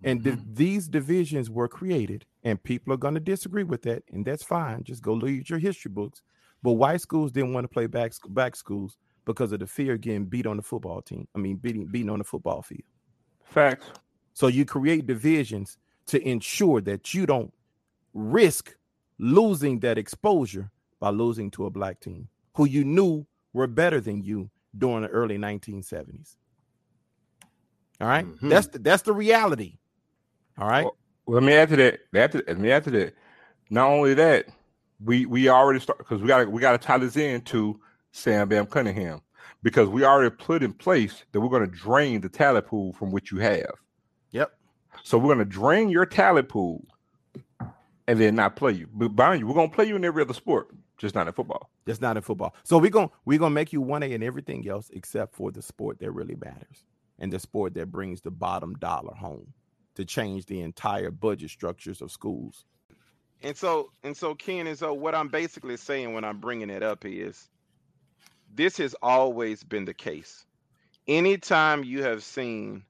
And 0.04 0.22
mm-hmm. 0.22 0.54
these 0.54 0.88
divisions 0.88 1.50
were 1.50 1.68
created, 1.68 2.26
and 2.44 2.62
people 2.62 2.94
are 2.94 2.98
going 2.98 3.14
to 3.14 3.20
disagree 3.22 3.64
with 3.64 3.84
that, 3.84 4.04
and 4.12 4.26
that's 4.26 4.44
fine. 4.44 4.84
Just 4.84 5.02
go 5.02 5.14
look 5.14 5.30
at 5.30 5.50
your 5.50 5.60
history 5.60 5.90
books. 5.90 6.22
But 6.62 6.74
white 6.74 7.02
schools 7.02 7.32
didn't 7.32 7.54
want 7.54 7.66
to 7.66 7.70
play 7.70 7.88
back 7.88 8.12
back 8.30 8.56
schools 8.56 8.98
because 9.26 9.52
of 9.52 9.60
the 9.60 9.68
fear 9.68 9.94
of 9.94 10.02
getting 10.02 10.26
beat 10.26 10.46
on 10.46 10.58
the 10.58 10.64
football 10.64 11.02
team. 11.02 11.28
I 11.36 11.40
mean, 11.40 11.58
beating 11.58 11.88
beating 11.88 12.10
on 12.10 12.20
the 12.20 12.26
football 12.26 12.62
field. 12.62 12.84
Facts. 13.46 13.88
So 14.34 14.48
you 14.48 14.66
create 14.66 15.08
divisions 15.08 15.78
to 16.08 16.22
ensure 16.28 16.82
that 16.82 17.14
you 17.14 17.26
don't 17.26 17.54
risk 18.14 18.76
losing 19.20 19.80
that 19.80 19.98
exposure 19.98 20.72
by 21.04 21.10
losing 21.10 21.52
to 21.52 21.66
a 21.66 21.70
black 21.70 22.00
team 22.00 22.30
who 22.56 22.64
you 22.64 22.86
knew 22.86 23.26
were 23.52 23.68
better 23.68 24.00
than 24.00 24.24
you 24.24 24.50
during 24.78 25.02
the 25.02 25.10
early 25.10 25.38
1970s. 25.38 26.38
All 28.00 28.08
right? 28.08 28.26
mm-hmm. 28.26 28.48
That's 28.48 28.68
the, 28.68 28.80
that's 28.80 29.02
the 29.02 29.12
reality. 29.12 29.80
All 30.58 30.70
right. 30.70 30.86
Well, 30.86 30.96
let 31.28 31.44
me 31.44 31.52
add 31.52 31.68
to 31.72 31.76
that. 31.76 32.00
Let 32.14 32.58
me 32.58 32.72
add 32.72 32.86
to 32.86 32.92
that. 32.92 33.16
Not 33.70 33.90
only 33.90 34.14
that, 34.14 34.46
we 35.04 35.26
we 35.26 35.50
already 35.50 35.82
start 35.82 35.98
because 35.98 36.22
we 36.22 36.28
got 36.30 36.50
we 36.50 36.62
got 36.62 36.72
to 36.72 36.78
tie 36.78 36.98
this 37.00 37.18
in 37.18 37.42
to 37.42 37.78
Sam 38.14 38.48
Bam 38.48 38.66
Cunningham 38.66 39.20
because 39.62 39.90
we 39.90 40.06
already 40.06 40.34
put 40.34 40.64
in 40.64 40.72
place 40.72 41.26
that 41.34 41.42
we're 41.42 41.50
going 41.50 41.70
to 41.70 41.78
drain 41.78 42.22
the 42.22 42.30
talent 42.30 42.66
pool 42.66 42.94
from 42.94 43.12
which 43.12 43.30
you 43.30 43.40
have. 43.40 43.74
Yep. 44.32 44.54
So 45.04 45.18
we're 45.18 45.36
going 45.36 45.40
to 45.40 45.54
drain 45.54 45.90
your 45.90 46.06
talent 46.06 46.48
pool 46.48 46.86
and 48.08 48.20
then 48.20 48.36
not 48.36 48.56
play 48.56 48.72
you. 48.72 48.88
But 48.94 49.10
behind 49.10 49.40
you, 49.40 49.48
we're 49.48 49.54
going 49.54 49.70
to 49.70 49.76
play 49.76 49.86
you 49.86 49.96
in 49.96 50.06
every 50.06 50.22
other 50.22 50.34
sport, 50.34 50.70
just 51.04 51.16
not 51.16 51.28
in 51.28 51.34
football. 51.34 51.70
Just 51.86 52.02
not 52.02 52.16
in 52.16 52.24
football. 52.24 52.56
So 52.64 52.78
we're 52.78 52.90
going 52.90 53.10
we're 53.26 53.38
going 53.38 53.52
to 53.52 53.54
make 53.56 53.74
you 53.74 53.82
one 53.82 54.04
A 54.04 54.06
in 54.06 54.24
everything 54.24 54.66
else 54.70 54.90
except 54.94 55.36
for 55.36 55.52
the 55.52 55.62
sport 55.62 56.00
that 56.00 56.10
really 56.12 56.36
matters 56.36 56.86
and 57.20 57.32
the 57.32 57.40
sport 57.40 57.74
that 57.74 57.92
brings 57.92 58.22
the 58.22 58.32
bottom 58.32 58.76
dollar 58.76 59.14
home 59.14 59.54
to 59.96 60.06
change 60.06 60.46
the 60.46 60.62
entire 60.62 61.12
budget 61.12 61.50
structures 61.50 62.02
of 62.02 62.10
schools. 62.10 62.64
And 63.42 63.58
so 63.58 63.92
and 64.02 64.16
so 64.16 64.34
Ken 64.34 64.66
and 64.66 64.80
so 64.80 64.94
what 64.94 65.14
I'm 65.14 65.28
basically 65.28 65.76
saying 65.76 66.14
when 66.14 66.24
I'm 66.24 66.40
bringing 66.40 66.70
it 66.70 66.82
up 66.82 67.04
is 67.04 67.50
this 68.56 68.78
has 68.78 68.96
always 69.02 69.62
been 69.62 69.84
the 69.84 69.94
case. 69.94 70.46
Anytime 71.06 71.84
you 71.84 72.02
have 72.04 72.24
seen 72.24 72.86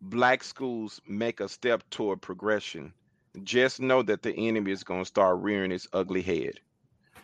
black 0.00 0.44
schools 0.44 1.00
make 1.04 1.40
a 1.40 1.48
step 1.48 1.82
toward 1.90 2.22
progression, 2.22 2.94
just 3.42 3.80
know 3.80 4.02
that 4.02 4.22
the 4.22 4.32
enemy 4.32 4.70
is 4.70 4.84
going 4.84 5.00
to 5.00 5.04
start 5.04 5.38
rearing 5.40 5.72
its 5.72 5.88
ugly 5.92 6.22
head. 6.22 6.60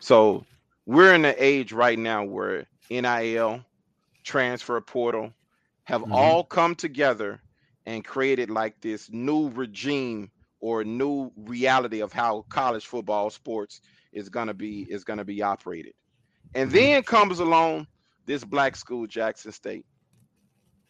So 0.01 0.45
we're 0.87 1.15
in 1.15 1.25
an 1.25 1.35
age 1.39 1.73
right 1.73 1.99
now 1.99 2.25
where 2.25 2.67
NIL, 2.91 3.65
transfer 4.25 4.81
portal 4.81 5.33
have 5.85 6.03
mm-hmm. 6.03 6.13
all 6.13 6.45
come 6.45 6.75
together 6.75 7.41
and 7.87 8.05
created 8.05 8.51
like 8.51 8.81
this 8.81 9.09
new 9.11 9.49
regime 9.51 10.31
or 10.61 10.85
new 10.85 11.31
reality 11.37 12.01
of 12.01 12.13
how 12.13 12.45
college 12.49 12.87
football 12.87 13.31
sports 13.31 13.81
is 14.13 14.29
going 14.29 14.49
to 14.49 14.55
be 14.55 14.87
is 14.91 15.05
going 15.05 15.19
to 15.19 15.25
be 15.25 15.43
operated. 15.43 15.95
And 16.55 16.71
mm-hmm. 16.71 16.77
then 16.77 17.03
comes 17.03 17.39
along 17.39 17.87
this 18.27 18.45
black 18.45 18.75
school, 18.77 19.07
Jackson 19.07 19.53
State, 19.53 19.87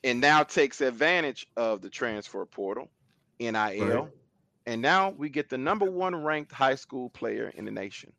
and 0.05 0.21
now 0.21 0.43
takes 0.43 0.81
advantage 0.81 1.47
of 1.57 1.83
the 1.83 1.91
transfer 1.91 2.45
portal, 2.47 2.89
NIL. 3.39 3.55
Right. 3.55 4.09
And 4.67 4.83
now 4.83 5.11
we 5.11 5.29
get 5.29 5.49
the 5.49 5.59
number 5.59 5.91
one 5.91 6.15
ranked 6.15 6.53
high 6.53 6.75
school 6.75 7.11
player 7.11 7.53
in 7.55 7.65
the 7.65 7.71
nation. 7.71 8.13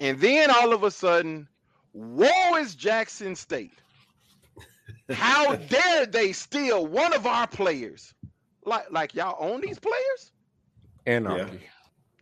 And 0.00 0.20
then 0.20 0.50
all 0.50 0.72
of 0.72 0.82
a 0.82 0.90
sudden, 0.90 1.48
Woe 1.92 2.56
is 2.56 2.74
Jackson 2.74 3.36
State. 3.36 3.72
How 5.10 5.54
dare 5.68 6.06
they 6.06 6.32
steal 6.32 6.86
one 6.86 7.12
of 7.12 7.26
our 7.26 7.46
players? 7.46 8.14
Like, 8.64 8.90
like 8.90 9.14
y'all 9.14 9.36
own 9.38 9.60
these 9.60 9.78
players? 9.78 10.32
Anarchy. 11.06 11.60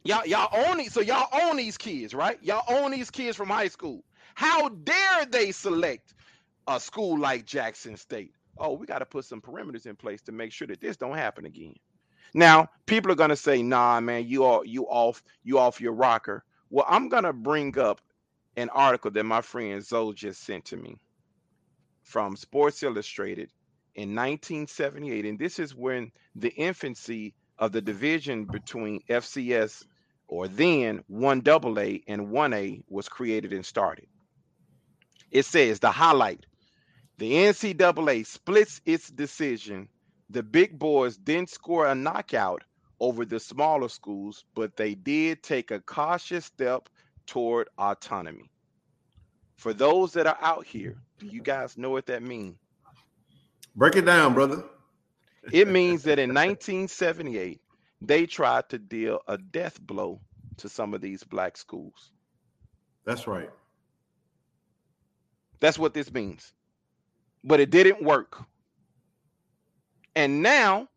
Y'all, 0.04 0.26
y'all 0.26 0.48
own 0.66 0.78
these, 0.78 0.92
so 0.92 1.00
y'all 1.00 1.28
own 1.42 1.56
these 1.56 1.76
kids, 1.76 2.14
right? 2.14 2.38
Y'all 2.42 2.64
own 2.68 2.90
these 2.90 3.10
kids 3.10 3.36
from 3.36 3.48
high 3.48 3.68
school. 3.68 4.02
How 4.34 4.70
dare 4.70 5.26
they 5.28 5.52
select 5.52 6.14
a 6.66 6.80
school 6.80 7.18
like 7.18 7.44
Jackson 7.44 7.96
State? 7.96 8.32
Oh, 8.56 8.72
we 8.72 8.86
got 8.86 9.00
to 9.00 9.06
put 9.06 9.24
some 9.26 9.40
perimeters 9.40 9.86
in 9.86 9.96
place 9.96 10.22
to 10.22 10.32
make 10.32 10.52
sure 10.52 10.66
that 10.68 10.80
this 10.80 10.96
don't 10.96 11.16
happen 11.16 11.44
again. 11.44 11.74
Now, 12.32 12.68
people 12.86 13.10
are 13.10 13.16
gonna 13.16 13.36
say, 13.36 13.62
"Nah, 13.62 14.00
man, 14.00 14.26
you 14.26 14.44
all 14.44 14.64
you 14.64 14.84
off 14.84 15.22
you 15.42 15.58
off 15.58 15.80
your 15.80 15.92
rocker." 15.92 16.44
Well, 16.70 16.86
I'm 16.88 17.08
gonna 17.08 17.32
bring 17.32 17.78
up 17.78 18.00
an 18.56 18.68
article 18.70 19.10
that 19.12 19.24
my 19.24 19.40
friend 19.40 19.84
Zoe 19.84 20.14
just 20.14 20.42
sent 20.44 20.66
to 20.66 20.76
me 20.76 20.96
from 22.02 22.36
Sports 22.36 22.82
Illustrated 22.82 23.50
in 23.96 24.14
1978, 24.14 25.26
and 25.26 25.38
this 25.38 25.58
is 25.58 25.74
when 25.74 26.12
the 26.36 26.50
infancy 26.54 27.34
of 27.58 27.72
the 27.72 27.80
division 27.80 28.44
between 28.46 29.00
FCS 29.08 29.84
or 30.28 30.48
then 30.48 31.02
1AA 31.10 32.02
and 32.06 32.28
1A 32.28 32.82
was 32.88 33.08
created 33.08 33.52
and 33.52 33.66
started. 33.66 34.06
It 35.30 35.44
says 35.44 35.80
the 35.80 35.90
highlight 35.90 36.46
the 37.18 37.32
NCAA 37.32 38.26
splits 38.26 38.80
its 38.86 39.10
decision. 39.10 39.88
The 40.30 40.42
big 40.42 40.78
boys 40.78 41.18
didn't 41.18 41.50
score 41.50 41.86
a 41.86 41.94
knockout 41.94 42.62
over 43.00 43.24
the 43.24 43.40
smaller 43.40 43.88
schools, 43.88 44.44
but 44.54 44.76
they 44.76 44.94
did 44.94 45.42
take 45.42 45.70
a 45.70 45.80
cautious 45.80 46.44
step 46.44 46.88
toward 47.26 47.68
autonomy. 47.78 48.50
For 49.56 49.72
those 49.74 50.12
that 50.14 50.26
are 50.26 50.38
out 50.40 50.66
here, 50.66 50.98
do 51.18 51.26
you 51.26 51.42
guys 51.42 51.76
know 51.78 51.90
what 51.90 52.06
that 52.06 52.22
means? 52.22 52.56
Break 53.76 53.96
it 53.96 54.06
down, 54.06 54.34
brother. 54.34 54.64
It 55.52 55.68
means 55.68 56.02
that 56.04 56.18
in 56.18 56.30
1978, 56.34 57.60
they 58.02 58.26
tried 58.26 58.68
to 58.70 58.78
deal 58.78 59.20
a 59.28 59.38
death 59.38 59.80
blow 59.80 60.20
to 60.58 60.68
some 60.68 60.94
of 60.94 61.00
these 61.00 61.24
black 61.24 61.56
schools. 61.56 62.12
That's 63.04 63.26
right. 63.26 63.50
That's 65.60 65.78
what 65.78 65.94
this 65.94 66.12
means. 66.12 66.52
But 67.44 67.60
it 67.60 67.70
didn't 67.70 68.02
work. 68.02 68.42
And 70.16 70.42
now 70.42 70.89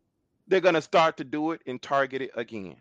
they're 0.48 0.60
going 0.60 0.74
to 0.74 0.82
start 0.82 1.16
to 1.18 1.24
do 1.24 1.52
it 1.52 1.62
and 1.66 1.80
target 1.82 2.22
it 2.22 2.30
again. 2.36 2.76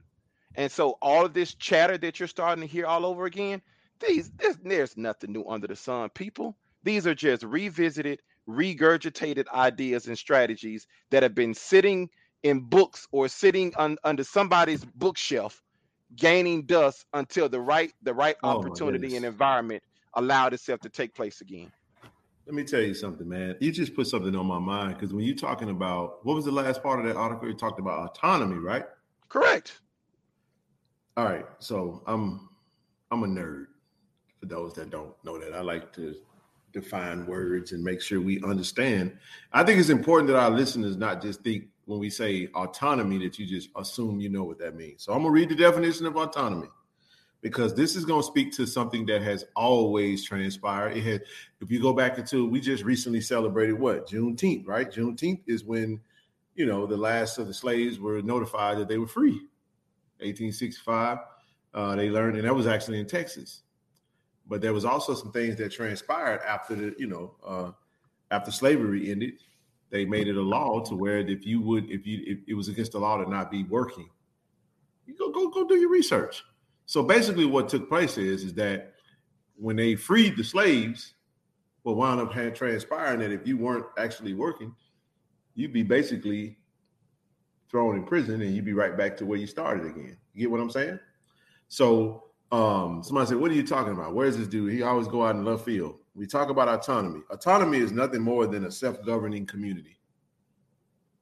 And 0.55 0.71
so 0.71 0.97
all 1.01 1.25
of 1.25 1.33
this 1.33 1.55
chatter 1.55 1.97
that 1.97 2.19
you're 2.19 2.27
starting 2.27 2.61
to 2.61 2.67
hear 2.67 2.85
all 2.85 3.05
over 3.05 3.25
again, 3.25 3.61
these 3.99 4.31
there's, 4.37 4.57
there's 4.57 4.97
nothing 4.97 5.31
new 5.33 5.45
under 5.47 5.67
the 5.67 5.75
sun, 5.75 6.09
people. 6.09 6.57
These 6.83 7.07
are 7.07 7.15
just 7.15 7.43
revisited, 7.43 8.21
regurgitated 8.49 9.47
ideas 9.49 10.07
and 10.07 10.17
strategies 10.17 10.87
that 11.11 11.23
have 11.23 11.35
been 11.35 11.53
sitting 11.53 12.09
in 12.43 12.61
books 12.61 13.07
or 13.11 13.27
sitting 13.27 13.73
on, 13.77 13.97
under 14.03 14.23
somebody's 14.23 14.85
bookshelf 14.85 15.61
gaining 16.15 16.65
dust 16.65 17.05
until 17.13 17.49
the 17.49 17.59
right 17.59 17.91
the 18.03 18.13
right 18.13 18.35
Oh, 18.43 18.53
opportunity 18.53 19.15
and 19.15 19.25
environment 19.25 19.83
allowed 20.15 20.53
itself 20.53 20.81
to 20.81 20.89
take 20.89 21.15
place 21.15 21.41
again. 21.41 21.71
Let 22.45 22.55
me 22.55 22.63
tell 22.63 22.81
you 22.81 22.93
something, 22.93 23.27
man. 23.27 23.55
You 23.61 23.71
just 23.71 23.95
put 23.95 24.07
something 24.07 24.35
on 24.35 24.45
my 24.45 24.59
mind 24.59 24.95
because 24.95 25.13
when 25.13 25.23
you're 25.23 25.35
talking 25.35 25.69
about 25.69 26.25
what 26.25 26.35
was 26.35 26.43
the 26.43 26.51
last 26.51 26.83
part 26.83 26.99
of 26.99 27.05
that 27.05 27.15
article? 27.15 27.47
You 27.47 27.53
talked 27.53 27.79
about 27.79 28.09
autonomy, 28.09 28.57
right? 28.57 28.83
Correct. 29.29 29.79
All 31.15 31.25
right. 31.25 31.45
So 31.59 32.03
I'm 32.05 32.49
I'm 33.11 33.23
a 33.23 33.27
nerd. 33.27 33.67
For 34.39 34.47
those 34.47 34.73
that 34.73 34.89
don't 34.89 35.13
know 35.23 35.39
that, 35.39 35.53
I 35.53 35.61
like 35.61 35.93
to 35.93 36.15
define 36.73 37.25
words 37.25 37.71
and 37.71 37.81
make 37.81 38.01
sure 38.01 38.19
we 38.19 38.41
understand. 38.43 39.17
I 39.53 39.63
think 39.63 39.79
it's 39.79 39.89
important 39.89 40.27
that 40.27 40.37
our 40.37 40.49
listeners 40.49 40.97
not 40.97 41.21
just 41.21 41.41
think 41.43 41.65
when 41.85 41.99
we 41.99 42.09
say 42.09 42.49
autonomy 42.55 43.19
that 43.19 43.39
you 43.39 43.45
just 43.45 43.69
assume 43.77 44.19
you 44.19 44.29
know 44.29 44.43
what 44.43 44.59
that 44.59 44.75
means. 44.75 45.03
So 45.03 45.13
I'm 45.13 45.19
gonna 45.19 45.31
read 45.31 45.49
the 45.49 45.55
definition 45.55 46.05
of 46.07 46.17
autonomy 46.17 46.67
because 47.43 47.75
this 47.75 47.97
is 47.97 48.05
gonna 48.05 48.23
speak 48.23 48.53
to 48.53 48.65
something 48.65 49.05
that 49.05 49.21
has 49.21 49.45
always 49.55 50.23
transpired. 50.23 50.95
It 50.97 51.03
had, 51.03 51.21
if 51.59 51.69
you 51.69 51.79
go 51.79 51.93
back 51.93 52.17
into, 52.17 52.47
we 52.47 52.61
just 52.61 52.83
recently 52.83 53.19
celebrated 53.19 53.73
what 53.73 54.07
Juneteenth, 54.07 54.65
right? 54.65 54.89
Juneteenth 54.89 55.41
is 55.45 55.63
when 55.63 55.99
you 56.55 56.65
know 56.65 56.87
the 56.87 56.97
last 56.97 57.37
of 57.37 57.47
the 57.47 57.53
slaves 57.53 57.99
were 57.99 58.21
notified 58.21 58.77
that 58.77 58.87
they 58.87 58.97
were 58.97 59.07
free. 59.07 59.41
1865. 60.19 61.17
Uh, 61.73 61.95
they 61.95 62.09
learned, 62.09 62.37
and 62.37 62.47
that 62.47 62.55
was 62.55 62.65
actually 62.65 62.99
in 62.99 63.05
Texas. 63.05 63.63
But 64.47 64.61
there 64.61 64.73
was 64.73 64.85
also 64.85 65.13
some 65.13 65.31
things 65.31 65.57
that 65.57 65.71
transpired 65.71 66.41
after 66.47 66.75
the, 66.75 66.95
you 66.97 67.07
know, 67.07 67.35
uh, 67.45 67.71
after 68.31 68.51
slavery 68.51 69.11
ended. 69.11 69.33
They 69.89 70.05
made 70.05 70.27
it 70.27 70.37
a 70.37 70.41
law 70.41 70.79
to 70.85 70.95
where 70.95 71.19
if 71.19 71.45
you 71.45 71.61
would, 71.61 71.89
if 71.89 72.07
you, 72.07 72.23
if 72.25 72.39
it 72.47 72.53
was 72.53 72.69
against 72.69 72.93
the 72.93 72.99
law 72.99 73.17
to 73.17 73.29
not 73.29 73.51
be 73.51 73.63
working, 73.63 74.09
you 75.05 75.15
go 75.17 75.29
go 75.29 75.49
go 75.49 75.67
do 75.67 75.75
your 75.75 75.89
research. 75.89 76.43
So 76.85 77.03
basically, 77.03 77.45
what 77.45 77.69
took 77.69 77.87
place 77.87 78.17
is 78.17 78.43
is 78.43 78.53
that 78.55 78.93
when 79.55 79.75
they 79.75 79.95
freed 79.95 80.37
the 80.37 80.43
slaves, 80.43 81.13
what 81.83 81.95
wound 81.95 82.21
up 82.21 82.33
had 82.33 82.55
transpiring 82.55 83.19
that 83.19 83.31
if 83.31 83.47
you 83.47 83.57
weren't 83.57 83.85
actually 83.97 84.33
working, 84.33 84.73
you'd 85.55 85.73
be 85.73 85.83
basically 85.83 86.57
thrown 87.69 87.95
in 87.95 88.03
prison 88.03 88.41
and 88.41 88.55
you'd 88.55 88.65
be 88.65 88.73
right 88.73 88.97
back 88.97 89.17
to 89.17 89.25
where 89.25 89.37
you 89.37 89.47
started 89.47 89.85
again. 89.85 90.17
You 90.33 90.41
get 90.41 90.51
what 90.51 90.59
I'm 90.59 90.69
saying? 90.69 90.99
So 91.67 92.25
um, 92.51 93.01
somebody 93.03 93.27
said, 93.27 93.37
What 93.37 93.51
are 93.51 93.55
you 93.55 93.65
talking 93.65 93.93
about? 93.93 94.13
Where's 94.13 94.37
this 94.37 94.47
dude? 94.47 94.73
He 94.73 94.83
always 94.83 95.07
go 95.07 95.25
out 95.25 95.35
in 95.35 95.43
the 95.43 95.49
left 95.49 95.65
field. 95.65 95.97
We 96.15 96.27
talk 96.27 96.49
about 96.49 96.67
autonomy. 96.67 97.21
Autonomy 97.31 97.79
is 97.79 97.91
nothing 97.91 98.21
more 98.21 98.45
than 98.45 98.65
a 98.65 98.71
self-governing 98.71 99.47
community. 99.47 99.97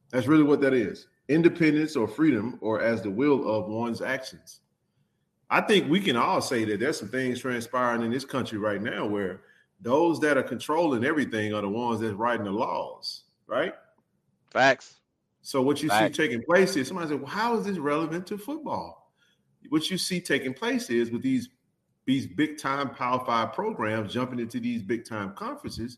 That's 0.10 0.28
really 0.28 0.44
what 0.44 0.60
that 0.62 0.74
is. 0.74 1.08
Independence 1.30 1.96
or 1.96 2.08
freedom, 2.08 2.58
or 2.62 2.82
as 2.82 3.02
the 3.02 3.10
will 3.10 3.50
of 3.50 3.70
one's 3.70 4.02
actions. 4.02 4.61
I 5.52 5.60
think 5.60 5.90
we 5.90 6.00
can 6.00 6.16
all 6.16 6.42
say 6.42 6.64
that 6.64 6.80
there's 6.80 6.98
some 6.98 7.10
things 7.10 7.42
transpiring 7.42 8.04
in 8.04 8.10
this 8.10 8.24
country 8.24 8.58
right 8.58 8.82
now 8.82 9.06
where 9.06 9.42
those 9.82 10.18
that 10.22 10.38
are 10.38 10.44
controlling 10.44 11.04
everything 11.04 11.54
are 11.54 11.62
the 11.62 11.68
ones 11.68 12.00
that's 12.00 12.14
writing 12.14 12.46
the 12.46 12.52
laws, 12.52 13.24
right? 13.48 13.74
Facts. 14.50 15.02
So 15.42 15.62
what 15.62 15.84
you 15.84 15.90
Facts. 15.90 16.16
see 16.16 16.24
taking 16.24 16.42
place 16.42 16.78
is 16.78 16.88
somebody 16.88 17.10
said, 17.10 17.22
"Well, 17.22 17.30
how 17.30 17.58
is 17.58 17.66
this 17.66 17.78
relevant 17.78 18.26
to 18.28 18.38
football?" 18.38 19.12
What 19.70 19.92
you 19.92 19.98
see 19.98 20.22
taking 20.22 20.54
place 20.54 20.90
is 20.90 21.12
with 21.12 21.22
these 21.22 21.50
these 22.06 22.28
big 22.28 22.58
time 22.58 22.90
Power 22.90 23.24
Five 23.26 23.52
programs 23.52 24.14
jumping 24.14 24.40
into 24.40 24.60
these 24.60 24.82
big 24.82 25.04
time 25.04 25.34
conferences. 25.34 25.98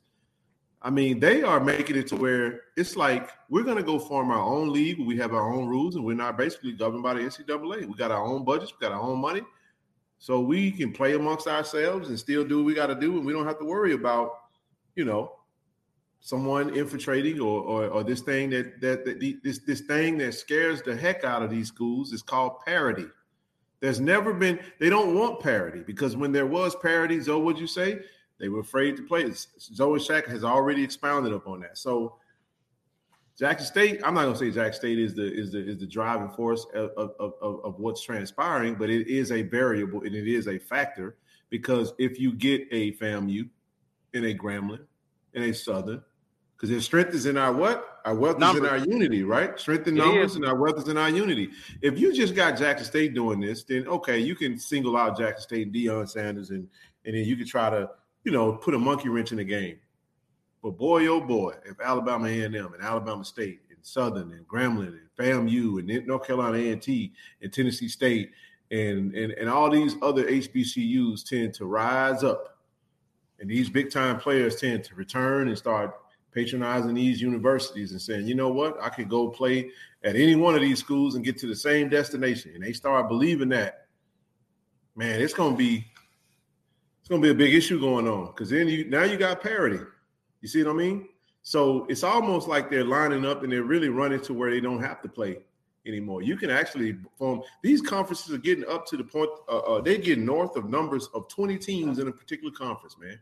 I 0.86 0.90
mean, 0.90 1.22
they 1.22 1.44
are 1.44 1.62
making 1.62 1.96
it 1.96 2.08
to 2.08 2.18
where 2.18 2.62
it's 2.76 2.98
like 2.98 3.30
we're 3.50 3.64
going 3.64 3.78
to 3.78 3.84
go 3.84 3.98
form 3.98 4.32
our 4.32 4.44
own 4.44 4.72
league. 4.72 5.00
We 5.00 5.16
have 5.18 5.34
our 5.34 5.54
own 5.54 5.68
rules, 5.68 5.96
and 5.96 6.04
we're 6.04 6.16
not 6.16 6.38
basically 6.38 6.74
governed 6.74 7.04
by 7.04 7.14
the 7.14 7.22
NCAA. 7.22 7.88
We 7.88 7.94
got 7.94 8.12
our 8.12 8.24
own 8.24 8.44
budgets, 8.44 8.74
we 8.74 8.86
got 8.86 8.94
our 8.94 9.02
own 9.02 9.20
money, 9.20 9.42
so 10.20 10.42
we 10.42 10.72
can 10.72 10.92
play 10.92 11.16
amongst 11.16 11.48
ourselves 11.48 12.10
and 12.10 12.20
still 12.20 12.44
do 12.44 12.58
what 12.58 12.66
we 12.66 12.74
got 12.74 12.88
to 12.88 12.96
do, 12.96 13.18
and 13.18 13.26
we 13.26 13.32
don't 13.32 13.48
have 13.48 13.60
to 13.60 13.66
worry 13.66 13.94
about, 13.94 14.40
you 14.96 15.06
know, 15.06 15.32
someone 16.20 16.76
infiltrating 16.76 17.40
or 17.40 17.62
or, 17.62 17.88
or 17.88 18.04
this 18.04 18.20
thing 18.20 18.50
that, 18.50 18.82
that 18.82 19.06
that 19.06 19.40
this 19.42 19.60
this 19.60 19.82
thing 19.82 20.18
that 20.18 20.34
scares 20.34 20.82
the 20.82 20.96
heck 20.96 21.24
out 21.24 21.44
of 21.44 21.50
these 21.50 21.70
schools 21.70 22.12
is 22.12 22.22
called 22.22 22.60
parity. 22.66 23.06
There's 23.80 24.02
never 24.02 24.34
been 24.34 24.60
they 24.80 24.90
don't 24.90 25.16
want 25.16 25.40
parity 25.40 25.80
because 25.80 26.18
when 26.18 26.34
there 26.34 26.46
was 26.46 26.76
parity, 26.76 27.22
Zoe, 27.22 27.42
would 27.42 27.58
you 27.58 27.68
say 27.68 28.00
they 28.40 28.50
were 28.50 28.60
afraid 28.60 28.98
to 28.98 29.04
play? 29.04 29.32
Zoe 29.60 30.00
Shaq 30.00 30.28
has 30.28 30.44
already 30.44 30.84
expounded 30.84 31.34
upon 31.34 31.62
that. 31.62 31.78
So 31.78 32.18
Jackson 33.38 33.66
State, 33.66 34.02
I'm 34.04 34.14
not 34.14 34.24
gonna 34.24 34.36
say 34.36 34.52
Jackson 34.52 34.80
State 34.80 35.00
is 35.00 35.16
the 35.16 35.32
is 35.34 35.52
the 35.52 35.68
is 35.68 35.80
the 35.80 35.88
driving 35.88 36.30
force 36.30 36.66
of, 36.76 36.92
of, 36.92 37.12
of, 37.20 37.66
of 37.66 37.80
what's 37.80 38.04
transpiring, 38.04 38.76
but 38.76 38.90
it 38.90 39.08
is 39.08 39.32
a 39.32 39.42
variable 39.42 40.02
and 40.04 40.16
it 40.16 40.28
is 40.28 40.48
a 40.48 40.60
factor 40.60 41.18
because 41.50 41.94
if 41.98 42.20
you 42.20 42.34
get 42.34 42.68
a 42.72 42.94
FAMU 42.94 43.50
and 44.14 44.26
a 44.26 44.36
Grambling 44.36 44.86
and 45.34 45.44
a 45.44 45.54
Southern, 45.54 46.04
because 46.56 46.70
their 46.70 46.82
strength 46.82 47.14
is 47.14 47.26
in 47.26 47.38
our 47.38 47.52
what? 47.52 48.00
Our 48.06 48.16
wealth 48.16 48.42
is 48.42 48.56
in 48.56 48.66
our 48.66 48.78
unity, 48.78 49.24
right? 49.24 49.60
Strength 49.60 49.88
in 49.88 49.96
numbers 49.96 50.36
and 50.36 50.46
our 50.46 50.56
wealth 50.56 50.78
is 50.78 50.88
in 50.88 50.98
our 50.98 51.10
unity. 51.10 51.50
If 51.82 52.00
you 52.00 52.14
just 52.14 52.36
got 52.36 52.58
Jackson 52.58 52.86
State 52.86 53.14
doing 53.14 53.40
this, 53.40 53.64
then 53.64 53.88
okay, 53.88 54.20
you 54.20 54.36
can 54.36 54.60
single 54.60 54.96
out 54.96 55.18
Jackson 55.18 55.42
State 55.42 55.68
and 55.68 55.76
Deion 55.76 56.08
Sanders, 56.08 56.52
and 56.52 56.68
and 57.06 57.16
then 57.16 57.26
you 57.26 57.36
can 57.36 57.48
try 57.48 57.70
to, 57.70 57.90
you 58.24 58.32
know, 58.32 58.54
put 58.54 58.74
a 58.74 58.80
monkey 58.80 59.10
wrench 59.10 59.32
in 59.32 59.38
the 59.38 59.44
game. 59.44 59.80
But 60.62 60.78
boy, 60.78 61.08
oh 61.08 61.20
boy, 61.20 61.56
if 61.66 61.80
Alabama 61.82 62.28
A&M 62.28 62.56
and 62.56 62.82
Alabama 62.82 63.26
State 63.26 63.60
and 63.70 63.78
Southern 63.82 64.32
and 64.32 64.48
Grambling 64.48 64.98
and 64.98 65.10
FAMU 65.18 65.80
and 65.80 66.08
North 66.08 66.26
Carolina 66.26 66.58
A&T 66.58 67.12
and 67.42 67.52
Tennessee 67.52 67.90
State 67.90 68.32
and, 68.74 69.14
and 69.14 69.34
and 69.34 69.50
all 69.50 69.70
these 69.70 69.96
other 70.02 70.24
HBCUs 70.24 71.28
tend 71.28 71.54
to 71.56 71.66
rise 71.66 72.24
up, 72.24 72.58
and 73.40 73.50
these 73.50 73.70
big 73.70 73.92
time 73.92 74.20
players 74.20 74.56
tend 74.56 74.84
to 74.86 74.96
return 74.96 75.48
and 75.48 75.58
start 75.58 75.96
patronizing 76.34 76.96
these 76.96 77.22
universities 77.22 77.92
and 77.92 78.02
saying, 78.02 78.26
you 78.26 78.34
know 78.34 78.50
what, 78.50 78.82
I 78.82 78.90
could 78.90 79.08
go 79.08 79.30
play 79.30 79.70
at 80.04 80.16
any 80.16 80.36
one 80.36 80.56
of 80.56 80.62
these 80.62 80.80
schools 80.80 81.14
and 81.14 81.24
get 81.24 81.38
to 81.40 81.48
the 81.48 81.56
same 81.56 81.88
destination, 81.88 82.52
and 82.56 82.64
they 82.64 82.74
start 82.74 83.08
believing 83.08 83.50
that. 83.50 83.88
Man, 84.96 85.22
it's 85.22 85.34
gonna 85.34 85.56
be 85.56 85.86
It's 87.04 87.10
gonna 87.10 87.22
be 87.22 87.32
a 87.32 87.36
big 87.36 87.54
issue 87.54 87.82
going 87.82 88.08
on 88.08 88.28
because 88.28 88.50
then 88.50 88.70
you 88.70 88.86
now 88.86 89.04
you 89.04 89.18
got 89.18 89.42
parity. 89.42 89.80
You 90.40 90.48
see 90.48 90.64
what 90.64 90.72
I 90.72 90.74
mean? 90.74 91.10
So 91.42 91.86
it's 91.90 92.02
almost 92.02 92.48
like 92.48 92.70
they're 92.70 92.86
lining 92.86 93.26
up 93.26 93.44
and 93.44 93.52
they're 93.52 93.64
really 93.64 93.90
running 93.90 94.22
to 94.22 94.34
where 94.34 94.50
they 94.50 94.62
don't 94.62 94.82
have 94.82 95.02
to 95.02 95.10
play 95.10 95.40
anymore. 95.86 96.22
You 96.22 96.38
can 96.38 96.50
actually 96.50 96.96
form 97.18 97.42
these 97.62 97.82
conferences 97.82 98.34
are 98.34 98.38
getting 98.38 98.66
up 98.70 98.86
to 98.86 98.96
the 98.96 99.04
point 99.04 99.30
uh, 99.50 99.58
uh, 99.58 99.82
they're 99.82 99.98
getting 99.98 100.24
north 100.24 100.56
of 100.56 100.70
numbers 100.70 101.10
of 101.14 101.28
20 101.28 101.58
teams 101.58 102.00
in 102.00 102.08
a 102.08 102.12
particular 102.14 102.54
conference, 102.54 102.96
man. 102.98 103.20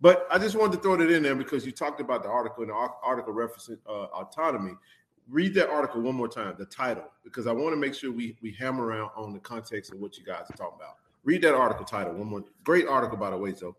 But 0.00 0.26
I 0.28 0.38
just 0.38 0.56
wanted 0.56 0.72
to 0.72 0.82
throw 0.82 0.96
that 0.96 1.08
in 1.12 1.22
there 1.22 1.36
because 1.36 1.64
you 1.64 1.70
talked 1.70 2.00
about 2.00 2.24
the 2.24 2.28
article 2.28 2.64
and 2.64 2.72
the 2.72 2.74
article 2.74 3.32
referencing 3.32 3.78
uh, 3.88 4.06
autonomy. 4.06 4.72
Read 5.28 5.54
that 5.54 5.70
article 5.70 6.00
one 6.00 6.16
more 6.16 6.26
time, 6.26 6.56
the 6.58 6.66
title, 6.66 7.04
because 7.22 7.46
I 7.46 7.52
want 7.52 7.72
to 7.72 7.76
make 7.76 7.94
sure 7.94 8.10
we 8.10 8.36
we 8.42 8.50
hammer 8.50 8.84
around 8.84 9.10
on 9.14 9.32
the 9.32 9.38
context 9.38 9.92
of 9.92 10.00
what 10.00 10.18
you 10.18 10.24
guys 10.24 10.50
are 10.50 10.56
talking 10.56 10.80
about. 10.80 10.96
Read 11.24 11.42
that 11.42 11.54
article 11.54 11.84
title 11.84 12.14
one 12.14 12.28
more. 12.28 12.44
Great 12.62 12.86
article, 12.86 13.16
by 13.16 13.30
the 13.30 13.36
way, 13.36 13.54
so. 13.54 13.76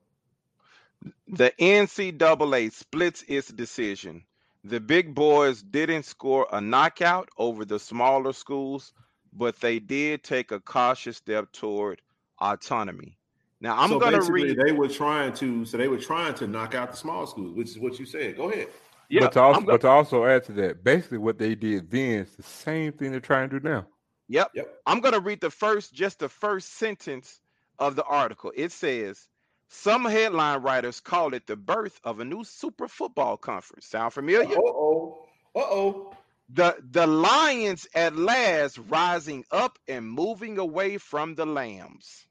The 1.28 1.52
NCAA 1.60 2.72
splits 2.72 3.24
its 3.28 3.50
decision. 3.50 4.24
The 4.64 4.80
big 4.80 5.14
boys 5.14 5.62
didn't 5.62 6.04
score 6.04 6.48
a 6.52 6.60
knockout 6.60 7.30
over 7.38 7.66
the 7.66 7.80
smaller 7.80 8.34
schools, 8.34 8.94
but 9.32 9.60
they 9.60 9.78
did 9.78 10.24
take 10.24 10.52
a 10.52 10.60
cautious 10.60 11.18
step 11.18 11.52
toward 11.52 12.02
autonomy. 12.40 13.18
Now 13.62 13.78
I'm 13.78 13.90
so 13.90 14.00
going 14.00 14.20
to 14.20 14.32
read. 14.32 14.58
they 14.58 14.72
were 14.72 14.88
trying 14.88 15.34
to 15.34 15.66
so 15.66 15.78
they 15.78 15.88
were 15.88 15.98
trying 15.98 16.34
to 16.36 16.48
knock 16.48 16.76
out 16.76 16.92
the 16.92 16.98
small 16.98 17.26
schools, 17.28 17.56
which 17.56 17.70
is 17.70 17.80
what 17.80 18.00
you 18.00 18.06
said. 18.06 18.38
Go 18.38 18.50
ahead. 18.50 18.68
Yeah, 19.10 19.22
but 19.22 19.34
to 19.34 19.42
also, 19.42 19.60
I'm 19.60 19.66
but 19.66 19.82
to 19.82 19.88
also 19.88 20.26
add 20.26 20.44
to 20.46 20.52
that, 20.54 20.84
basically 20.84 21.20
what 21.20 21.38
they 21.38 21.54
did 21.56 21.92
then 21.92 22.22
is 22.22 22.36
the 22.36 22.44
same 22.44 22.92
thing 22.92 23.12
they're 23.12 23.20
trying 23.20 23.50
to 23.50 23.60
do 23.60 23.68
now. 23.68 23.86
Yep. 24.28 24.52
Yep. 24.56 24.82
I'm 24.86 25.00
going 25.02 25.14
to 25.14 25.20
read 25.20 25.42
the 25.42 25.52
first, 25.52 25.94
just 25.94 26.20
the 26.20 26.30
first 26.30 26.74
sentence 26.74 27.40
of 27.80 27.96
the 27.96 28.04
article. 28.04 28.52
It 28.56 28.72
says, 28.72 29.28
some 29.70 30.06
headline 30.06 30.62
writers 30.62 31.00
call 31.00 31.34
it 31.34 31.48
the 31.48 31.56
birth 31.56 32.00
of 32.04 32.20
a 32.20 32.26
new 32.26 32.44
super 32.44 32.88
football 32.88 33.38
conference. 33.38 33.88
Sound 33.88 34.14
familiar? 34.14 34.58
Uh 34.58 34.62
oh. 34.62 35.26
Uh 35.56 35.60
oh. 35.60 36.14
The 36.50 36.78
the 36.92 37.08
lions 37.08 37.88
at 37.96 38.16
last 38.16 38.78
rising 38.78 39.46
up 39.52 39.80
and 39.88 40.08
moving 40.08 40.60
away 40.60 40.98
from 40.98 41.36
the 41.36 41.46
lambs. 41.46 42.28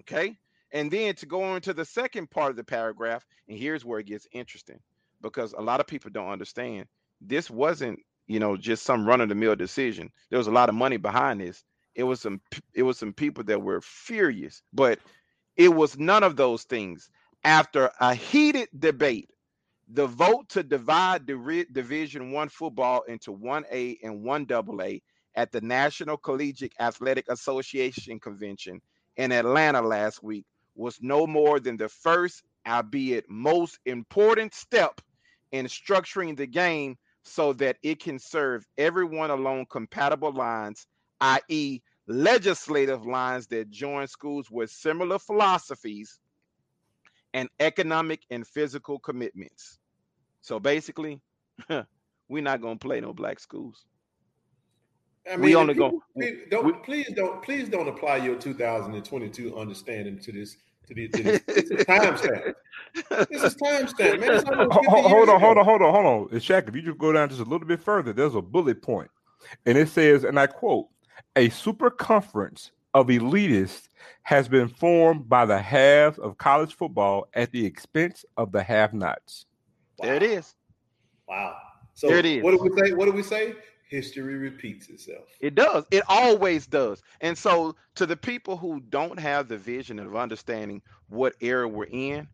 Okay. 0.00 0.38
And 0.70 0.90
then 0.90 1.14
to 1.16 1.26
go 1.26 1.42
on 1.42 1.60
to 1.62 1.74
the 1.74 1.84
second 1.84 2.30
part 2.30 2.50
of 2.50 2.56
the 2.56 2.64
paragraph, 2.64 3.26
and 3.48 3.58
here's 3.58 3.84
where 3.84 3.98
it 3.98 4.06
gets 4.06 4.26
interesting 4.32 4.78
because 5.20 5.52
a 5.52 5.60
lot 5.60 5.80
of 5.80 5.86
people 5.86 6.10
don't 6.10 6.30
understand 6.30 6.86
this 7.20 7.50
wasn't, 7.50 8.00
you 8.26 8.40
know, 8.40 8.56
just 8.56 8.84
some 8.84 9.06
run 9.06 9.20
of 9.20 9.28
the 9.28 9.34
mill 9.34 9.56
decision. 9.56 10.10
There 10.30 10.38
was 10.38 10.48
a 10.48 10.52
lot 10.52 10.68
of 10.68 10.74
money 10.74 10.96
behind 10.96 11.40
this. 11.40 11.64
It 11.94 12.04
was 12.04 12.20
some 12.20 12.40
it 12.74 12.82
was 12.84 12.98
some 12.98 13.12
people 13.12 13.44
that 13.44 13.62
were 13.62 13.80
furious, 13.82 14.62
but 14.72 14.98
it 15.56 15.68
was 15.74 15.98
none 15.98 16.22
of 16.24 16.36
those 16.36 16.64
things. 16.64 17.10
After 17.44 17.90
a 18.00 18.14
heated 18.14 18.68
debate, 18.78 19.30
the 19.88 20.06
vote 20.06 20.48
to 20.50 20.62
divide 20.62 21.26
the 21.26 21.34
Divi- 21.34 21.66
Division 21.72 22.32
One 22.32 22.48
football 22.48 23.02
into 23.02 23.32
one 23.32 23.64
A 23.70 23.98
and 24.02 24.22
one 24.22 24.46
AA 24.50 24.98
at 25.34 25.52
the 25.52 25.60
National 25.60 26.16
Collegiate 26.16 26.74
Athletic 26.80 27.26
Association 27.28 28.20
convention 28.20 28.80
in 29.16 29.32
Atlanta 29.32 29.82
last 29.82 30.22
week 30.22 30.46
was 30.74 30.98
no 31.02 31.26
more 31.26 31.60
than 31.60 31.76
the 31.76 31.88
first, 31.88 32.42
albeit 32.66 33.28
most 33.28 33.78
important 33.86 34.54
step 34.54 35.00
in 35.52 35.66
structuring 35.66 36.36
the 36.36 36.46
game 36.46 36.96
so 37.24 37.52
that 37.54 37.76
it 37.82 38.00
can 38.00 38.18
serve 38.18 38.66
everyone 38.78 39.30
along 39.30 39.66
compatible 39.70 40.32
lines, 40.32 40.86
i.e., 41.20 41.80
legislative 42.08 43.06
lines 43.06 43.46
that 43.46 43.70
join 43.70 44.06
schools 44.08 44.50
with 44.50 44.70
similar 44.70 45.18
philosophies 45.18 46.18
and 47.32 47.48
economic 47.60 48.20
and 48.30 48.46
physical 48.46 48.98
commitments. 48.98 49.78
So 50.40 50.58
basically, 50.58 51.20
we're 52.28 52.42
not 52.42 52.60
gonna 52.60 52.76
play 52.76 53.00
no 53.00 53.12
black 53.14 53.38
schools. 53.38 53.86
I 55.30 55.36
mean, 55.36 55.42
We 55.42 55.54
only 55.54 55.74
go- 55.74 56.02
don't 56.50 56.66
we- 56.66 56.72
please 56.84 57.12
don't 57.14 57.42
please 57.42 57.68
don't 57.68 57.88
apply 57.88 58.16
your 58.16 58.36
2022 58.36 59.56
understanding 59.56 60.18
to 60.18 60.32
this 60.32 60.56
to, 60.88 60.94
the, 60.94 61.08
to 61.08 61.22
this. 61.22 61.42
This 61.46 61.70
is 61.70 61.86
timestamp. 61.86 62.54
This 62.94 63.42
is 63.42 63.54
timestamp, 63.56 64.20
man. 64.20 64.34
It's 64.34 64.44
almost 64.44 64.72
Ho- 64.72 64.80
50 64.82 64.90
ho- 64.90 64.96
years 64.96 65.08
Hold 65.08 65.28
on, 65.28 65.40
hold 65.40 65.58
on, 65.58 65.64
hold 65.64 65.82
on, 65.82 65.94
hold 65.94 66.06
on. 66.06 66.36
It's 66.36 66.44
Shaq, 66.46 66.68
if 66.68 66.74
you 66.76 66.82
just 66.82 66.98
go 66.98 67.12
down 67.12 67.28
just 67.28 67.40
a 67.40 67.44
little 67.44 67.66
bit 67.66 67.82
further, 67.82 68.12
there's 68.12 68.34
a 68.34 68.42
bullet 68.42 68.82
point, 68.82 69.10
and 69.66 69.78
it 69.78 69.88
says, 69.88 70.24
and 70.24 70.38
I 70.38 70.46
quote, 70.46 70.88
"A 71.36 71.48
super 71.48 71.90
conference 71.90 72.70
of 72.94 73.06
elitists 73.08 73.88
has 74.22 74.48
been 74.48 74.68
formed 74.68 75.28
by 75.28 75.46
the 75.46 75.58
halves 75.58 76.18
of 76.18 76.36
college 76.38 76.74
football 76.74 77.26
at 77.34 77.50
the 77.52 77.64
expense 77.64 78.24
of 78.36 78.52
the 78.52 78.62
have-nots." 78.62 79.46
There 79.98 80.14
it 80.14 80.22
is. 80.22 80.54
Wow. 81.28 81.56
So 81.94 82.08
There 82.08 82.18
it 82.18 82.26
is. 82.26 82.42
what 82.42 82.50
do 82.52 82.58
we 82.58 82.70
say? 82.82 82.92
What 82.92 83.06
do 83.06 83.12
we 83.12 83.22
say? 83.22 83.54
History 83.88 84.36
repeats 84.36 84.88
itself. 84.88 85.24
It 85.40 85.54
does. 85.54 85.84
It 85.90 86.02
always 86.08 86.66
does. 86.66 87.02
And 87.20 87.36
so, 87.36 87.76
to 87.94 88.06
the 88.06 88.16
people 88.16 88.56
who 88.56 88.80
don't 88.88 89.18
have 89.20 89.48
the 89.48 89.58
vision 89.58 89.98
of 89.98 90.16
understanding 90.16 90.80
what 91.10 91.34
era 91.40 91.68
we're 91.68 91.88
in, 91.90 92.26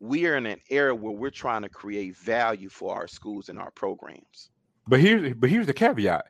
we 0.00 0.26
are 0.26 0.36
in 0.36 0.46
an 0.46 0.60
era 0.70 0.94
where 0.94 1.12
we're 1.12 1.30
trying 1.30 1.62
to 1.62 1.68
create 1.68 2.16
value 2.16 2.68
for 2.68 2.94
our 2.94 3.08
schools 3.08 3.48
and 3.48 3.58
our 3.58 3.70
programs. 3.70 4.50
But 4.86 5.00
here's 5.00 5.34
but 5.34 5.50
here's 5.50 5.66
the 5.66 5.74
caveat. 5.74 6.26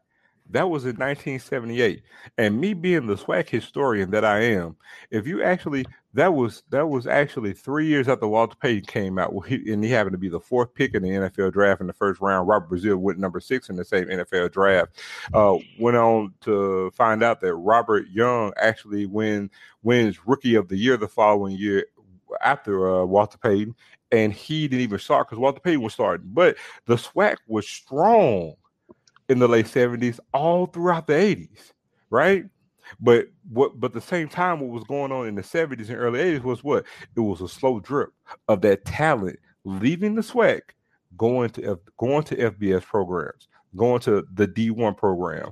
That 0.50 0.70
was 0.70 0.84
in 0.84 0.90
1978, 0.90 2.02
and 2.38 2.60
me 2.60 2.72
being 2.72 3.08
the 3.08 3.16
SWAC 3.16 3.48
historian 3.48 4.12
that 4.12 4.24
I 4.24 4.42
am, 4.42 4.76
if 5.10 5.26
you 5.26 5.42
actually 5.42 5.84
that 6.14 6.32
was 6.32 6.62
that 6.70 6.86
was 6.86 7.06
actually 7.06 7.52
three 7.52 7.86
years 7.86 8.08
after 8.08 8.28
Walter 8.28 8.56
Payton 8.60 8.86
came 8.86 9.18
out, 9.18 9.32
and 9.50 9.84
he 9.84 9.90
happened 9.90 10.14
to 10.14 10.18
be 10.18 10.28
the 10.28 10.40
fourth 10.40 10.72
pick 10.72 10.94
in 10.94 11.02
the 11.02 11.10
NFL 11.10 11.52
draft 11.52 11.80
in 11.80 11.88
the 11.88 11.92
first 11.92 12.20
round. 12.20 12.48
Robert 12.48 12.70
Brazile 12.70 12.96
went 12.96 13.18
number 13.18 13.40
six 13.40 13.68
in 13.68 13.76
the 13.76 13.84
same 13.84 14.06
NFL 14.06 14.52
draft. 14.52 14.98
Uh, 15.34 15.58
went 15.80 15.96
on 15.96 16.32
to 16.42 16.90
find 16.92 17.22
out 17.22 17.40
that 17.40 17.54
Robert 17.54 18.06
Young 18.08 18.52
actually 18.56 19.04
win 19.04 19.50
wins 19.82 20.26
Rookie 20.26 20.54
of 20.54 20.68
the 20.68 20.76
Year 20.76 20.96
the 20.96 21.08
following 21.08 21.56
year 21.56 21.86
after 22.42 23.00
uh, 23.00 23.04
Walter 23.04 23.38
Payton, 23.38 23.74
and 24.12 24.32
he 24.32 24.68
didn't 24.68 24.82
even 24.82 24.98
start 24.98 25.28
because 25.28 25.38
Walter 25.38 25.60
Payton 25.60 25.82
was 25.82 25.94
starting. 25.94 26.28
But 26.32 26.56
the 26.86 26.96
SWAC 26.96 27.36
was 27.46 27.68
strong 27.68 28.54
in 29.28 29.38
the 29.38 29.48
late 29.48 29.66
70s 29.66 30.20
all 30.32 30.66
throughout 30.66 31.06
the 31.06 31.14
80s, 31.14 31.72
right? 32.10 32.44
But 33.00 33.26
what 33.50 33.80
but 33.80 33.92
the 33.92 34.00
same 34.00 34.28
time 34.28 34.60
what 34.60 34.70
was 34.70 34.84
going 34.84 35.10
on 35.10 35.26
in 35.26 35.34
the 35.34 35.42
70s 35.42 35.88
and 35.88 35.98
early 35.98 36.20
80s 36.20 36.44
was 36.44 36.62
what? 36.62 36.84
It 37.16 37.20
was 37.20 37.40
a 37.40 37.48
slow 37.48 37.80
drip 37.80 38.10
of 38.48 38.60
that 38.60 38.84
talent 38.84 39.38
leaving 39.64 40.14
the 40.14 40.22
SWAC, 40.22 40.60
going 41.16 41.50
to 41.50 41.72
F, 41.72 41.78
going 41.98 42.22
to 42.24 42.36
FBS 42.36 42.84
programs, 42.84 43.48
going 43.74 44.00
to 44.02 44.26
the 44.34 44.46
D1 44.46 44.96
program. 44.96 45.50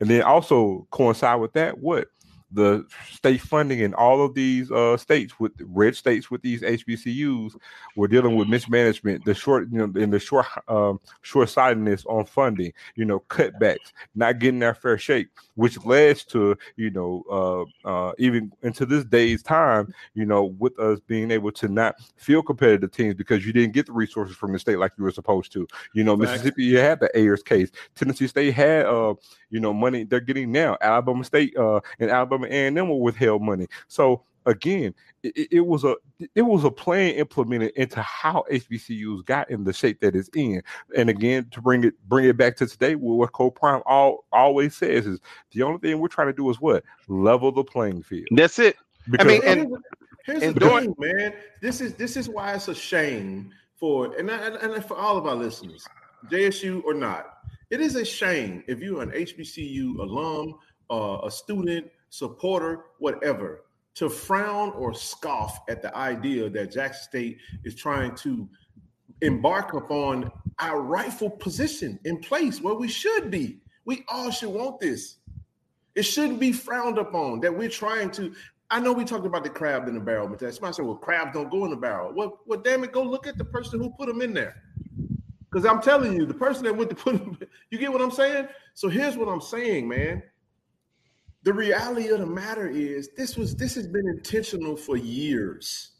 And 0.00 0.08
then 0.08 0.22
also 0.22 0.86
coincide 0.90 1.40
with 1.40 1.52
that, 1.54 1.78
what? 1.78 2.08
The 2.52 2.86
state 3.10 3.40
funding 3.40 3.80
in 3.80 3.94
all 3.94 4.24
of 4.24 4.34
these 4.34 4.70
uh, 4.70 4.96
states 4.96 5.38
with 5.40 5.52
red 5.60 5.96
states 5.96 6.30
with 6.30 6.42
these 6.42 6.62
HBCUs 6.62 7.56
were 7.96 8.08
dealing 8.08 8.36
with 8.36 8.48
mismanagement, 8.48 9.24
the 9.24 9.34
short, 9.34 9.68
you 9.70 9.78
know, 9.78 10.00
in 10.00 10.10
the 10.10 10.18
short, 10.18 10.46
um, 10.68 11.00
short 11.22 11.48
sightedness 11.48 12.04
on 12.06 12.24
funding, 12.24 12.72
you 12.94 13.04
know, 13.04 13.20
cutbacks, 13.28 13.92
not 14.14 14.38
getting 14.38 14.60
their 14.60 14.74
fair 14.74 14.98
shake, 14.98 15.28
which 15.54 15.78
leads 15.84 16.24
to, 16.24 16.56
you 16.76 16.90
know, 16.90 17.68
uh, 17.84 17.88
uh, 17.88 18.12
even 18.18 18.52
into 18.62 18.86
this 18.86 19.04
day's 19.04 19.42
time, 19.42 19.92
you 20.14 20.26
know, 20.26 20.44
with 20.58 20.78
us 20.78 21.00
being 21.06 21.30
able 21.30 21.50
to 21.52 21.68
not 21.68 21.96
feel 22.16 22.42
competitive 22.42 22.90
teams 22.90 23.14
because 23.14 23.46
you 23.46 23.52
didn't 23.52 23.72
get 23.72 23.86
the 23.86 23.92
resources 23.92 24.36
from 24.36 24.52
the 24.52 24.58
state 24.58 24.78
like 24.78 24.92
you 24.98 25.04
were 25.04 25.10
supposed 25.10 25.52
to. 25.52 25.66
You 25.94 26.04
know. 26.04 26.16
Mississippi, 26.16 26.64
you 26.64 26.78
had 26.78 27.00
the 27.00 27.10
Ayers 27.16 27.42
case. 27.42 27.70
Tennessee 27.94 28.26
State 28.26 28.52
had, 28.52 28.86
uh, 28.86 29.14
you 29.50 29.60
know, 29.60 29.72
money 29.72 30.04
they're 30.04 30.20
getting 30.20 30.52
now. 30.52 30.76
Alabama 30.80 31.24
State 31.24 31.56
uh, 31.56 31.80
and 31.98 32.10
Alabama 32.10 32.35
A&M 32.44 32.88
were 32.88 32.96
withheld 32.96 33.42
money. 33.42 33.66
So 33.88 34.22
again, 34.46 34.94
it, 35.22 35.48
it- 35.50 35.66
was 35.66 35.84
a 35.84 35.96
it 36.34 36.42
was 36.42 36.64
a 36.64 36.70
plan 36.70 37.14
implemented 37.16 37.72
into 37.76 38.00
how 38.00 38.44
HBCUs 38.50 39.24
got 39.26 39.50
in 39.50 39.64
the 39.64 39.72
shape 39.72 40.00
that 40.00 40.14
it's 40.16 40.30
in. 40.34 40.62
And 40.96 41.10
again, 41.10 41.46
to 41.50 41.60
bring 41.60 41.84
it 41.84 41.94
bring 42.08 42.24
it 42.26 42.36
back 42.36 42.56
to 42.56 42.66
today, 42.66 42.94
what 42.94 43.32
Coach 43.32 43.54
Prime 43.54 43.82
all, 43.86 44.24
always 44.32 44.74
says 44.74 45.06
is 45.06 45.20
the 45.52 45.62
only 45.62 45.78
thing 45.78 45.98
we're 45.98 46.08
trying 46.08 46.28
to 46.28 46.32
do 46.32 46.48
is 46.50 46.60
what 46.60 46.84
level 47.08 47.52
the 47.52 47.64
playing 47.64 48.02
field. 48.02 48.28
That's 48.30 48.58
it. 48.58 48.76
Because 49.10 49.26
mean, 49.26 49.42
Here's 49.42 49.56
and- 49.58 49.72
the- 49.72 49.80
here's 50.24 50.42
and 50.42 50.54
the 50.56 50.68
thing, 50.68 50.94
man. 50.98 51.34
This 51.60 51.80
is 51.80 51.94
this 51.94 52.16
is 52.16 52.28
why 52.28 52.54
it's 52.54 52.68
a 52.68 52.74
shame 52.74 53.50
for 53.74 54.16
and 54.16 54.30
and, 54.30 54.54
and 54.56 54.84
for 54.84 54.96
all 54.96 55.16
of 55.18 55.26
our 55.26 55.34
listeners, 55.34 55.84
JSU 56.30 56.82
or 56.84 56.94
not. 56.94 57.32
It 57.70 57.80
is 57.80 57.96
a 57.96 58.04
shame 58.04 58.62
if 58.68 58.80
you're 58.80 59.02
an 59.02 59.10
HBCU 59.10 59.98
alum, 59.98 60.54
uh, 60.88 61.18
a 61.26 61.30
student, 61.30 61.90
supporter, 62.10 62.86
whatever, 62.98 63.64
to 63.94 64.08
frown 64.08 64.70
or 64.70 64.94
scoff 64.94 65.60
at 65.68 65.82
the 65.82 65.94
idea 65.96 66.50
that 66.50 66.72
Jackson 66.72 67.02
State 67.08 67.38
is 67.64 67.74
trying 67.74 68.14
to 68.16 68.48
embark 69.22 69.72
upon 69.72 70.30
our 70.58 70.80
rightful 70.80 71.30
position 71.30 71.98
in 72.04 72.18
place 72.18 72.60
where 72.60 72.74
we 72.74 72.88
should 72.88 73.30
be. 73.30 73.60
We 73.84 74.04
all 74.08 74.30
should 74.30 74.50
want 74.50 74.80
this. 74.80 75.16
It 75.94 76.02
shouldn't 76.02 76.40
be 76.40 76.52
frowned 76.52 76.98
upon 76.98 77.40
that 77.40 77.56
we're 77.56 77.70
trying 77.70 78.10
to 78.12 78.34
I 78.70 78.80
know 78.80 78.92
we 78.92 79.04
talked 79.04 79.26
about 79.26 79.44
the 79.44 79.50
crab 79.50 79.86
in 79.86 79.94
the 79.94 80.00
barrel, 80.00 80.26
but 80.26 80.40
somebody 80.40 80.72
said, 80.72 80.84
"Well, 80.84 80.96
crabs 80.96 81.32
don't 81.32 81.50
go 81.50 81.64
in 81.64 81.70
the 81.70 81.76
barrel." 81.76 82.12
Well, 82.12 82.40
well, 82.46 82.58
damn 82.60 82.82
it, 82.82 82.92
go 82.92 83.02
look 83.02 83.26
at 83.26 83.38
the 83.38 83.44
person 83.44 83.80
who 83.80 83.90
put 83.90 84.08
them 84.08 84.20
in 84.20 84.34
there. 84.34 84.60
Because 85.48 85.64
I'm 85.64 85.80
telling 85.80 86.14
you, 86.14 86.26
the 86.26 86.34
person 86.34 86.64
that 86.64 86.76
went 86.76 86.90
to 86.90 86.96
put 86.96 87.16
them, 87.18 87.38
you 87.70 87.78
get 87.78 87.92
what 87.92 88.02
I'm 88.02 88.10
saying. 88.10 88.48
So 88.74 88.88
here's 88.88 89.16
what 89.16 89.28
I'm 89.28 89.40
saying, 89.40 89.86
man. 89.86 90.22
The 91.46 91.54
reality 91.54 92.08
of 92.08 92.18
the 92.18 92.26
matter 92.26 92.66
is, 92.66 93.10
this 93.16 93.36
was 93.36 93.54
this 93.54 93.76
has 93.76 93.86
been 93.86 94.08
intentional 94.08 94.76
for 94.76 94.96
years. 94.96 95.92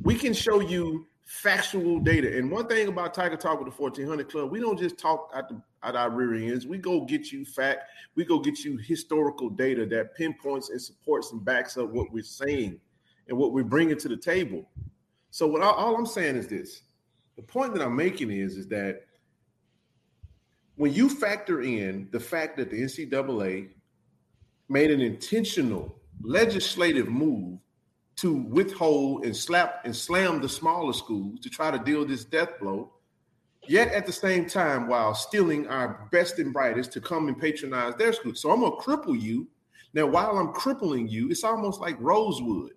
We 0.00 0.14
can 0.14 0.32
show 0.32 0.60
you 0.60 1.08
factual 1.26 2.00
data. 2.00 2.38
And 2.38 2.50
one 2.50 2.66
thing 2.66 2.88
about 2.88 3.12
Tiger 3.12 3.36
Talk 3.36 3.62
with 3.62 3.68
the 3.70 3.82
1400 3.82 4.30
Club, 4.30 4.50
we 4.50 4.58
don't 4.58 4.78
just 4.78 4.96
talk 4.96 5.30
at, 5.34 5.50
the, 5.50 5.60
at 5.82 5.94
our 5.94 6.08
rear 6.08 6.32
ends. 6.32 6.66
We 6.66 6.78
go 6.78 7.04
get 7.04 7.32
you 7.32 7.44
fact. 7.44 7.90
We 8.14 8.24
go 8.24 8.38
get 8.38 8.60
you 8.64 8.78
historical 8.78 9.50
data 9.50 9.84
that 9.88 10.14
pinpoints 10.14 10.70
and 10.70 10.80
supports 10.80 11.32
and 11.32 11.44
backs 11.44 11.76
up 11.76 11.90
what 11.90 12.10
we're 12.10 12.24
saying 12.24 12.80
and 13.28 13.36
what 13.36 13.52
we're 13.52 13.62
bringing 13.62 13.98
to 13.98 14.08
the 14.08 14.16
table. 14.16 14.66
So 15.32 15.46
what 15.46 15.60
all 15.60 15.96
I'm 15.96 16.06
saying 16.06 16.36
is 16.36 16.48
this: 16.48 16.80
the 17.36 17.42
point 17.42 17.74
that 17.74 17.82
I'm 17.82 17.94
making 17.94 18.30
is 18.30 18.56
is 18.56 18.68
that 18.68 19.02
when 20.76 20.94
you 20.94 21.10
factor 21.10 21.60
in 21.60 22.08
the 22.10 22.20
fact 22.20 22.56
that 22.56 22.70
the 22.70 22.80
NCAA 22.80 23.75
made 24.68 24.90
an 24.90 25.00
intentional 25.00 26.00
legislative 26.22 27.08
move 27.08 27.58
to 28.16 28.34
withhold 28.34 29.24
and 29.24 29.36
slap 29.36 29.82
and 29.84 29.94
slam 29.94 30.40
the 30.40 30.48
smaller 30.48 30.92
schools 30.92 31.38
to 31.40 31.50
try 31.50 31.70
to 31.70 31.78
deal 31.78 32.04
this 32.04 32.24
death 32.24 32.58
blow, 32.60 32.90
yet 33.68 33.88
at 33.92 34.06
the 34.06 34.12
same 34.12 34.46
time, 34.46 34.88
while 34.88 35.14
stealing 35.14 35.68
our 35.68 36.08
best 36.10 36.38
and 36.38 36.52
brightest 36.52 36.92
to 36.92 37.00
come 37.00 37.28
and 37.28 37.38
patronize 37.38 37.94
their 37.96 38.12
schools. 38.12 38.40
So 38.40 38.50
I'm 38.50 38.60
gonna 38.60 38.76
cripple 38.76 39.20
you. 39.20 39.46
Now, 39.92 40.06
while 40.06 40.38
I'm 40.38 40.52
crippling 40.52 41.08
you, 41.08 41.30
it's 41.30 41.44
almost 41.44 41.80
like 41.80 41.96
Rosewood. 42.00 42.72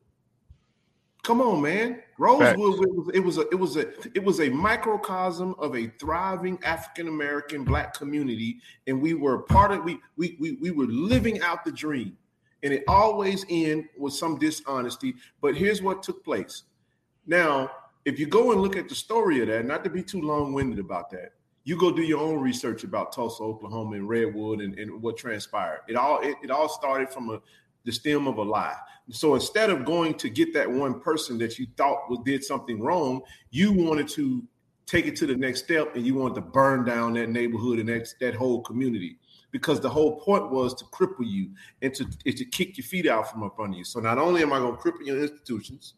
Come 1.29 1.41
on, 1.41 1.61
man. 1.61 2.01
Rosewood 2.17 2.81
it 2.81 2.89
was, 2.89 3.09
it 3.13 3.19
was 3.19 3.37
a 3.37 3.41
it 3.49 3.55
was 3.55 3.77
a 3.77 3.87
it 4.15 4.23
was 4.23 4.39
a 4.39 4.49
microcosm 4.49 5.53
of 5.59 5.75
a 5.75 5.85
thriving 5.99 6.57
African 6.63 7.07
American 7.07 7.63
black 7.63 7.93
community, 7.93 8.57
and 8.87 8.99
we 8.99 9.13
were 9.13 9.43
part 9.43 9.71
of 9.71 9.83
we 9.83 9.99
we 10.17 10.37
we, 10.39 10.53
we 10.53 10.71
were 10.71 10.87
living 10.87 11.39
out 11.41 11.63
the 11.63 11.71
dream 11.71 12.17
and 12.63 12.73
it 12.73 12.83
always 12.87 13.45
end 13.51 13.85
with 13.95 14.15
some 14.15 14.39
dishonesty. 14.39 15.13
But 15.39 15.55
here's 15.55 15.83
what 15.83 16.01
took 16.01 16.25
place. 16.25 16.63
Now, 17.27 17.69
if 18.05 18.17
you 18.17 18.25
go 18.25 18.51
and 18.51 18.59
look 18.59 18.75
at 18.75 18.89
the 18.89 18.95
story 18.95 19.39
of 19.41 19.49
that, 19.49 19.67
not 19.67 19.83
to 19.83 19.89
be 19.91 20.01
too 20.01 20.21
long-winded 20.21 20.79
about 20.79 21.11
that, 21.11 21.33
you 21.63 21.77
go 21.77 21.91
do 21.91 22.01
your 22.01 22.21
own 22.21 22.39
research 22.39 22.83
about 22.83 23.11
Tulsa, 23.11 23.43
Oklahoma, 23.43 23.97
and 23.97 24.09
Redwood, 24.09 24.61
and, 24.61 24.79
and 24.79 24.99
what 24.99 25.15
transpired. 25.15 25.81
It 25.87 25.95
all 25.95 26.21
it, 26.21 26.37
it 26.41 26.49
all 26.49 26.69
started 26.69 27.11
from 27.11 27.29
a 27.29 27.39
the 27.89 27.93
stem 27.95 28.27
of 28.27 28.37
a 28.37 28.43
lie. 28.43 28.75
So 29.09 29.33
instead 29.33 29.71
of 29.71 29.85
going 29.85 30.13
to 30.15 30.29
get 30.29 30.53
that 30.53 30.69
one 30.69 30.99
person 30.99 31.39
that 31.39 31.57
you 31.57 31.65
thought 31.75 32.23
did 32.23 32.43
something 32.43 32.79
wrong, 32.79 33.21
you 33.49 33.73
wanted 33.73 34.07
to 34.09 34.43
take 34.85 35.07
it 35.07 35.15
to 35.15 35.25
the 35.25 35.35
next 35.35 35.63
step, 35.63 35.95
and 35.95 36.05
you 36.05 36.13
wanted 36.13 36.35
to 36.35 36.41
burn 36.41 36.85
down 36.85 37.13
that 37.13 37.29
neighborhood 37.29 37.79
and 37.79 37.89
that, 37.89 38.07
that 38.19 38.35
whole 38.35 38.61
community 38.61 39.17
because 39.51 39.79
the 39.79 39.89
whole 39.89 40.19
point 40.19 40.51
was 40.51 40.75
to 40.75 40.85
cripple 40.85 41.25
you 41.25 41.49
and 41.81 41.93
to, 41.95 42.05
and 42.25 42.37
to 42.37 42.45
kick 42.45 42.77
your 42.77 42.85
feet 42.85 43.07
out 43.07 43.31
from 43.31 43.41
up 43.41 43.59
under 43.59 43.77
you. 43.77 43.83
So 43.83 43.99
not 43.99 44.19
only 44.19 44.43
am 44.43 44.53
I 44.53 44.59
going 44.59 44.75
to 44.75 44.81
cripple 44.81 45.05
your 45.05 45.19
institutions, 45.19 45.95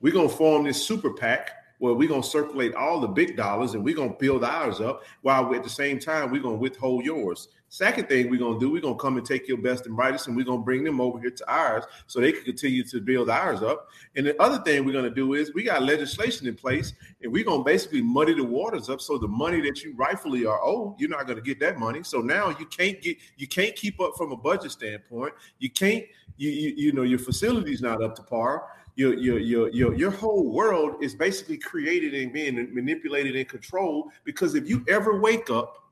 we're 0.00 0.12
going 0.12 0.28
to 0.28 0.34
form 0.34 0.64
this 0.64 0.84
super 0.84 1.10
PAC 1.10 1.50
where 1.82 1.94
we're 1.94 2.08
going 2.08 2.22
to 2.22 2.28
circulate 2.28 2.76
all 2.76 3.00
the 3.00 3.08
big 3.08 3.36
dollars 3.36 3.74
and 3.74 3.84
we're 3.84 3.92
going 3.92 4.12
to 4.12 4.16
build 4.16 4.44
ours 4.44 4.80
up 4.80 5.02
while 5.22 5.52
at 5.52 5.64
the 5.64 5.68
same 5.68 5.98
time 5.98 6.30
we're 6.30 6.40
going 6.40 6.54
to 6.54 6.60
withhold 6.60 7.04
yours. 7.04 7.48
Second 7.70 8.08
thing 8.08 8.30
we're 8.30 8.38
going 8.38 8.54
to 8.54 8.60
do, 8.60 8.70
we're 8.70 8.80
going 8.80 8.94
to 8.94 9.00
come 9.00 9.16
and 9.16 9.26
take 9.26 9.48
your 9.48 9.56
best 9.56 9.86
and 9.86 9.96
brightest 9.96 10.28
and 10.28 10.36
we're 10.36 10.44
going 10.44 10.60
to 10.60 10.64
bring 10.64 10.84
them 10.84 11.00
over 11.00 11.18
here 11.18 11.32
to 11.32 11.50
ours 11.50 11.82
so 12.06 12.20
they 12.20 12.30
can 12.30 12.44
continue 12.44 12.84
to 12.84 13.00
build 13.00 13.28
ours 13.28 13.64
up. 13.64 13.88
And 14.14 14.24
the 14.24 14.40
other 14.40 14.62
thing 14.62 14.84
we're 14.84 14.92
going 14.92 15.06
to 15.06 15.10
do 15.10 15.34
is 15.34 15.52
we 15.54 15.64
got 15.64 15.82
legislation 15.82 16.46
in 16.46 16.54
place 16.54 16.92
and 17.20 17.32
we're 17.32 17.42
going 17.42 17.60
to 17.60 17.64
basically 17.64 18.00
muddy 18.00 18.34
the 18.34 18.44
waters 18.44 18.88
up 18.88 19.00
so 19.00 19.18
the 19.18 19.26
money 19.26 19.60
that 19.62 19.82
you 19.82 19.92
rightfully 19.96 20.46
are 20.46 20.62
owed, 20.62 20.94
you're 21.00 21.10
not 21.10 21.26
going 21.26 21.38
to 21.38 21.42
get 21.42 21.58
that 21.58 21.80
money. 21.80 22.04
So 22.04 22.20
now 22.20 22.50
you 22.60 22.66
can't 22.66 23.02
get 23.02 23.16
you 23.36 23.48
can't 23.48 23.74
keep 23.74 24.00
up 24.00 24.12
from 24.16 24.30
a 24.30 24.36
budget 24.36 24.70
standpoint. 24.70 25.34
You 25.58 25.70
can't 25.70 26.04
you 26.36 26.50
you, 26.50 26.74
you 26.76 26.92
know 26.92 27.02
your 27.02 27.18
facility's 27.18 27.82
not 27.82 28.00
up 28.04 28.14
to 28.16 28.22
par 28.22 28.66
your 28.94 29.14
your 29.14 29.38
your 29.38 29.68
your 29.70 29.94
your 29.94 30.10
whole 30.10 30.52
world 30.52 31.02
is 31.02 31.14
basically 31.14 31.56
created 31.56 32.14
and 32.14 32.32
being 32.32 32.74
manipulated 32.74 33.36
and 33.36 33.48
controlled 33.48 34.10
because 34.24 34.54
if 34.54 34.68
you 34.68 34.84
ever 34.88 35.20
wake 35.20 35.48
up 35.50 35.82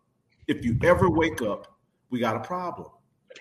if 0.51 0.65
you 0.65 0.77
ever 0.83 1.09
wake 1.09 1.43
up, 1.43 1.79
we 2.11 2.19
got 2.19 2.37
a 2.37 2.41
problem. 2.41 2.89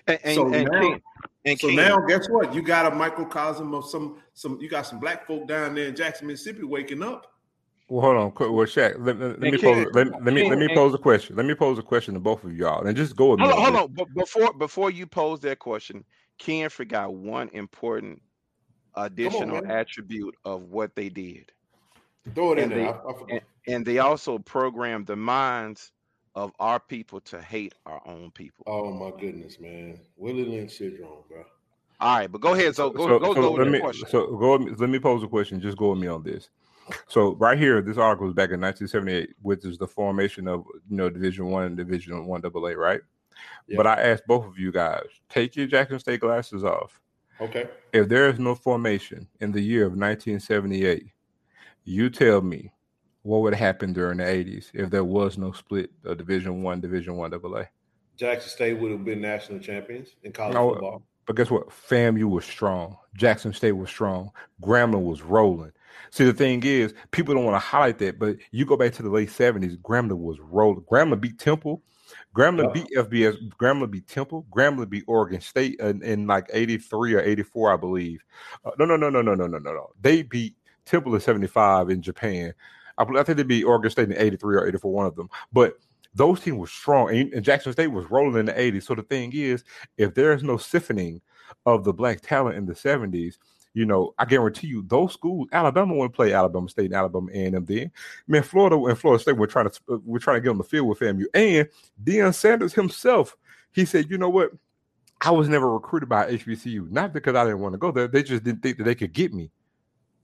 And, 0.06 0.18
and, 0.22 0.34
so 0.34 0.52
and 0.52 0.64
now, 0.64 0.80
King, 0.80 1.02
and 1.44 1.58
so 1.58 1.66
King, 1.68 1.76
now, 1.76 1.98
guess 2.06 2.28
what? 2.30 2.54
You 2.54 2.62
got 2.62 2.90
a 2.90 2.94
microcosm 2.94 3.74
of 3.74 3.84
some 3.84 4.22
some. 4.32 4.58
You 4.60 4.68
got 4.68 4.86
some 4.86 5.00
black 5.00 5.26
folk 5.26 5.48
down 5.48 5.74
there 5.74 5.88
in 5.88 5.96
Jackson, 5.96 6.28
Mississippi, 6.28 6.62
waking 6.62 7.02
up. 7.02 7.26
Well, 7.88 8.02
hold 8.02 8.16
on. 8.16 8.30
Qu- 8.30 8.52
Well, 8.52 8.66
Shaq, 8.66 8.94
let, 9.04 9.18
let- 9.18 9.40
let 9.40 9.40
me 9.40 9.50
And 9.50 9.60
pose. 9.60 9.86
Let, 9.92 10.24
let 10.24 10.34
me 10.34 10.48
let 10.48 10.58
me 10.58 10.68
pose 10.68 10.94
a 10.94 10.98
question. 10.98 11.34
Let 11.34 11.46
me 11.46 11.54
pose 11.54 11.78
a 11.78 11.82
question 11.82 12.14
to 12.14 12.20
both 12.20 12.44
of 12.44 12.56
y'all, 12.56 12.86
and 12.86 12.96
just 12.96 13.16
go 13.16 13.30
with 13.30 13.40
me. 13.40 13.46
hold 13.46 13.58
on, 13.58 13.74
on 13.74 13.74
hold 13.74 13.90
on. 13.98 14.14
Before 14.14 14.52
before 14.52 14.90
you 14.92 15.06
pose 15.06 15.40
that 15.40 15.58
question, 15.58 16.04
Ken 16.38 16.70
forgot 16.70 17.12
one 17.12 17.48
important 17.52 18.22
additional 18.96 19.62
man. 19.62 19.70
attribute 19.70 20.34
of 20.44 20.64
what 20.70 20.94
they 20.94 21.08
did. 21.08 21.52
Throw 22.34 22.52
it 22.52 22.58
in 22.58 22.64
And 22.64 22.72
there. 22.72 22.78
they- 22.78 22.84
I, 22.88 22.92
I. 22.92 23.14
And, 23.30 23.40
and 23.68 23.86
they 23.86 23.98
also 23.98 24.38
programmed 24.38 25.06
the 25.06 25.16
minds 25.16 25.92
of 26.34 26.52
our 26.60 26.78
people 26.80 27.20
to 27.20 27.40
hate 27.42 27.74
our 27.86 28.00
own 28.06 28.30
people. 28.30 28.64
oh 28.66 28.90
my 28.92 29.10
goodness, 29.20 29.58
man, 29.60 29.98
Willie 30.16 30.44
Lynch 30.44 30.72
syndrome, 30.78 31.24
bro. 31.28 31.44
All 32.00 32.16
right, 32.18 32.30
but 32.32 32.40
go 32.40 32.54
ahead. 32.54 32.74
So 32.74 32.88
go 32.90 33.06
so, 33.06 33.18
go, 33.18 33.34
so 33.34 33.40
go 33.42 33.50
let 33.52 33.58
with 33.64 33.68
me 33.68 33.80
question. 33.80 34.08
so 34.08 34.36
go. 34.36 34.52
with 34.56 34.62
me- 34.68 34.74
Let 34.78 34.88
me 34.90 34.98
pose 34.98 35.22
a 35.22 35.28
question. 35.28 35.60
Just 35.60 35.76
go 35.76 35.90
with 35.90 35.98
me 35.98 36.06
on 36.06 36.22
this. 36.22 36.48
So 37.08 37.34
right 37.34 37.58
here, 37.58 37.82
this 37.82 37.98
article 37.98 38.26
is 38.26 38.32
back 38.34 38.50
in 38.50 38.60
1978, 38.60 39.34
which 39.42 39.64
is 39.64 39.76
the 39.76 39.86
formation 39.86 40.48
of 40.48 40.64
you 40.88 40.96
know 40.96 41.10
Division 41.10 41.46
One 41.46 41.64
and 41.64 41.76
Division 41.76 42.24
One 42.26 42.42
AA, 42.44 42.70
right? 42.70 43.00
Yeah. 43.68 43.76
But 43.76 43.86
I 43.86 44.00
asked 44.00 44.26
both 44.26 44.46
of 44.46 44.58
you 44.58 44.72
guys, 44.72 45.04
take 45.28 45.56
your 45.56 45.66
Jackson 45.66 45.98
State 45.98 46.20
glasses 46.20 46.64
off. 46.64 46.98
Okay, 47.40 47.68
If 47.92 48.08
there 48.08 48.28
is 48.28 48.38
no 48.38 48.54
formation 48.54 49.26
in 49.40 49.52
the 49.52 49.60
year 49.62 49.86
of 49.86 49.92
1978, 49.92 51.06
you 51.84 52.10
tell 52.10 52.42
me 52.42 52.70
what 53.22 53.40
would 53.40 53.54
happen 53.54 53.92
during 53.92 54.18
the 54.18 54.24
80s 54.24 54.70
if 54.74 54.90
there 54.90 55.04
was 55.04 55.38
no 55.38 55.52
split 55.52 55.90
of 56.04 56.18
Division 56.18 56.62
One, 56.62 56.80
Division 56.80 57.16
One 57.16 57.32
AA. 57.32 57.64
Jackson 58.16 58.50
State 58.50 58.74
would 58.74 58.92
have 58.92 59.04
been 59.04 59.22
national 59.22 59.58
champions 59.60 60.08
in 60.22 60.32
college 60.32 60.54
No, 60.54 60.72
football. 60.72 61.02
But 61.26 61.36
guess 61.36 61.50
what? 61.50 61.68
FAMU 61.68 62.28
was 62.28 62.44
strong. 62.44 62.96
Jackson 63.14 63.52
State 63.54 63.72
was 63.72 63.88
strong. 63.88 64.30
Grambling 64.62 65.04
was 65.04 65.22
rolling. 65.22 65.72
See, 66.10 66.24
the 66.24 66.32
thing 66.32 66.62
is, 66.64 66.92
people 67.10 67.34
don't 67.34 67.44
want 67.44 67.54
to 67.54 67.66
highlight 67.66 67.98
that, 67.98 68.18
but 68.18 68.36
you 68.50 68.66
go 68.66 68.76
back 68.76 68.92
to 68.94 69.02
the 69.02 69.10
late 69.10 69.30
70s, 69.30 69.78
Grambling 69.78 70.18
was 70.18 70.40
rolling. 70.40 70.82
Grambling 70.90 71.20
beat 71.20 71.38
Temple. 71.38 71.82
Grambling 72.34 72.74
Yeah. 72.74 72.82
beat 72.82 72.96
FBS. 72.96 73.36
Grambling 73.60 73.90
beat 73.90 74.06
Temple. 74.06 74.46
Grambling 74.50 74.88
beat 74.90 75.04
Oregon 75.06 75.40
State 75.40 75.80
in, 75.80 76.02
in 76.02 76.26
like 76.26 76.46
83 76.52 77.14
or 77.14 77.20
84, 77.20 77.72
I 77.72 77.76
believe. 77.76 78.22
Uh, 78.64 78.70
no, 78.78 78.84
no, 78.84 78.96
no, 78.96 79.10
no, 79.10 79.20
no, 79.22 79.34
no, 79.34 79.46
no, 79.46 79.58
no, 79.58 79.72
no. 79.72 79.90
They 80.00 80.22
beat 80.22 80.54
Temple 80.84 81.14
in 81.14 81.20
75 81.20 81.90
in 81.90 82.02
Japan. 82.02 82.54
I, 82.98 83.02
I 83.02 83.22
think 83.22 83.36
they 83.36 83.42
beat 83.42 83.64
Oregon 83.64 83.90
State 83.90 84.10
in 84.10 84.16
83 84.16 84.56
or 84.56 84.66
84, 84.66 84.92
one 84.92 85.06
of 85.06 85.16
them. 85.16 85.28
But 85.52 85.74
those 86.14 86.40
teams 86.40 86.58
were 86.58 86.66
strong, 86.66 87.10
and, 87.10 87.32
and 87.32 87.44
Jackson 87.44 87.72
State 87.72 87.88
was 87.88 88.10
rolling 88.10 88.38
in 88.38 88.46
the 88.46 88.52
80s. 88.52 88.84
So 88.84 88.94
the 88.94 89.02
thing 89.02 89.32
is, 89.34 89.64
if 89.96 90.14
there's 90.14 90.42
no 90.42 90.56
siphoning 90.56 91.20
of 91.66 91.84
the 91.84 91.92
black 91.92 92.20
talent 92.20 92.56
in 92.56 92.66
the 92.66 92.74
70s, 92.74 93.36
you 93.72 93.86
know, 93.86 94.14
I 94.18 94.24
guarantee 94.24 94.66
you 94.66 94.82
those 94.86 95.12
schools, 95.12 95.48
Alabama 95.52 95.94
wouldn't 95.94 96.14
play 96.14 96.32
Alabama 96.32 96.68
State 96.68 96.86
and 96.86 96.94
Alabama 96.94 97.30
A&M 97.32 97.64
then. 97.64 97.90
Man, 98.26 98.42
Florida 98.42 98.76
and 98.76 98.98
Florida 98.98 99.22
State 99.22 99.36
were 99.36 99.46
trying 99.46 99.70
to 99.70 99.80
uh, 99.90 99.98
we're 100.04 100.18
trying 100.18 100.38
to 100.38 100.40
get 100.40 100.50
on 100.50 100.58
the 100.58 100.64
field 100.64 100.88
with 100.88 100.98
FAMU. 100.98 101.24
And 101.34 101.68
Deion 102.02 102.34
Sanders 102.34 102.74
himself, 102.74 103.36
he 103.72 103.84
said, 103.84 104.10
you 104.10 104.18
know 104.18 104.28
what? 104.28 104.50
I 105.20 105.30
was 105.30 105.48
never 105.48 105.70
recruited 105.72 106.08
by 106.08 106.32
HBCU, 106.32 106.90
not 106.90 107.12
because 107.12 107.36
I 107.36 107.44
didn't 107.44 107.60
want 107.60 107.74
to 107.74 107.78
go 107.78 107.92
there. 107.92 108.08
They 108.08 108.22
just 108.22 108.42
didn't 108.42 108.62
think 108.62 108.78
that 108.78 108.84
they 108.84 108.94
could 108.94 109.12
get 109.12 109.34
me. 109.34 109.50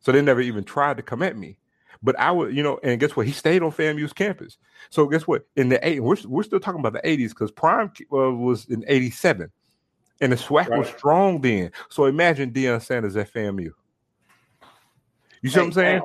So 0.00 0.10
they 0.10 0.22
never 0.22 0.40
even 0.40 0.64
tried 0.64 0.96
to 0.96 1.02
come 1.02 1.22
at 1.22 1.36
me. 1.36 1.58
But 2.02 2.18
I 2.18 2.30
would, 2.30 2.54
you 2.54 2.62
know, 2.62 2.78
and 2.82 2.98
guess 3.00 3.16
what? 3.16 3.26
He 3.26 3.32
stayed 3.32 3.62
on 3.62 3.72
FAMU's 3.72 4.12
campus. 4.12 4.58
So 4.90 5.06
guess 5.06 5.26
what? 5.26 5.46
In 5.56 5.68
the 5.68 5.86
eight, 5.86 6.00
we're, 6.00 6.16
we're 6.26 6.42
still 6.42 6.60
talking 6.60 6.80
about 6.80 6.92
the 6.92 7.08
80s 7.08 7.30
because 7.30 7.50
Prime 7.50 7.90
uh, 8.12 8.32
was 8.32 8.66
in 8.66 8.84
87. 8.86 9.50
And 10.20 10.32
the 10.32 10.36
SWAC 10.36 10.76
was 10.76 10.88
strong 10.88 11.40
then. 11.40 11.70
So 11.90 12.06
imagine 12.06 12.50
Deion 12.52 12.80
Sanders 12.82 13.16
at 13.16 13.32
FAMU. 13.32 13.70
You 15.42 15.50
see 15.50 15.58
what 15.58 15.66
I'm 15.66 15.72
saying? 15.72 16.02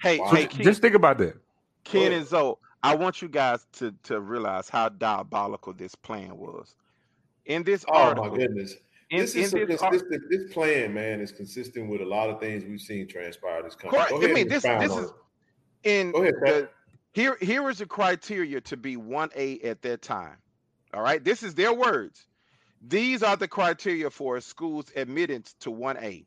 Hey, 0.00 0.16
So 0.18 0.24
hey, 0.26 0.42
j- 0.42 0.46
Ken, 0.48 0.62
just 0.64 0.82
think 0.82 0.94
about 0.94 1.18
that. 1.18 1.36
Ken 1.84 2.12
and 2.12 2.26
Zoe, 2.26 2.54
I 2.82 2.94
want 2.96 3.22
you 3.22 3.28
guys 3.28 3.66
to 3.74 3.94
to 4.04 4.20
realize 4.20 4.68
how 4.68 4.88
diabolical 4.88 5.72
this 5.72 5.94
plan 5.94 6.36
was. 6.36 6.74
In 7.46 7.62
this 7.62 7.84
Oh 7.88 7.94
article, 7.94 8.30
my 8.30 8.36
goodness. 8.36 8.74
in, 9.10 9.20
this 9.20 9.34
is 9.36 9.52
in 9.54 9.60
so 9.60 9.66
this 9.66 9.80
ar- 9.82 9.90
consistent. 9.90 10.22
This 10.30 10.52
plan, 10.52 10.92
man, 10.92 11.20
is 11.20 11.30
consistent 11.32 11.88
with 11.88 12.00
a 12.00 12.04
lot 12.04 12.28
of 12.30 12.40
things 12.40 12.64
we've 12.64 12.80
seen 12.80 13.06
transpire 13.06 13.62
this 13.62 13.74
country. 13.76 13.98
Correct. 13.98 14.10
Go 14.10 14.16
I 14.20 14.24
ahead 14.24 14.34
mean, 14.34 14.48
this- 14.48 14.62
this 14.64 14.92
is- 14.92 15.12
in 15.84 16.10
Go 16.12 16.22
ahead, 16.22 16.34
the 16.44 16.68
here 17.12 17.36
here 17.40 17.68
is 17.70 17.78
the 17.78 17.86
criteria 17.86 18.60
to 18.62 18.76
be 18.76 18.96
1A 18.96 19.64
at 19.64 19.82
that 19.82 20.02
time. 20.02 20.36
All 20.94 21.02
right. 21.02 21.22
This 21.22 21.42
is 21.44 21.54
their 21.54 21.72
words. 21.72 22.26
These 22.86 23.22
are 23.22 23.36
the 23.36 23.48
criteria 23.48 24.10
for 24.10 24.36
a 24.36 24.40
school's 24.40 24.90
admittance 24.96 25.54
to 25.60 25.70
1A. 25.70 26.24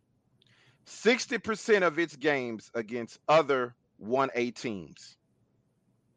60% 0.88 1.82
of 1.82 2.00
its 2.00 2.16
games 2.16 2.72
against 2.74 3.20
other 3.28 3.76
1A 4.02 4.56
teams. 4.56 5.18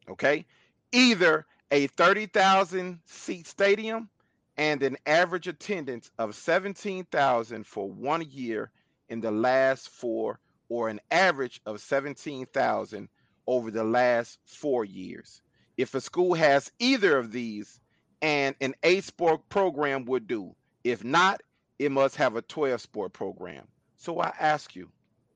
Okay? 0.08 0.46
Either 0.92 1.46
a 1.70 1.88
30,000 1.88 3.00
seat 3.06 3.46
stadium 3.46 4.08
and 4.56 4.82
an 4.82 4.96
average 5.06 5.48
attendance 5.48 6.10
of 6.18 6.34
17,000 6.34 7.66
for 7.66 7.90
one 7.90 8.22
year 8.30 8.70
in 9.08 9.20
the 9.20 9.30
last 9.30 9.88
four, 9.88 10.38
or 10.68 10.88
an 10.88 11.00
average 11.10 11.60
of 11.66 11.80
17,000 11.80 13.08
over 13.46 13.70
the 13.70 13.84
last 13.84 14.38
four 14.44 14.84
years. 14.84 15.40
If 15.76 15.94
a 15.94 16.00
school 16.00 16.34
has 16.34 16.70
either 16.78 17.16
of 17.16 17.32
these, 17.32 17.80
and 18.22 18.54
an 18.60 18.74
eight 18.82 19.04
sport 19.04 19.48
program 19.48 20.04
would 20.06 20.26
do. 20.26 20.54
If 20.84 21.04
not, 21.04 21.42
it 21.78 21.92
must 21.92 22.16
have 22.16 22.36
a 22.36 22.42
12 22.42 22.80
sport 22.80 23.12
program. 23.12 23.66
So 23.96 24.20
I 24.20 24.32
ask 24.38 24.74
you 24.74 24.88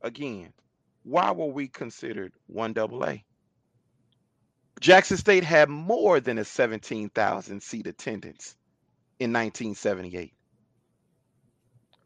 again, 0.02 0.52
why 1.04 1.30
were 1.32 1.46
we 1.46 1.68
considered 1.68 2.32
1AA? 2.52 3.22
Jackson 4.80 5.16
State 5.16 5.44
had 5.44 5.68
more 5.68 6.20
than 6.20 6.38
a 6.38 6.44
17,000 6.44 7.62
seat 7.62 7.86
attendance 7.86 8.56
in 9.20 9.32
1978. 9.32 10.32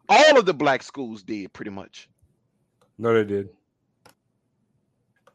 All 0.09 0.39
of 0.39 0.47
the 0.47 0.55
black 0.55 0.83
schools 0.83 1.23
did 1.23 1.53
pretty 1.53 1.71
much. 1.71 2.09
No, 2.99 3.15
they 3.15 3.25
did. 3.25 3.49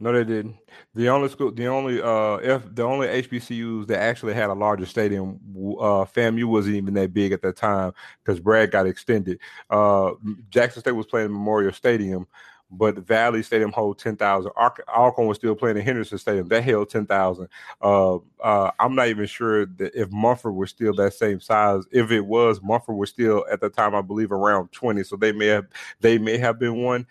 No, 0.02 0.12
they 0.12 0.24
didn't. 0.24 0.56
The 0.96 1.10
only 1.10 1.30
school, 1.30 1.52
the 1.52 1.68
only 1.68 2.02
uh, 2.02 2.38
F, 2.38 2.64
the 2.74 2.82
only 2.82 3.08
HBCUs 3.08 3.86
that 3.86 4.00
actually 4.02 4.34
had 4.34 4.50
a 4.50 4.54
larger 4.54 4.88
stadium, 4.88 5.40
uh, 5.80 6.06
FAMU 6.06 6.46
wasn't 6.46 6.76
even 6.78 6.96
that 6.96 7.14
big 7.14 7.32
at 7.34 7.44
that 7.44 7.56
time 7.56 7.94
because 8.24 8.40
Bragg 8.40 8.72
got 8.72 8.88
extended. 8.88 9.40
Uh, 9.70 10.14
Jackson 10.50 10.82
State 10.82 10.94
was 10.94 11.06
playing 11.06 11.32
Memorial 11.32 11.72
Stadium, 11.72 12.26
but 12.72 12.98
Valley 12.98 13.44
Stadium 13.44 13.72
held 13.72 14.00
ten 14.00 14.18
thousand. 14.18 14.54
Alcorn 14.58 15.28
was 15.28 15.38
still 15.38 15.54
playing 15.56 15.78
in 15.78 15.84
Henderson 15.84 16.18
Stadium, 16.18 16.48
that 16.48 16.64
held 16.64 16.90
ten 16.90 17.06
thousand. 17.06 17.48
Uh, 17.80 18.16
uh, 18.42 18.72
I'm 18.80 18.96
not 18.96 19.08
even 19.10 19.28
sure 19.28 19.68
that 19.68 19.94
if 19.94 20.10
Mumford 20.10 20.56
was 20.56 20.72
still 20.72 20.96
that 20.96 21.14
same 21.14 21.40
size. 21.40 21.84
If 21.92 22.10
it 22.10 22.26
was, 22.26 22.60
Mumford 22.64 22.96
was 22.96 23.12
still 23.12 23.46
at 23.52 23.62
the 23.62 23.70
time, 23.70 23.94
I 23.94 24.02
believe, 24.02 24.32
around 24.32 24.72
twenty. 24.72 25.04
So 25.04 25.16
they 25.16 25.32
may 25.32 25.46
have 25.48 25.68
they 26.00 26.18
may 26.18 26.40
have 26.40 26.58
been 26.58 26.78
one, 26.82 27.06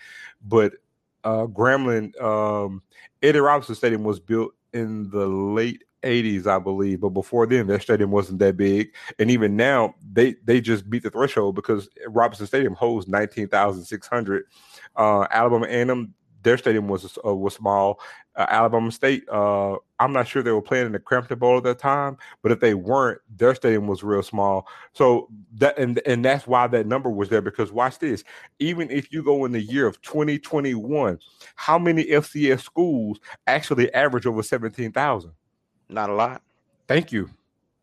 but 0.45 0.73
uh, 1.25 1.47
Grambling, 1.47 2.21
um, 2.23 2.83
Eddie 3.23 3.41
Robinson 3.41 3.75
Stadium 3.75 4.05
was 4.05 4.21
built 4.21 4.53
in 4.73 5.11
the 5.11 5.27
late 5.27 5.85
80s, 6.03 6.47
I 6.47 6.59
believe. 6.59 7.01
But 7.01 7.11
before 7.11 7.47
then, 7.47 7.67
their 7.67 7.81
stadium 7.81 8.11
wasn't 8.11 8.39
that 8.41 8.57
big. 8.57 8.95
And 9.19 9.31
even 9.31 9.57
now, 9.57 9.95
they 10.13 10.37
they 10.45 10.61
just 10.61 10.89
beat 10.89 11.03
the 11.03 11.11
threshold 11.11 11.55
because 11.55 11.89
Robinson 12.09 12.47
Stadium 12.47 12.75
holds 12.75 13.09
19,600. 13.09 14.45
Uh, 14.97 15.27
Alabama 15.31 15.67
A&M, 15.67 16.15
their 16.43 16.59
stadium 16.59 16.89
was 16.89 17.19
uh, 17.25 17.35
was 17.35 17.55
small. 17.55 18.01
Uh, 18.37 18.47
Alabama 18.49 18.91
State, 18.93 19.29
uh, 19.29 19.77
I'm 19.99 20.13
not 20.13 20.27
sure 20.27 20.43
they 20.43 20.53
were 20.53 20.63
playing 20.63 20.87
in 20.87 20.93
the 20.93 20.99
Cramton 20.99 21.39
Bowl 21.39 21.59
at 21.59 21.65
that 21.65 21.79
time, 21.79 22.17
but 22.43 22.53
if 22.53 22.61
they 22.61 22.75
weren't, 22.75 23.21
their 23.37 23.55
stadium 23.55 23.87
was 23.87 24.03
real 24.03 24.23
small. 24.23 24.67
So 24.93 25.29
that 25.55 25.79
and 25.79 26.01
and 26.07 26.25
that's 26.25 26.47
why 26.47 26.67
that 26.69 26.87
number 26.87 27.11
was 27.11 27.29
there. 27.29 27.43
Because 27.43 27.73
watch 27.73 27.99
this, 27.99 28.25
even 28.59 28.91
if 28.91 29.13
you 29.13 29.23
go 29.23 29.45
in 29.45 29.53
the 29.53 29.63
year 29.63 29.87
of 29.87 30.01
2021, 30.03 31.19
how 31.57 31.79
many 31.79 32.05
FCS 32.05 32.61
schools 32.61 33.19
actually 33.47 33.93
average 33.93 34.27
over 34.27 34.43
17,000? 34.43 35.33
Not 35.89 36.11
a 36.11 36.15
lot. 36.15 36.43
Thank 36.87 37.13
you. 37.13 37.29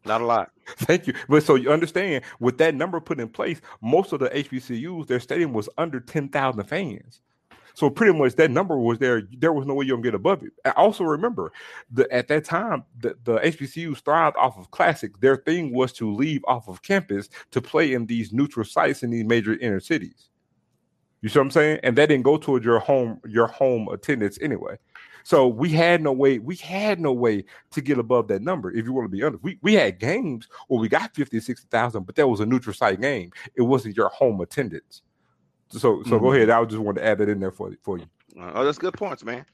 Not 0.05 0.21
a 0.21 0.25
lot. 0.25 0.51
Thank 0.77 1.07
you. 1.07 1.13
But 1.27 1.43
so 1.43 1.55
you 1.55 1.71
understand, 1.71 2.23
with 2.39 2.57
that 2.59 2.73
number 2.75 2.99
put 2.99 3.19
in 3.19 3.27
place, 3.27 3.61
most 3.81 4.13
of 4.13 4.19
the 4.19 4.29
HBCUs, 4.29 5.07
their 5.07 5.19
stadium 5.19 5.53
was 5.53 5.69
under 5.77 5.99
10,000 5.99 6.63
fans. 6.63 7.21
So 7.77 7.91
pretty 7.91 8.17
much 8.17 8.33
that 8.37 8.49
number 8.49 8.75
was 8.79 8.97
there. 8.97 9.21
There 9.37 9.53
was 9.53 9.67
no 9.67 9.75
way 9.75 9.85
you're 9.85 9.97
gonna 9.97 10.03
get 10.05 10.15
above 10.15 10.41
it. 10.41 10.51
I 10.65 10.71
also 10.71 11.03
remember 11.03 11.51
that 11.91 12.09
at 12.09 12.27
that 12.27 12.43
time 12.43 12.83
the, 13.01 13.15
the 13.23 13.37
HBCUs 13.37 13.99
thrived 13.99 14.35
off 14.35 14.57
of 14.57 14.71
classic. 14.71 15.19
Their 15.19 15.35
thing 15.35 15.71
was 15.71 15.93
to 15.93 16.11
leave 16.11 16.41
off 16.47 16.67
of 16.67 16.81
campus 16.81 17.29
to 17.51 17.61
play 17.61 17.93
in 17.93 18.07
these 18.07 18.33
neutral 18.33 18.65
sites 18.65 19.03
in 19.03 19.11
these 19.11 19.25
major 19.25 19.59
inner 19.59 19.79
cities. 19.79 20.29
You 21.21 21.29
see 21.29 21.37
what 21.37 21.45
I'm 21.45 21.51
saying? 21.51 21.81
And 21.83 21.95
that 21.99 22.07
didn't 22.07 22.23
go 22.23 22.37
towards 22.37 22.65
your 22.65 22.79
home, 22.79 23.21
your 23.27 23.45
home 23.45 23.89
attendance 23.89 24.39
anyway. 24.41 24.79
So 25.21 25.47
we 25.47 25.69
had 25.69 26.01
no 26.01 26.13
way, 26.13 26.39
we 26.39 26.55
had 26.55 26.99
no 26.99 27.13
way 27.13 27.45
to 27.69 27.81
get 27.81 27.99
above 27.99 28.27
that 28.29 28.41
number. 28.41 28.71
If 28.71 28.85
you 28.85 28.93
want 28.93 29.05
to 29.05 29.15
be 29.15 29.21
honest, 29.21 29.43
we, 29.43 29.59
we 29.61 29.75
had 29.75 29.99
games 29.99 30.47
where 30.67 30.79
we 30.79 30.89
got 30.89 31.13
50, 31.13 31.39
60,000, 31.39 32.07
but 32.07 32.15
that 32.15 32.27
was 32.27 32.39
a 32.39 32.45
neutral 32.47 32.73
site 32.73 33.01
game. 33.01 33.31
It 33.53 33.61
wasn't 33.61 33.95
your 33.95 34.09
home 34.09 34.41
attendance. 34.41 35.03
So 35.69 35.79
so 35.79 35.95
mm-hmm. 35.95 36.17
go 36.19 36.33
ahead. 36.33 36.49
I 36.49 36.63
just 36.65 36.81
want 36.81 36.97
to 36.97 37.05
add 37.05 37.17
that 37.19 37.29
in 37.29 37.39
there 37.39 37.51
for 37.51 37.71
for 37.83 37.97
you. 37.97 38.05
Oh, 38.39 38.63
that's 38.63 38.77
good 38.77 38.93
points, 38.93 39.23
man. 39.23 39.45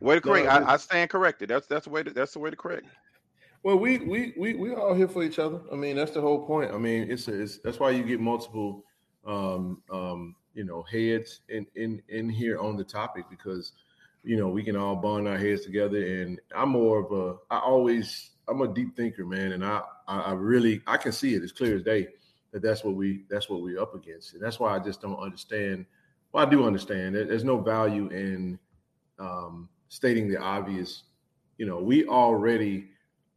Way 0.00 0.16
to 0.16 0.20
correct. 0.20 0.46
No, 0.46 0.50
I, 0.52 0.74
I, 0.74 0.76
stand 0.76 1.10
corrected. 1.10 1.48
That's 1.48 1.66
that's 1.66 1.84
the 1.84 1.90
way 1.90 2.02
to, 2.02 2.10
that's 2.10 2.32
the 2.32 2.38
way 2.38 2.50
to 2.50 2.56
correct. 2.56 2.86
Well, 3.62 3.78
we 3.78 3.98
we 3.98 4.32
we 4.36 4.54
we 4.54 4.74
all 4.74 4.94
here 4.94 5.08
for 5.08 5.22
each 5.22 5.38
other. 5.38 5.60
I 5.72 5.76
mean, 5.76 5.96
that's 5.96 6.12
the 6.12 6.20
whole 6.20 6.46
point. 6.46 6.72
I 6.72 6.78
mean, 6.78 7.10
it's, 7.10 7.28
a, 7.28 7.42
it's 7.42 7.58
that's 7.58 7.78
why 7.78 7.90
you 7.90 8.02
get 8.02 8.20
multiple 8.20 8.84
um 9.26 9.82
um 9.90 10.34
you 10.54 10.64
know 10.64 10.82
heads 10.90 11.40
in 11.50 11.66
in 11.74 12.02
in 12.08 12.28
here 12.28 12.58
on 12.58 12.76
the 12.76 12.84
topic 12.84 13.26
because 13.28 13.72
you 14.22 14.38
know 14.38 14.48
we 14.48 14.62
can 14.62 14.76
all 14.76 14.96
bond 14.96 15.28
our 15.28 15.38
heads 15.38 15.64
together. 15.64 16.04
And 16.22 16.40
I'm 16.54 16.70
more 16.70 17.00
of 17.00 17.12
a 17.12 17.36
I 17.54 17.58
always 17.58 18.30
I'm 18.48 18.62
a 18.62 18.68
deep 18.68 18.96
thinker, 18.96 19.26
man, 19.26 19.52
and 19.52 19.64
I 19.64 19.82
I 20.08 20.32
really 20.32 20.82
I 20.86 20.96
can 20.96 21.12
see 21.12 21.34
it 21.34 21.42
as 21.42 21.52
clear 21.52 21.76
as 21.76 21.82
day 21.82 22.08
that 22.52 22.62
that's 22.62 22.84
what 22.84 22.94
we 22.94 23.24
that's 23.28 23.48
what 23.48 23.62
we're 23.62 23.80
up 23.80 23.94
against, 23.94 24.34
and 24.34 24.42
that's 24.42 24.58
why 24.58 24.74
I 24.74 24.78
just 24.78 25.00
don't 25.00 25.18
understand. 25.18 25.86
Well, 26.32 26.46
I 26.46 26.50
do 26.50 26.64
understand. 26.64 27.14
There's 27.14 27.44
no 27.44 27.58
value 27.58 28.08
in 28.08 28.58
um, 29.18 29.68
stating 29.88 30.28
the 30.28 30.38
obvious. 30.38 31.04
You 31.58 31.66
know, 31.66 31.78
we 31.78 32.06
already 32.06 32.88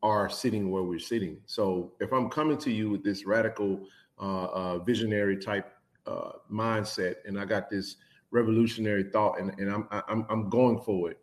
are 0.01 0.30
sitting 0.30 0.70
where 0.70 0.84
we're 0.84 0.99
sitting. 0.99 1.38
So 1.45 1.93
if 1.99 2.11
I'm 2.11 2.30
coming 2.30 2.57
to 2.59 2.72
you 2.72 2.89
with 2.89 3.03
this 3.03 3.26
radical, 3.26 3.88
uh, 4.20 4.45
uh, 4.45 4.80
visionary 4.80 5.38
type 5.38 5.72
uh, 6.05 6.34
mindset, 6.51 7.16
and 7.26 7.39
I 7.39 7.45
got 7.45 7.70
this 7.70 7.95
revolutionary 8.32 9.03
thought, 9.03 9.39
and, 9.39 9.57
and 9.59 9.72
I'm, 9.72 9.88
I'm 9.91 10.26
I'm 10.30 10.49
going 10.49 10.82
for 10.82 11.11
it. 11.11 11.20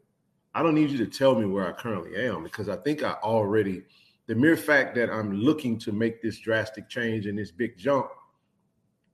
I 0.55 0.63
don't 0.63 0.75
need 0.75 0.91
you 0.91 0.99
to 0.99 1.07
tell 1.07 1.35
me 1.35 1.47
where 1.47 1.69
I 1.69 1.73
currently 1.73 2.17
am 2.17 2.43
because 2.43 2.69
I 2.69 2.77
think 2.77 3.05
I 3.05 3.13
already 3.23 3.83
the 4.31 4.37
mere 4.37 4.57
fact 4.57 4.95
that 4.95 5.11
I'm 5.11 5.33
looking 5.33 5.77
to 5.81 5.91
make 5.91 6.23
this 6.23 6.39
drastic 6.39 6.89
change 6.89 7.27
and 7.27 7.37
this 7.37 7.51
big 7.51 7.77
jump, 7.77 8.07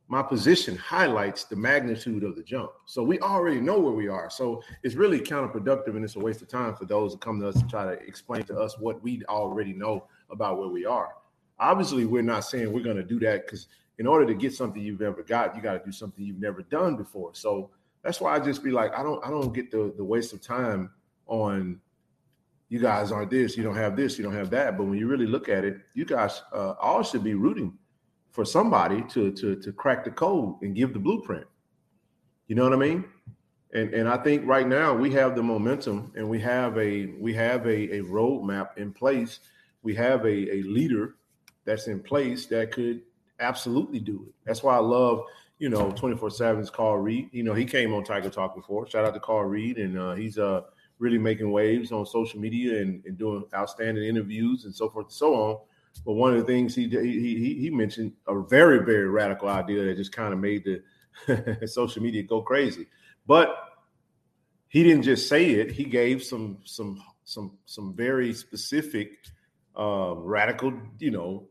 my 0.09 0.23
position 0.23 0.77
highlights 0.77 1.45
the 1.45 1.57
magnitude 1.57 2.23
of 2.23 2.37
the 2.37 2.43
jump. 2.43 2.73
So 2.85 3.03
we 3.03 3.19
already 3.21 3.59
know 3.59 3.81
where 3.81 3.95
we 3.95 4.09
are. 4.09 4.29
So 4.29 4.63
it's 4.83 4.95
really 4.95 5.19
counterproductive 5.19 5.97
and 5.97 6.05
it's 6.05 6.17
a 6.17 6.21
waste 6.21 6.43
of 6.43 6.49
time 6.49 6.75
for 6.75 6.85
those 6.85 7.13
that 7.13 7.23
come 7.23 7.41
to 7.41 7.49
us 7.49 7.59
to 7.59 7.67
try 7.67 7.87
to 7.87 7.93
explain 8.07 8.43
to 8.43 8.59
us 8.59 8.79
what 8.79 9.03
we 9.03 9.23
already 9.27 9.73
know 9.73 10.05
about 10.29 10.59
where 10.59 10.69
we 10.69 10.85
are. 10.85 11.15
Obviously, 11.59 12.05
we're 12.05 12.21
not 12.21 12.45
saying 12.45 12.71
we're 12.71 12.83
going 12.83 12.99
to 12.99 13.03
do 13.03 13.19
that 13.21 13.47
because 13.47 13.69
in 13.97 14.07
order 14.07 14.27
to 14.27 14.35
get 14.35 14.53
something 14.53 14.83
you've 14.83 15.01
ever 15.01 15.23
got, 15.23 15.57
you 15.57 15.63
got 15.63 15.79
to 15.79 15.83
do 15.83 15.93
something 15.93 16.27
you've 16.27 16.43
never 16.43 16.61
done 16.61 16.95
before. 16.95 17.31
So 17.33 17.71
that's 18.03 18.21
why 18.21 18.37
I 18.37 18.39
just 18.39 18.63
be 18.63 18.71
like, 18.71 18.93
I 18.95 19.03
don't, 19.03 19.25
I 19.25 19.31
don't 19.31 19.55
get 19.55 19.71
the 19.71 19.95
the 19.97 20.05
waste 20.05 20.35
of 20.35 20.43
time 20.43 20.91
on 21.27 21.81
you 22.69 22.81
guys 22.81 23.13
aren't 23.13 23.31
this, 23.31 23.57
you 23.57 23.63
don't 23.63 23.77
have 23.77 23.97
this, 23.97 24.19
you 24.19 24.25
don't 24.25 24.35
have 24.35 24.51
that. 24.51 24.77
But 24.77 24.85
when 24.85 24.99
you 24.99 25.07
really 25.07 25.27
look 25.27 25.49
at 25.49 25.65
it, 25.65 25.79
you 25.95 26.05
guys 26.05 26.43
uh, 26.53 26.73
all 26.81 27.03
should 27.03 27.23
be 27.23 27.35
rooting 27.35 27.77
for 28.31 28.45
somebody 28.45 29.03
to 29.11 29.33
to 29.33 29.57
to 29.57 29.73
crack 29.73 30.05
the 30.05 30.11
code 30.11 30.57
and 30.63 30.75
give 30.75 30.93
the 30.93 30.99
blueprint. 30.99 31.47
You 32.49 32.57
know 32.57 32.65
what 32.65 32.73
I 32.73 32.77
mean? 32.77 33.05
And 33.73 33.95
and 33.95 34.09
I 34.09 34.17
think 34.19 34.47
right 34.47 34.67
now 34.67 34.95
we 34.95 35.11
have 35.13 35.37
the 35.37 35.43
momentum 35.43 36.13
and 36.17 36.29
we 36.29 36.41
have 36.41 36.77
a 36.79 37.07
we 37.21 37.33
have 37.35 37.67
a, 37.67 37.97
a 37.97 38.03
roadmap 38.03 38.77
in 38.77 38.93
place. 38.93 39.41
We 39.83 39.95
have 39.95 40.25
a, 40.25 40.55
a 40.55 40.63
leader 40.63 41.15
that's 41.65 41.87
in 41.87 42.01
place 42.01 42.47
that 42.47 42.73
could 42.73 43.03
absolutely 43.41 44.01
do 44.01 44.25
it. 44.29 44.35
That's 44.45 44.63
why 44.63 44.77
I 44.77 44.81
love, 44.81 45.23
you 45.59 45.69
know, 45.69 45.93
24-7's 45.93 46.71
Carl 46.71 46.99
Reed. 46.99 47.29
You 47.33 47.43
know, 47.43 47.55
he 47.55 47.65
came 47.65 47.93
on 47.93 48.03
Tiger 48.03 48.31
Talk 48.31 48.55
before. 48.55 48.89
Shout 48.89 49.05
out 49.05 49.15
to 49.15 49.21
Carl 49.21 49.45
Reed. 49.45 49.79
And 49.79 49.99
uh, 49.99 50.15
he's 50.15 50.39
uh 50.39 50.63
really 50.99 51.19
making 51.19 51.51
waves 51.51 51.93
on 51.93 52.07
social 52.07 52.41
media 52.41 52.81
and, 52.81 53.05
and 53.05 53.19
doing 53.19 53.45
outstanding 53.55 54.05
interviews 54.05 54.65
and 54.65 54.75
so 54.75 54.89
forth 54.89 55.07
and 55.07 55.13
so 55.13 55.35
on. 55.35 55.59
But 56.05 56.13
one 56.13 56.33
of 56.33 56.39
the 56.39 56.45
things 56.45 56.75
he 56.75 56.89
he 56.89 57.59
he 57.59 57.71
mentioned 57.71 58.13
a 58.27 58.41
very 58.43 58.85
very 58.85 59.09
radical 59.09 59.49
idea 59.49 59.85
that 59.85 59.97
just 59.97 60.13
kind 60.13 60.33
of 60.33 60.39
made 60.39 60.65
the 60.65 61.67
social 61.67 62.03
media 62.03 62.23
go 62.23 62.43
crazy. 62.43 62.87
But 63.27 63.57
he 64.69 64.83
didn't 64.83 65.03
just 65.03 65.29
say 65.29 65.51
it; 65.51 65.71
he 65.71 65.85
gave 65.85 66.23
some 66.23 66.59
some 66.65 67.03
some 67.25 67.59
some 67.65 67.95
very 67.95 68.33
specific 68.33 69.19
uh, 69.77 70.15
radical, 70.17 70.73
you 70.99 71.11
know, 71.11 71.49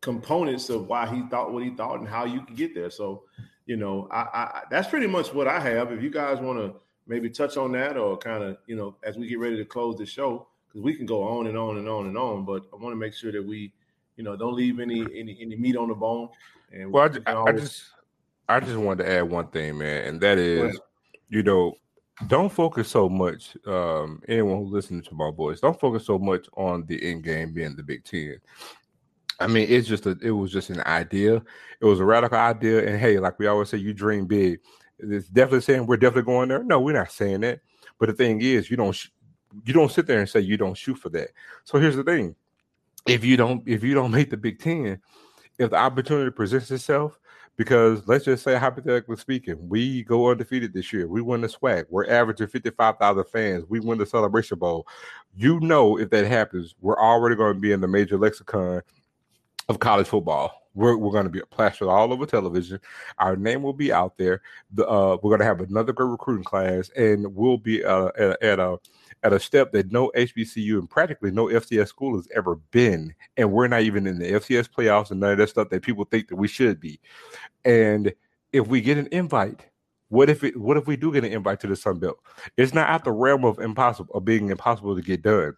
components 0.00 0.70
of 0.70 0.86
why 0.88 1.06
he 1.06 1.22
thought 1.28 1.52
what 1.52 1.62
he 1.62 1.70
thought 1.70 2.00
and 2.00 2.08
how 2.08 2.24
you 2.24 2.42
could 2.42 2.56
get 2.56 2.74
there. 2.74 2.90
So, 2.90 3.24
you 3.66 3.76
know, 3.76 4.08
I, 4.10 4.20
I 4.20 4.62
that's 4.70 4.88
pretty 4.88 5.06
much 5.06 5.32
what 5.32 5.46
I 5.46 5.60
have. 5.60 5.92
If 5.92 6.02
you 6.02 6.10
guys 6.10 6.40
want 6.40 6.58
to 6.58 6.74
maybe 7.10 7.28
touch 7.28 7.56
on 7.56 7.72
that 7.72 7.96
or 7.96 8.16
kind 8.16 8.44
of, 8.44 8.56
you 8.66 8.76
know, 8.76 8.96
as 9.02 9.18
we 9.18 9.26
get 9.26 9.40
ready 9.40 9.56
to 9.56 9.64
close 9.64 9.98
the 9.98 10.06
show, 10.06 10.46
because 10.68 10.80
we 10.80 10.94
can 10.94 11.04
go 11.04 11.24
on 11.24 11.48
and 11.48 11.58
on 11.58 11.76
and 11.76 11.88
on 11.88 12.06
and 12.06 12.16
on. 12.16 12.44
But 12.44 12.62
I 12.72 12.76
want 12.76 12.92
to 12.92 12.96
make 12.96 13.12
sure 13.12 13.32
that 13.32 13.44
we, 13.44 13.72
you 14.16 14.22
know, 14.22 14.36
don't 14.36 14.54
leave 14.54 14.78
any 14.78 15.00
any 15.00 15.36
any 15.40 15.56
meat 15.56 15.76
on 15.76 15.88
the 15.88 15.94
bone. 15.94 16.28
And 16.72 16.92
Well, 16.92 17.04
I, 17.04 17.08
we 17.08 17.26
I, 17.26 17.42
I 17.42 17.52
just 17.52 17.84
I 18.48 18.60
just 18.60 18.76
wanted 18.76 19.04
to 19.04 19.10
add 19.10 19.22
one 19.22 19.48
thing, 19.48 19.78
man, 19.78 20.06
and 20.06 20.20
that 20.20 20.38
is, 20.38 20.78
you 21.28 21.42
know, 21.42 21.74
don't 22.28 22.52
focus 22.52 22.88
so 22.88 23.08
much. 23.08 23.56
Um, 23.66 24.22
anyone 24.28 24.58
who's 24.58 24.72
listening 24.72 25.02
to 25.02 25.14
my 25.14 25.32
voice, 25.32 25.60
don't 25.60 25.78
focus 25.78 26.06
so 26.06 26.16
much 26.16 26.46
on 26.56 26.86
the 26.86 27.02
end 27.10 27.24
game 27.24 27.52
being 27.52 27.74
the 27.74 27.82
Big 27.82 28.04
Ten. 28.04 28.36
I 29.40 29.48
mean, 29.48 29.66
it's 29.68 29.88
just 29.88 30.06
a, 30.06 30.16
it 30.22 30.30
was 30.30 30.52
just 30.52 30.70
an 30.70 30.82
idea. 30.82 31.42
It 31.80 31.86
was 31.86 31.98
a 31.98 32.04
radical 32.04 32.38
idea, 32.38 32.86
and 32.86 33.00
hey, 33.00 33.18
like 33.18 33.38
we 33.38 33.48
always 33.48 33.70
say, 33.70 33.78
you 33.78 33.92
dream 33.92 34.26
big. 34.26 34.60
It's 35.02 35.28
definitely 35.28 35.62
saying 35.62 35.86
we're 35.86 35.96
definitely 35.96 36.32
going 36.32 36.48
there. 36.48 36.62
No, 36.62 36.80
we're 36.80 36.92
not 36.92 37.12
saying 37.12 37.40
that. 37.40 37.60
But 37.98 38.06
the 38.06 38.14
thing 38.14 38.40
is, 38.40 38.70
you 38.70 38.76
don't 38.76 38.92
sh- 38.92 39.08
you 39.64 39.72
don't 39.72 39.90
sit 39.90 40.06
there 40.06 40.20
and 40.20 40.28
say 40.28 40.40
you 40.40 40.56
don't 40.56 40.76
shoot 40.76 40.96
for 40.96 41.08
that. 41.10 41.28
So 41.64 41.78
here's 41.78 41.96
the 41.96 42.04
thing: 42.04 42.34
if 43.06 43.24
you 43.24 43.36
don't 43.36 43.66
if 43.66 43.82
you 43.82 43.94
don't 43.94 44.10
make 44.12 44.30
the 44.30 44.36
Big 44.36 44.58
Ten, 44.58 45.00
if 45.58 45.70
the 45.70 45.76
opportunity 45.76 46.30
presents 46.30 46.70
itself, 46.70 47.18
because 47.56 48.06
let's 48.08 48.24
just 48.24 48.42
say 48.42 48.56
hypothetically 48.56 49.16
speaking, 49.16 49.68
we 49.68 50.02
go 50.04 50.30
undefeated 50.30 50.72
this 50.72 50.94
year. 50.94 51.06
We 51.06 51.20
win 51.20 51.42
the 51.42 51.46
SWAC. 51.46 51.84
We're 51.90 52.08
averaging 52.08 52.46
55,000 52.46 53.24
fans. 53.24 53.64
We 53.68 53.80
win 53.80 53.98
the 53.98 54.06
celebration 54.06 54.58
bowl. 54.58 54.86
You 55.36 55.60
know, 55.60 55.98
if 55.98 56.08
that 56.08 56.26
happens, 56.26 56.74
we're 56.80 56.98
already 56.98 57.36
going 57.36 57.52
to 57.52 57.60
be 57.60 57.72
in 57.72 57.82
the 57.82 57.86
major 57.86 58.16
lexicon 58.16 58.80
of 59.68 59.78
college 59.78 60.06
football. 60.06 60.59
We're, 60.74 60.96
we're 60.96 61.12
going 61.12 61.24
to 61.24 61.30
be 61.30 61.40
plastered 61.50 61.88
all 61.88 62.12
over 62.12 62.26
television. 62.26 62.80
Our 63.18 63.36
name 63.36 63.62
will 63.62 63.72
be 63.72 63.92
out 63.92 64.16
there. 64.16 64.42
The, 64.72 64.86
uh, 64.88 65.18
we're 65.22 65.30
going 65.30 65.40
to 65.40 65.44
have 65.44 65.60
another 65.60 65.92
great 65.92 66.10
recruiting 66.10 66.44
class, 66.44 66.90
and 66.90 67.34
we'll 67.34 67.58
be 67.58 67.84
uh, 67.84 68.10
at, 68.16 68.42
at 68.42 68.58
a 68.60 68.78
at 69.22 69.32
a 69.32 69.40
step 69.40 69.72
that 69.72 69.92
no 69.92 70.10
HBCU 70.16 70.78
and 70.78 70.88
practically 70.88 71.30
no 71.30 71.46
FCS 71.46 71.88
school 71.88 72.16
has 72.16 72.28
ever 72.34 72.56
been. 72.70 73.14
And 73.36 73.52
we're 73.52 73.68
not 73.68 73.82
even 73.82 74.06
in 74.06 74.18
the 74.18 74.32
FCS 74.32 74.70
playoffs 74.70 75.10
and 75.10 75.20
none 75.20 75.32
of 75.32 75.38
that 75.38 75.50
stuff 75.50 75.68
that 75.70 75.82
people 75.82 76.04
think 76.04 76.28
that 76.28 76.36
we 76.36 76.48
should 76.48 76.80
be. 76.80 77.00
And 77.64 78.12
if 78.52 78.66
we 78.66 78.80
get 78.80 78.98
an 78.98 79.08
invite, 79.12 79.66
what 80.08 80.28
if 80.28 80.42
it 80.42 80.56
what 80.56 80.76
if 80.76 80.86
we 80.86 80.96
do 80.96 81.12
get 81.12 81.24
an 81.24 81.32
invite 81.32 81.60
to 81.60 81.66
the 81.66 81.76
Sun 81.76 81.98
Belt? 81.98 82.18
It's 82.56 82.74
not 82.74 82.88
out 82.88 83.04
the 83.04 83.12
realm 83.12 83.44
of 83.44 83.58
impossible 83.58 84.14
of 84.14 84.24
being 84.24 84.50
impossible 84.50 84.96
to 84.96 85.02
get 85.02 85.22
done. 85.22 85.54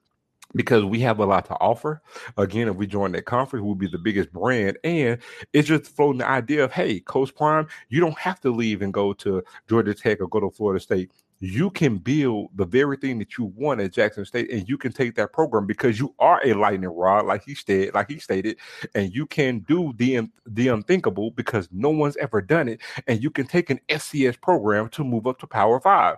Because 0.55 0.85
we 0.85 1.01
have 1.01 1.19
a 1.19 1.27
lot 1.27 1.47
to 1.47 1.55
offer. 1.55 2.03
Again, 2.37 2.69
if 2.69 2.77
we 2.77 2.87
join 2.87 3.13
that 3.13 3.25
conference, 3.25 3.65
we'll 3.65 3.75
be 3.75 3.89
the 3.89 3.99
biggest 3.99 4.33
brand. 4.33 4.79
And 4.85 5.19
it's 5.53 5.69
just 5.69 5.87
floating 5.97 6.19
the 6.19 6.29
idea 6.29 6.65
of, 6.65 6.73
hey, 6.73 7.01
Coach 7.01 7.35
Prime, 7.35 7.67
you 7.89 8.01
don't 8.01 8.19
have 8.19 8.41
to 8.41 8.51
leave 8.51 8.83
and 8.83 8.93
go 8.93 9.13
to 9.15 9.43
Georgia 9.69 9.95
Tech 9.95 10.21
or 10.21 10.29
go 10.29 10.41
to 10.41 10.51
Florida 10.51 10.81
State 10.81 11.11
you 11.43 11.71
can 11.71 11.99
build 11.99 12.51
the 12.55 12.65
very 12.65 12.97
thing 12.97 13.19
that 13.19 13.37
you 13.37 13.47
want 13.57 13.81
at 13.81 13.93
Jackson 13.93 14.25
State, 14.25 14.49
and 14.53 14.69
you 14.69 14.79
can 14.79 14.93
take 14.93 15.17
that 15.17 15.33
program 15.33 15.67
because 15.67 15.99
you 15.99 16.15
are 16.21 16.41
a 16.45 16.53
lightning 16.53 16.89
rod, 16.89 17.27
like 17.27 17.43
he 17.45 17.53
stated, 17.53 17.95
like 17.95 18.09
he 18.09 18.21
stated, 18.21 18.57
and 18.95 19.13
you 19.13 19.27
can 19.27 19.59
do 19.67 19.93
the 19.97 20.29
the 20.47 20.69
unthinkable 20.69 21.33
because 21.33 21.69
no 21.73 21.91
one's 21.91 22.17
ever 22.19 22.41
done 22.41 22.69
it, 22.69 22.81
and 23.09 23.21
you 23.25 23.29
can 23.29 23.45
take 23.45 23.71
an 23.71 23.81
FCS 23.89 24.41
program 24.41 24.89
to 24.91 25.03
move 25.03 25.27
up 25.27 25.41
to 25.41 25.49
Power 25.49 25.81
Five. 25.81 26.17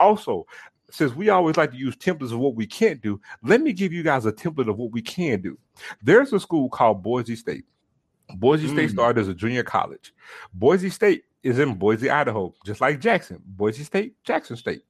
Also, 0.00 0.44
since 0.94 1.12
we 1.12 1.28
always 1.28 1.56
like 1.56 1.72
to 1.72 1.76
use 1.76 1.96
templates 1.96 2.32
of 2.32 2.38
what 2.38 2.54
we 2.54 2.66
can't 2.66 3.00
do, 3.00 3.20
let 3.42 3.60
me 3.60 3.72
give 3.72 3.92
you 3.92 4.04
guys 4.04 4.26
a 4.26 4.32
template 4.32 4.68
of 4.68 4.78
what 4.78 4.92
we 4.92 5.02
can 5.02 5.40
do. 5.40 5.58
There's 6.02 6.32
a 6.32 6.38
school 6.38 6.68
called 6.68 7.02
Boise 7.02 7.34
State. 7.34 7.64
Boise 8.36 8.68
State 8.68 8.90
Mm. 8.90 8.92
started 8.92 9.20
as 9.20 9.26
a 9.28 9.34
junior 9.34 9.64
college. 9.64 10.14
Boise 10.52 10.90
State 10.90 11.24
is 11.44 11.58
in 11.60 11.74
Boise, 11.74 12.10
Idaho, 12.10 12.54
just 12.64 12.80
like 12.80 13.00
Jackson. 13.00 13.40
Boise 13.46 13.84
State, 13.84 14.16
Jackson 14.24 14.56
State. 14.56 14.82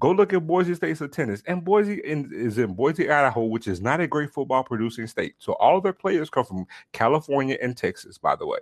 Go 0.00 0.10
look 0.10 0.32
at 0.32 0.46
Boise 0.46 0.74
State's 0.74 1.02
attendance. 1.02 1.42
And 1.46 1.64
Boise 1.64 2.00
in, 2.04 2.30
is 2.32 2.58
in 2.58 2.74
Boise, 2.74 3.10
Idaho, 3.10 3.44
which 3.44 3.68
is 3.68 3.80
not 3.80 4.00
a 4.00 4.06
great 4.06 4.32
football 4.32 4.64
producing 4.64 5.06
state. 5.06 5.34
So 5.38 5.52
all 5.54 5.76
of 5.76 5.82
their 5.84 5.92
players 5.92 6.30
come 6.30 6.44
from 6.44 6.66
California 6.92 7.58
and 7.62 7.76
Texas, 7.76 8.18
by 8.18 8.34
the 8.34 8.46
way. 8.46 8.58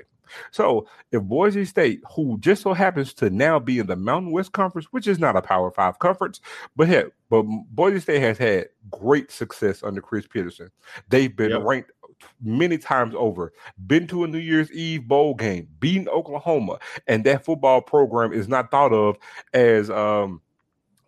So 0.51 0.89
if 1.13 1.23
Boise 1.23 1.65
State, 1.65 2.03
who 2.15 2.37
just 2.41 2.63
so 2.63 2.75
happens 2.75 3.15
to 3.15 3.31
now 3.31 3.61
be 3.61 3.79
in 3.79 3.87
the 3.87 3.95
Mountain 3.95 4.33
West 4.33 4.51
Conference, 4.51 4.89
which 4.93 5.07
is 5.07 5.21
not 5.21 5.37
a 5.37 5.43
Power 5.43 5.71
Five 5.71 6.01
conference, 6.01 6.41
but 6.75 6.89
heck, 6.89 7.07
but 7.31 7.43
Boise 7.71 8.01
State 8.01 8.21
has 8.23 8.37
had 8.37 8.67
great 8.91 9.31
success 9.31 9.85
under 9.85 10.01
Chris 10.01 10.27
Petersen. 10.27 10.71
They've 11.09 11.35
been 11.35 11.51
Yep. 11.51 11.63
ranked 11.63 11.93
many 12.41 12.79
times 12.79 13.15
over, 13.17 13.53
been 13.87 14.07
to 14.09 14.25
a 14.25 14.27
New 14.27 14.39
Year's 14.39 14.71
Eve 14.73 15.07
bowl 15.07 15.35
game, 15.35 15.69
beaten 15.81 16.09
Oklahoma, 16.09 16.79
and 17.07 17.25
that 17.25 17.45
football 17.45 17.81
program 17.81 18.33
is 18.33 18.49
not 18.49 18.71
thought 18.71 18.93
of 18.93 19.17
as 19.55 19.91
um 19.91 20.41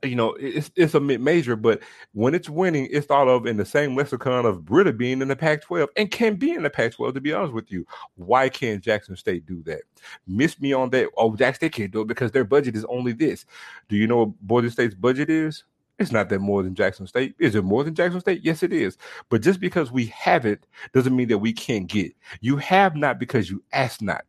you 0.04 0.14
know 0.14 0.36
it's 0.38 0.70
it's 0.76 0.94
a 0.94 1.00
mid 1.00 1.20
major, 1.20 1.56
but 1.56 1.80
when 2.12 2.34
it's 2.34 2.48
winning, 2.48 2.88
it's 2.90 3.06
thought 3.06 3.28
of 3.28 3.46
in 3.46 3.56
the 3.56 3.64
same 3.64 3.96
lexicon 3.96 4.46
of 4.46 4.70
really 4.70 4.92
being 4.92 5.20
in 5.20 5.28
the 5.28 5.36
Pac-12 5.36 5.88
and 5.96 6.10
can 6.10 6.36
be 6.36 6.52
in 6.52 6.62
the 6.62 6.70
Pac-12. 6.70 7.14
To 7.14 7.20
be 7.20 7.32
honest 7.32 7.52
with 7.52 7.70
you, 7.72 7.84
why 8.14 8.48
can't 8.48 8.82
Jackson 8.82 9.16
State 9.16 9.46
do 9.46 9.62
that? 9.64 9.82
Miss 10.26 10.60
me 10.60 10.72
on 10.72 10.90
that. 10.90 11.08
Oh, 11.16 11.34
Jackson 11.34 11.56
State 11.56 11.72
can't 11.72 11.90
do 11.90 12.02
it 12.02 12.08
because 12.08 12.30
their 12.30 12.44
budget 12.44 12.76
is 12.76 12.84
only 12.84 13.12
this. 13.12 13.44
Do 13.88 13.96
you 13.96 14.06
know 14.06 14.18
what 14.18 14.40
Boise 14.40 14.70
State's 14.70 14.94
budget 14.94 15.30
is? 15.30 15.64
It's 15.98 16.12
not 16.12 16.28
that 16.28 16.38
more 16.40 16.62
than 16.62 16.74
Jackson 16.74 17.06
State. 17.06 17.34
Is 17.38 17.54
it 17.54 17.64
more 17.64 17.82
than 17.82 17.94
Jackson 17.94 18.20
State? 18.20 18.42
Yes, 18.44 18.62
it 18.62 18.72
is. 18.72 18.96
But 19.28 19.42
just 19.42 19.58
because 19.60 19.90
we 19.90 20.06
have 20.06 20.46
it 20.46 20.66
doesn't 20.92 21.16
mean 21.16 21.28
that 21.28 21.38
we 21.38 21.52
can't 21.52 21.88
get. 21.88 22.12
You 22.40 22.56
have 22.58 22.94
not 22.94 23.18
because 23.18 23.50
you 23.50 23.62
ask 23.72 24.00
not. 24.00 24.24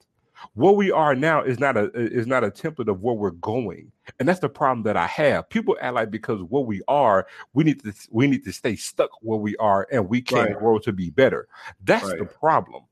What 0.54 0.78
we 0.78 0.90
are 0.90 1.16
now 1.16 1.44
is 1.44 1.60
not 1.60 1.76
a 1.76 1.92
is 1.94 2.26
not 2.26 2.46
a 2.46 2.50
template 2.50 2.88
of 2.88 3.02
where 3.02 3.14
we're 3.14 3.32
going, 3.32 3.92
and 4.20 4.28
that's 4.28 4.40
the 4.40 4.48
problem 4.48 4.84
that 4.84 4.96
I 4.96 5.06
have. 5.06 5.50
People 5.50 5.78
act 5.82 5.96
like 5.96 6.12
because 6.12 6.42
what 6.44 6.66
we 6.66 6.82
are, 6.88 7.28
we 7.54 7.66
need 7.66 7.84
to 7.84 7.94
we 8.10 8.26
need 8.26 8.46
to 8.46 8.54
stay 8.54 8.78
stuck 8.78 9.10
where 9.22 9.38
we 9.38 9.58
are, 9.58 9.86
and 9.92 10.08
we 10.08 10.22
can't 10.22 10.52
Right. 10.52 10.58
grow 10.60 10.80
to 10.80 10.94
be 10.94 11.10
better. 11.10 11.50
That's 11.84 12.08
the 12.08 12.26
problem. 12.26 12.84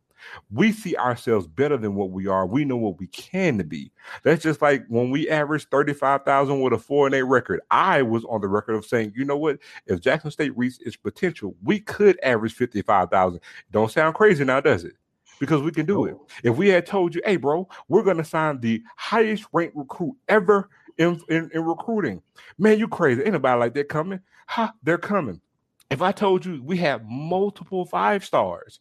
We 0.52 0.72
see 0.72 0.96
ourselves 0.96 1.48
better 1.48 1.78
than 1.78 1.96
what 1.96 2.12
we 2.12 2.28
are. 2.28 2.46
We 2.46 2.66
know 2.66 2.78
what 2.78 3.00
we 3.00 3.08
can 3.08 3.58
be. 3.68 3.92
That's 4.24 4.44
just 4.44 4.62
like 4.62 4.86
when 4.88 5.12
we 5.12 5.30
averaged 5.30 5.70
35,000 5.72 6.62
with 6.62 6.74
a 6.74 6.78
4 6.78 7.08
and 7.08 7.16
8 7.16 7.22
record. 7.24 7.62
I 7.72 8.02
was 8.02 8.24
on 8.26 8.42
the 8.42 8.48
record 8.48 8.76
of 8.76 8.86
saying, 8.86 9.14
you 9.16 9.26
know 9.26 9.38
what? 9.38 9.60
If 9.86 10.02
Jackson 10.02 10.32
State 10.32 10.58
reached 10.58 10.82
its 10.82 10.96
potential, 10.96 11.56
we 11.64 11.80
could 11.80 12.20
average 12.24 12.54
55,000. 12.54 13.40
Don't 13.72 13.92
sound 13.92 14.16
crazy 14.16 14.44
now, 14.44 14.60
does 14.62 14.84
it? 14.84 14.94
Because 15.40 15.62
we 15.62 15.72
can 15.72 15.86
do 15.86 16.06
it. 16.06 16.18
If 16.44 16.56
we 16.56 16.70
had 16.70 16.86
told 16.86 17.14
you, 17.14 17.22
hey, 17.24 17.36
bro, 17.36 17.68
we're 17.88 18.04
going 18.04 18.18
to 18.18 18.24
sign 18.24 18.60
the 18.60 18.82
highest 18.96 19.46
ranked 19.54 19.76
recruit 19.76 20.16
ever 20.28 20.70
in, 20.98 21.22
in, 21.30 21.50
in 21.54 21.64
recruiting, 21.64 22.22
man, 22.58 22.80
you 22.80 22.88
crazy. 22.88 23.22
Ain't 23.22 23.34
nobody 23.34 23.60
like 23.60 23.74
that 23.76 23.90
coming. 23.90 24.20
Ha, 24.48 24.74
they're 24.82 24.98
coming. 24.98 25.42
If 25.90 26.02
I 26.02 26.12
told 26.12 26.46
you 26.46 26.62
we 26.64 26.78
have 26.78 27.06
multiple 27.06 27.86
five 27.86 28.26
stars 28.26 28.80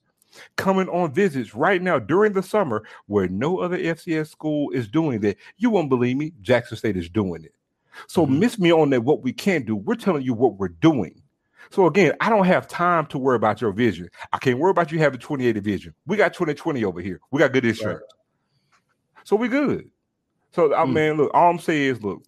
coming 0.56 0.88
on 0.88 1.12
visits 1.12 1.54
right 1.54 1.82
now 1.82 1.98
during 1.98 2.32
the 2.32 2.42
summer 2.42 2.84
where 3.06 3.28
no 3.28 3.58
other 3.58 3.78
FCS 3.78 4.28
school 4.30 4.70
is 4.70 4.88
doing 4.88 5.20
that, 5.20 5.36
you 5.56 5.70
won't 5.70 5.88
believe 5.88 6.16
me. 6.16 6.32
Jackson 6.40 6.76
State 6.76 6.96
is 6.96 7.08
doing 7.08 7.44
it. 7.44 7.54
So 8.08 8.26
Mhm. 8.26 8.38
miss 8.38 8.58
me 8.58 8.72
on 8.72 8.90
that. 8.90 9.04
What 9.04 9.22
we 9.22 9.32
can 9.32 9.62
do, 9.64 9.76
we're 9.76 9.94
telling 9.94 10.22
you 10.22 10.34
what 10.34 10.58
we're 10.58 10.68
doing. 10.68 11.22
So 11.70 11.86
again, 11.86 12.12
I 12.20 12.28
don't 12.30 12.44
have 12.46 12.68
time 12.68 13.06
to 13.06 13.18
worry 13.18 13.36
about 13.36 13.60
your 13.60 13.72
vision. 13.72 14.08
I 14.32 14.38
can't 14.38 14.58
worry 14.58 14.70
about 14.70 14.92
you 14.92 14.98
having 14.98 15.18
2080 15.18 15.60
vision. 15.60 15.94
We 16.06 16.16
got 16.16 16.32
2020 16.32 16.84
over 16.84 17.00
here. 17.00 17.20
We 17.30 17.40
got 17.40 17.52
good 17.52 17.64
insurance. 17.64 18.02
So 19.24 19.34
we 19.34 19.48
good. 19.48 19.90
So 20.52 20.74
I 20.74 20.84
Mm. 20.84 20.92
mean, 20.92 21.16
look, 21.16 21.30
all 21.34 21.50
I'm 21.50 21.58
saying 21.58 21.96
is 21.96 22.02
look, 22.02 22.22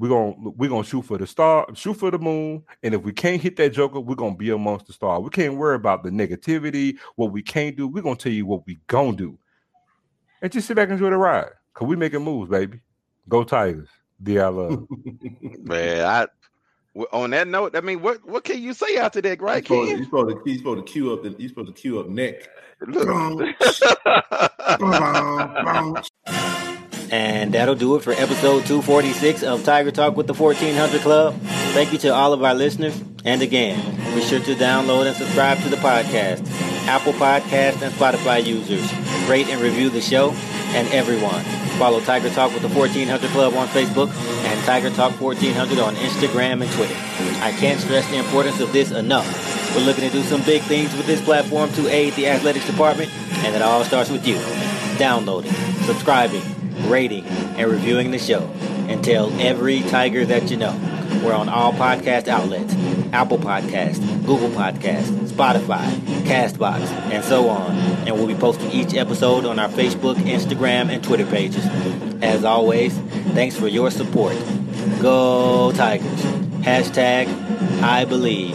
we're 0.00 0.08
gonna 0.08 0.32
we're 0.56 0.70
gonna 0.70 0.82
shoot 0.82 1.02
for 1.02 1.18
the 1.18 1.26
star, 1.26 1.66
shoot 1.74 1.92
for 1.92 2.10
the 2.10 2.18
moon, 2.18 2.62
and 2.82 2.94
if 2.94 3.02
we 3.02 3.12
can't 3.12 3.40
hit 3.42 3.56
that 3.56 3.74
joker, 3.74 4.00
we're 4.00 4.14
gonna 4.14 4.34
be 4.34 4.48
amongst 4.48 4.86
the 4.86 4.94
stars. 4.94 5.22
We 5.22 5.28
can't 5.28 5.56
worry 5.56 5.74
about 5.76 6.02
the 6.02 6.08
negativity, 6.08 6.96
what 7.16 7.32
we 7.32 7.42
can't 7.42 7.76
do. 7.76 7.86
We're 7.86 8.02
gonna 8.02 8.16
tell 8.16 8.32
you 8.32 8.46
what 8.46 8.66
we 8.66 8.78
gonna 8.86 9.14
do. 9.14 9.38
And 10.40 10.50
just 10.50 10.66
sit 10.66 10.74
back 10.74 10.84
and 10.84 10.94
enjoy 10.94 11.10
the 11.10 11.18
ride. 11.18 11.50
Cause 11.74 11.86
we 11.86 11.96
making 11.96 12.24
moves, 12.24 12.48
baby. 12.50 12.80
Go 13.28 13.44
Tigers. 13.44 13.90
Thee 14.18 14.38
I 14.38 14.48
Love. 14.48 14.86
Man, 15.62 16.04
I 16.06 16.26
w- 16.94 17.08
on 17.12 17.28
that 17.30 17.46
note, 17.46 17.76
I 17.76 17.82
mean, 17.82 18.00
what 18.00 18.26
what 18.26 18.44
can 18.44 18.62
you 18.62 18.72
say 18.72 18.96
after 18.96 19.20
that, 19.20 19.42
right, 19.42 19.68
You're 19.68 19.86
supposed, 19.86 19.90
Ken? 19.90 19.96
you're 19.98 20.04
supposed 20.06 20.30
to, 20.30 20.42
you're 20.50 20.58
supposed 20.58 20.86
to 20.86 20.92
cue 20.92 21.12
up 21.12 21.22
the 21.22 21.36
you're 21.38 21.48
supposed 21.50 21.76
to 21.76 21.78
cue 21.78 22.00
up 22.00 22.08
neck. 22.08 22.48
And 27.10 27.54
that'll 27.54 27.74
do 27.74 27.96
it 27.96 28.04
for 28.04 28.12
episode 28.12 28.66
246 28.66 29.42
of 29.42 29.64
Tiger 29.64 29.90
Talk 29.90 30.16
with 30.16 30.28
the 30.28 30.34
1400 30.34 31.00
Club. 31.00 31.34
Thank 31.74 31.92
you 31.92 31.98
to 31.98 32.14
all 32.14 32.32
of 32.32 32.44
our 32.44 32.54
listeners. 32.54 33.02
And 33.24 33.42
again, 33.42 33.78
be 34.14 34.22
sure 34.22 34.38
to 34.38 34.54
download 34.54 35.06
and 35.06 35.16
subscribe 35.16 35.58
to 35.62 35.68
the 35.68 35.76
podcast. 35.76 36.48
Apple 36.86 37.12
Podcast 37.12 37.82
and 37.82 37.92
Spotify 37.92 38.44
users. 38.44 38.88
Rate 39.28 39.48
and 39.48 39.60
review 39.60 39.90
the 39.90 40.00
show. 40.00 40.30
And 40.72 40.86
everyone, 40.88 41.42
follow 41.80 42.00
Tiger 42.00 42.30
Talk 42.30 42.52
with 42.52 42.62
the 42.62 42.68
1400 42.68 43.28
Club 43.30 43.54
on 43.54 43.66
Facebook 43.68 44.08
and 44.44 44.64
Tiger 44.64 44.90
Talk 44.90 45.20
1400 45.20 45.78
on 45.80 45.96
Instagram 45.96 46.62
and 46.62 46.70
Twitter. 46.72 46.94
I 47.42 47.50
can't 47.58 47.80
stress 47.80 48.08
the 48.10 48.18
importance 48.18 48.60
of 48.60 48.72
this 48.72 48.92
enough. 48.92 49.26
We're 49.74 49.82
looking 49.84 50.08
to 50.08 50.10
do 50.10 50.22
some 50.22 50.42
big 50.42 50.62
things 50.62 50.94
with 50.96 51.06
this 51.06 51.20
platform 51.20 51.72
to 51.72 51.88
aid 51.88 52.14
the 52.14 52.28
athletics 52.28 52.66
department, 52.66 53.10
and 53.44 53.54
it 53.54 53.62
all 53.62 53.82
starts 53.84 54.10
with 54.10 54.26
you. 54.26 54.36
Downloading, 54.98 55.52
subscribing, 55.86 56.42
rating, 56.88 57.24
and 57.24 57.70
reviewing 57.70 58.10
the 58.10 58.18
show. 58.18 58.42
And 58.88 59.04
tell 59.04 59.32
every 59.40 59.80
Tiger 59.82 60.24
that 60.26 60.50
you 60.50 60.56
know. 60.56 60.76
We're 61.24 61.34
on 61.34 61.48
all 61.48 61.72
podcast 61.72 62.28
outlets. 62.28 62.74
Apple 63.12 63.38
Podcast, 63.38 64.00
Google 64.24 64.50
Podcast, 64.50 65.04
Spotify, 65.28 65.90
Castbox, 66.22 66.80
and 67.12 67.24
so 67.24 67.48
on. 67.48 67.72
And 68.06 68.14
we'll 68.16 68.26
be 68.26 68.34
posting 68.34 68.70
each 68.70 68.94
episode 68.94 69.44
on 69.44 69.58
our 69.58 69.68
Facebook, 69.68 70.14
Instagram, 70.14 70.90
and 70.90 71.02
Twitter 71.02 71.26
pages. 71.26 71.66
As 72.22 72.44
always, 72.44 72.96
thanks 73.34 73.56
for 73.56 73.66
your 73.66 73.90
support. 73.90 74.36
Go 75.00 75.72
Tigers. 75.72 76.22
Hashtag 76.62 77.26
I 77.82 78.04
believe. 78.04 78.54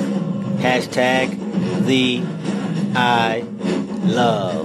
Hashtag 0.59 1.86
Thee 1.86 2.23
I 2.95 3.43
Love. 4.05 4.64